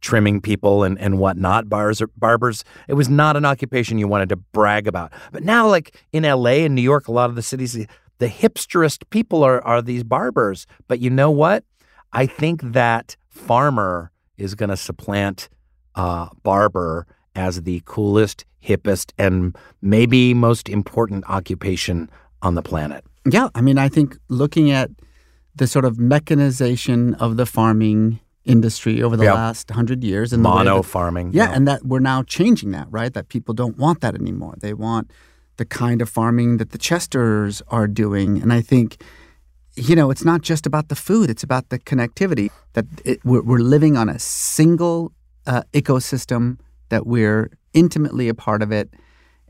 trimming 0.00 0.40
people 0.40 0.84
and, 0.84 0.98
and 0.98 1.18
whatnot. 1.18 1.68
Bars, 1.68 2.00
or 2.00 2.08
barbers, 2.16 2.64
it 2.88 2.94
was 2.94 3.08
not 3.08 3.36
an 3.36 3.44
occupation 3.44 3.98
you 3.98 4.08
wanted 4.08 4.28
to 4.30 4.36
brag 4.36 4.86
about. 4.86 5.12
But 5.32 5.42
now, 5.42 5.66
like 5.68 5.96
in 6.12 6.22
LA 6.22 6.64
and 6.64 6.74
New 6.74 6.82
York, 6.82 7.08
a 7.08 7.12
lot 7.12 7.30
of 7.30 7.36
the 7.36 7.42
cities, 7.42 7.72
the 8.18 8.28
hipsterest 8.28 9.08
people 9.10 9.42
are, 9.42 9.62
are 9.64 9.82
these 9.82 10.04
barbers. 10.04 10.66
But 10.88 11.00
you 11.00 11.10
know 11.10 11.30
what? 11.30 11.64
I 12.12 12.26
think 12.26 12.62
that 12.62 13.16
farmer 13.28 14.10
is 14.36 14.54
going 14.54 14.70
to 14.70 14.76
supplant 14.76 15.48
uh, 15.94 16.28
barber 16.42 17.06
as 17.34 17.62
the 17.62 17.82
coolest, 17.84 18.44
hippest, 18.64 19.12
and 19.18 19.56
maybe 19.80 20.34
most 20.34 20.68
important 20.68 21.24
occupation 21.28 22.10
on 22.42 22.54
the 22.54 22.62
planet. 22.62 23.04
Yeah. 23.30 23.48
I 23.54 23.60
mean, 23.60 23.78
I 23.78 23.88
think 23.88 24.18
looking 24.28 24.70
at 24.70 24.90
the 25.54 25.66
sort 25.66 25.84
of 25.84 25.98
mechanization 25.98 27.14
of 27.14 27.36
the 27.36 27.46
farming 27.46 28.20
industry 28.44 29.02
over 29.02 29.16
the 29.16 29.24
Yep. 29.24 29.34
last 29.34 29.70
hundred 29.70 30.02
years 30.02 30.32
and 30.32 30.44
the 30.44 30.48
Mono 30.48 30.76
that- 30.78 30.82
farming. 30.88 31.30
yeah, 31.32 31.52
and 31.52 31.66
that 31.68 31.84
we're 31.84 31.98
now 32.00 32.22
changing 32.22 32.70
that, 32.72 32.86
right? 32.90 33.12
That 33.12 33.28
people 33.28 33.54
don't 33.54 33.76
want 33.76 34.00
that 34.00 34.14
anymore. 34.14 34.54
They 34.60 34.72
want 34.74 35.10
the 35.56 35.64
kind 35.64 36.00
of 36.00 36.08
farming 36.08 36.56
that 36.56 36.70
the 36.70 36.78
Chesters 36.78 37.60
are 37.68 37.86
doing. 37.86 38.40
And 38.42 38.52
I 38.52 38.62
think, 38.62 39.02
you 39.76 39.94
know, 39.94 40.10
it's 40.10 40.24
not 40.24 40.40
just 40.40 40.66
about 40.66 40.88
the 40.88 40.94
food, 40.96 41.28
it's 41.30 41.42
about 41.42 41.68
the 41.68 41.78
connectivity 41.78 42.50
that 42.72 42.86
it, 43.04 43.20
we're, 43.24 43.42
we're 43.42 43.58
living 43.58 43.96
on 43.96 44.08
a 44.08 44.18
single 44.18 45.12
uh, 45.46 45.62
ecosystem, 45.74 46.58
that 46.88 47.06
we're 47.06 47.50
intimately 47.74 48.28
a 48.28 48.34
part 48.34 48.62
of 48.62 48.72
it, 48.72 48.92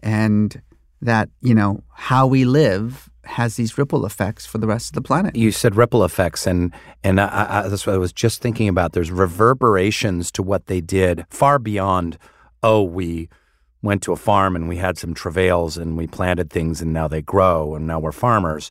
and 0.02 0.60
that, 1.02 1.28
you 1.42 1.54
know, 1.54 1.82
how 1.92 2.26
we 2.26 2.44
live 2.44 3.08
has 3.30 3.56
these 3.56 3.76
ripple 3.78 4.04
effects 4.06 4.44
for 4.46 4.58
the 4.58 4.66
rest 4.66 4.88
of 4.90 4.94
the 4.94 5.02
planet. 5.02 5.34
You 5.36 5.52
said 5.52 5.76
ripple 5.76 6.04
effects, 6.04 6.46
and 6.46 6.72
and 7.04 7.20
I, 7.20 7.62
I, 7.64 7.68
that's 7.68 7.86
what 7.86 7.94
I 7.94 7.98
was 7.98 8.12
just 8.12 8.40
thinking 8.42 8.68
about. 8.68 8.92
There's 8.92 9.10
reverberations 9.10 10.30
to 10.32 10.42
what 10.42 10.66
they 10.66 10.80
did 10.80 11.24
far 11.30 11.58
beyond. 11.58 12.18
Oh, 12.62 12.82
we 12.82 13.28
went 13.82 14.02
to 14.02 14.12
a 14.12 14.16
farm 14.16 14.54
and 14.56 14.68
we 14.68 14.76
had 14.76 14.98
some 14.98 15.14
travails 15.14 15.78
and 15.78 15.96
we 15.96 16.06
planted 16.06 16.50
things 16.50 16.82
and 16.82 16.92
now 16.92 17.08
they 17.08 17.22
grow 17.22 17.74
and 17.74 17.86
now 17.86 17.98
we're 17.98 18.12
farmers. 18.12 18.70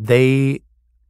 They 0.00 0.62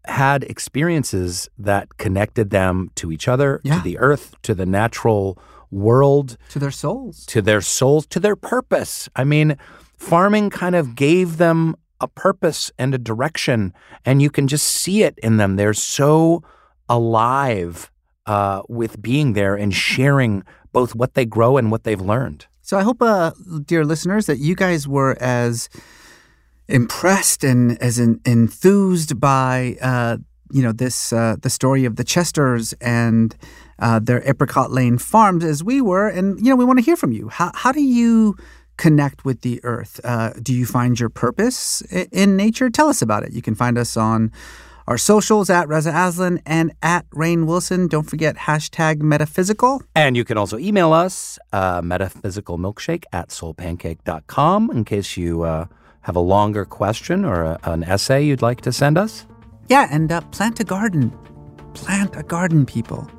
had 0.05 0.43
experiences 0.45 1.49
that 1.59 1.97
connected 1.97 2.51
them 2.51 2.91
to 2.97 3.11
each 3.11 3.27
other, 3.29 3.61
Yeah. 3.65 3.79
to 3.79 3.83
the 3.83 3.99
earth, 3.99 4.35
to 4.43 4.55
the 4.55 4.67
natural 4.67 5.39
world, 5.71 6.37
To 6.51 6.59
their 6.59 6.71
souls. 6.71 7.25
to 7.27 7.41
their 7.43 7.61
souls, 7.63 8.07
to 8.09 8.21
their 8.21 8.37
purpose. 8.37 9.09
I 9.17 9.25
mean, 9.25 9.57
farming 9.97 10.51
kind 10.51 10.75
of 10.75 10.95
gave 10.95 11.39
them 11.39 11.75
a 12.01 12.09
purpose 12.09 12.71
and 12.79 12.95
a 12.95 12.99
direction, 12.99 13.73
and 14.05 14.23
you 14.23 14.31
can 14.31 14.49
just 14.49 14.67
see 14.67 15.03
it 15.03 15.19
in 15.19 15.37
them. 15.37 15.57
They're 15.57 15.75
so 15.75 16.43
alive 16.89 17.91
uh, 18.27 18.63
with 18.69 19.01
being 19.03 19.33
there 19.33 19.55
and 19.55 19.75
sharing 19.75 20.45
both 20.73 20.95
what 20.95 21.15
they 21.15 21.25
grow 21.25 21.57
and 21.57 21.71
what 21.71 21.85
they've 21.85 22.01
learned. 22.01 22.47
So 22.63 22.79
I 22.79 22.83
hope, 22.83 23.01
uh, 23.01 23.33
dear 23.65 23.85
listeners, 23.85 24.27
that 24.27 24.39
you 24.39 24.55
guys 24.55 24.87
were 24.87 25.17
as 25.21 25.69
impressed 26.69 27.43
and 27.43 27.81
as 27.81 27.99
en- 27.99 28.21
enthused 28.27 29.19
by 29.19 29.77
uh, 29.81 30.19
you 30.51 30.63
know 30.63 30.73
this 30.73 31.13
uh, 31.13 31.37
the 31.41 31.51
story 31.51 31.85
of 31.85 31.97
the 31.97 32.05
Chesters 32.05 32.75
and 32.75 33.35
uh, 33.79 33.99
their 33.99 34.23
Apricot 34.29 34.71
Lane 34.71 34.99
farms 34.99 35.45
as 35.45 35.65
we 35.65 35.81
were. 35.81 36.09
And 36.09 36.39
you 36.39 36.51
know, 36.51 36.57
we 36.57 36.65
want 36.65 36.79
to 36.79 36.85
hear 36.85 36.97
from 36.97 37.13
you. 37.13 37.29
How 37.29 37.51
how 37.55 37.73
do 37.73 37.83
you 37.83 38.37
connect 38.79 39.25
with 39.27 39.43
the 39.43 39.61
earth? 39.65 40.01
Uh, 40.03 40.33
do 40.43 40.55
you 40.55 40.65
find 40.65 40.99
your 40.99 41.11
purpose 41.11 41.83
in 42.11 42.37
nature? 42.37 42.71
Tell 42.71 42.89
us 42.89 43.03
about 43.03 43.25
it. 43.25 43.33
You 43.33 43.43
can 43.43 43.55
find 43.55 43.77
us 43.77 43.97
on. 43.97 44.33
Our 44.89 44.97
socials 44.97 45.51
at 45.51 45.69
Reza 45.69 45.93
Aslan 45.95 46.41
and 46.47 46.73
at 46.83 47.05
Rainn 47.11 47.45
Wilson. 47.45 47.89
Don't 47.89 48.09
forget 48.09 48.37
hashtag 48.37 49.03
metaphysical. 49.03 49.83
And 49.95 50.17
you 50.17 50.25
can 50.25 50.39
also 50.39 50.57
email 50.57 50.95
us, 50.95 51.39
uh, 51.53 51.83
metaphysicalmilkshake 51.83 53.05
at 53.13 53.29
soulpancake.com, 53.29 54.71
in 54.71 54.87
case 54.87 55.19
you 55.19 55.43
uh, 55.43 55.67
have 56.01 56.17
a 56.17 56.21
longer 56.21 56.65
question 56.65 57.27
or 57.27 57.43
a, 57.43 57.59
an 57.65 57.85
essay 57.85 58.25
you'd 58.25 58.41
like 58.41 58.63
to 58.63 58.73
send 58.73 58.97
us. 58.97 59.27
Yeah, 59.69 59.89
and 59.91 60.11
uh, 60.11 60.23
plant 60.23 60.59
a 60.59 60.65
garden. 60.65 61.13
Plant 61.75 62.17
a 62.17 62.23
garden, 62.23 62.65
people. 62.65 63.11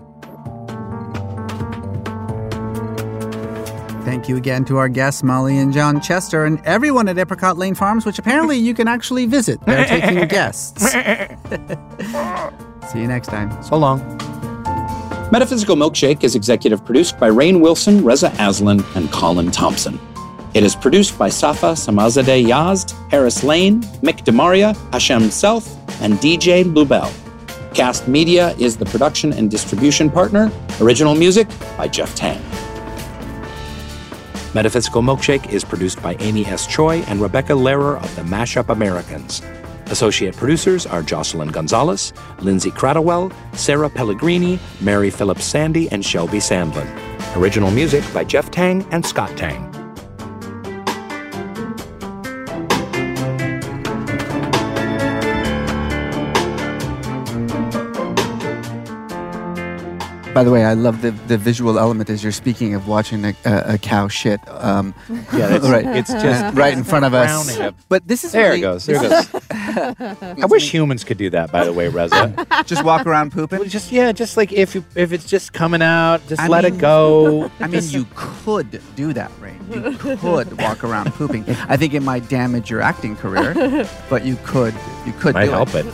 Thank 4.10 4.28
you 4.28 4.38
again 4.38 4.66
to 4.66 4.78
our 4.78 4.90
guests, 4.90 5.22
Molly 5.22 5.60
and 5.60 5.72
John 5.72 6.02
Chester, 6.02 6.46
and 6.46 6.60
everyone 6.66 7.08
at 7.10 7.20
Apricot 7.20 7.60
Lane 7.60 7.76
Farms, 7.76 8.08
which 8.08 8.18
apparently 8.18 8.58
you 8.58 8.74
can 8.74 8.88
actually 8.88 9.28
visit. 9.28 9.64
They're 9.68 9.86
taking 9.86 10.28
guests. 10.28 10.82
See 12.92 13.02
you 13.02 13.08
next 13.08 13.28
time. 13.28 13.62
So 13.62 13.78
long. 13.78 14.00
Metaphysical 15.32 15.76
Milkshake 15.76 16.24
is 16.24 16.34
executive 16.34 16.84
produced 16.84 17.20
by 17.20 17.30
Rainn 17.30 17.62
Wilson, 17.62 18.04
Reza 18.04 18.34
Aslan, 18.40 18.84
and 18.96 19.12
Colin 19.12 19.52
Thompson. 19.52 20.00
It 20.56 20.64
is 20.64 20.76
produced 20.76 21.16
by 21.20 21.30
Safa 21.30 21.74
Samazadeh 21.74 22.44
Yazd, 22.44 22.96
Harris 23.12 23.44
Lane, 23.44 23.84
Mick 24.02 24.26
Demaria, 24.26 24.76
Hashem 24.92 25.30
Self, 25.30 25.72
and 26.02 26.16
DJ 26.16 26.64
Lubel. 26.64 27.14
Kast 27.76 28.08
Media 28.08 28.56
is 28.58 28.76
the 28.76 28.86
production 28.86 29.34
and 29.34 29.52
distribution 29.52 30.10
partner. 30.10 30.52
Original 30.82 31.14
music 31.14 31.48
by 31.78 31.88
Jeff 31.88 32.16
Tang. 32.16 32.42
Metaphysical 34.56 35.04
Milkshake 35.04 35.52
is 35.52 35.64
produced 35.64 36.02
by 36.02 36.16
Amy 36.16 36.44
S. 36.46 36.66
Choi 36.66 37.02
and 37.02 37.22
Rebecca 37.22 37.54
Lehrer 37.54 38.02
of 38.02 38.16
the 38.16 38.24
Mashup 38.24 38.70
Americans. 38.70 39.44
Associate 39.88 40.36
producers 40.36 40.88
are 40.88 41.04
Jocelyn 41.04 41.50
Gonzalez, 41.50 42.14
Lindsay 42.40 42.72
Cradwell, 42.72 43.32
Sarah 43.54 43.90
Pellegrini, 43.90 44.60
Mary 44.82 45.12
Phillips 45.12 45.46
Sandy, 45.46 45.88
and 45.92 46.04
Shelby 46.04 46.40
Sandlin. 46.40 46.88
Original 47.36 47.70
music 47.70 48.04
by 48.12 48.24
Jeff 48.24 48.50
Tang 48.50 48.86
and 48.92 49.06
Scott 49.06 49.36
Tang. 49.38 49.69
By 60.34 60.44
the 60.44 60.52
way, 60.52 60.64
I 60.64 60.74
love 60.74 61.02
the, 61.02 61.12
the 61.28 61.38
visual 61.40 61.80
element 61.80 62.10
as 62.10 62.24
you're 62.24 62.32
speaking 62.32 62.74
of 62.76 62.88
watching 62.88 63.26
a, 63.26 63.34
a, 63.46 63.74
a 63.74 63.78
cow 63.80 64.08
shit. 64.08 64.40
Um, 64.48 64.94
Yeah, 65.34 65.58
right. 65.70 65.86
it's 65.98 66.12
just 66.24 66.56
right 66.56 66.74
in 66.78 66.84
front 66.84 67.04
of 67.06 67.14
us. 67.14 67.58
it. 67.58 67.74
But 67.90 68.08
this 68.08 68.24
is 68.24 68.32
There 68.32 68.46
really- 68.52 68.60
it 68.60 68.62
goes. 68.62 68.86
There 68.86 68.98
it 69.04 69.32
goes. 69.32 70.44
I 70.44 70.46
wish 70.46 70.72
humans 70.72 71.04
could 71.04 71.18
do 71.18 71.30
that. 71.32 71.52
By 71.52 71.66
the 71.66 71.74
way, 71.74 71.88
Reza. 71.88 72.46
Just 72.66 72.84
walk 72.84 73.06
around 73.08 73.32
pooping. 73.32 73.60
Well, 73.60 73.68
just 73.68 73.92
yeah, 73.92 74.12
just 74.12 74.38
like 74.38 74.54
if 74.54 74.76
you, 74.76 74.86
if 74.96 75.12
it's 75.12 75.26
just 75.26 75.52
coming 75.54 75.82
out, 75.82 76.26
just 76.28 76.42
I 76.42 76.48
let 76.48 76.64
mean- 76.64 76.76
it 76.76 76.80
go. 76.80 77.52
I 77.60 77.68
mean, 77.68 77.82
you 77.90 78.06
could 78.16 78.80
do 78.96 79.14
that, 79.14 79.32
Rainn. 79.42 79.58
You 79.92 79.98
could 79.98 80.22
walk 80.60 80.84
around 80.84 81.12
pooping. 81.14 81.44
I 81.68 81.76
think 81.76 81.94
it 81.94 82.02
might 82.02 82.30
damage 82.30 82.70
your 82.70 82.82
acting 82.82 83.16
career, 83.16 83.88
but 84.10 84.26
you 84.26 84.38
could. 84.44 84.74
You 85.06 85.14
could 85.14 85.34
Might 85.34 85.50
help 85.50 85.74
it. 85.76 85.86
it. 85.86 85.94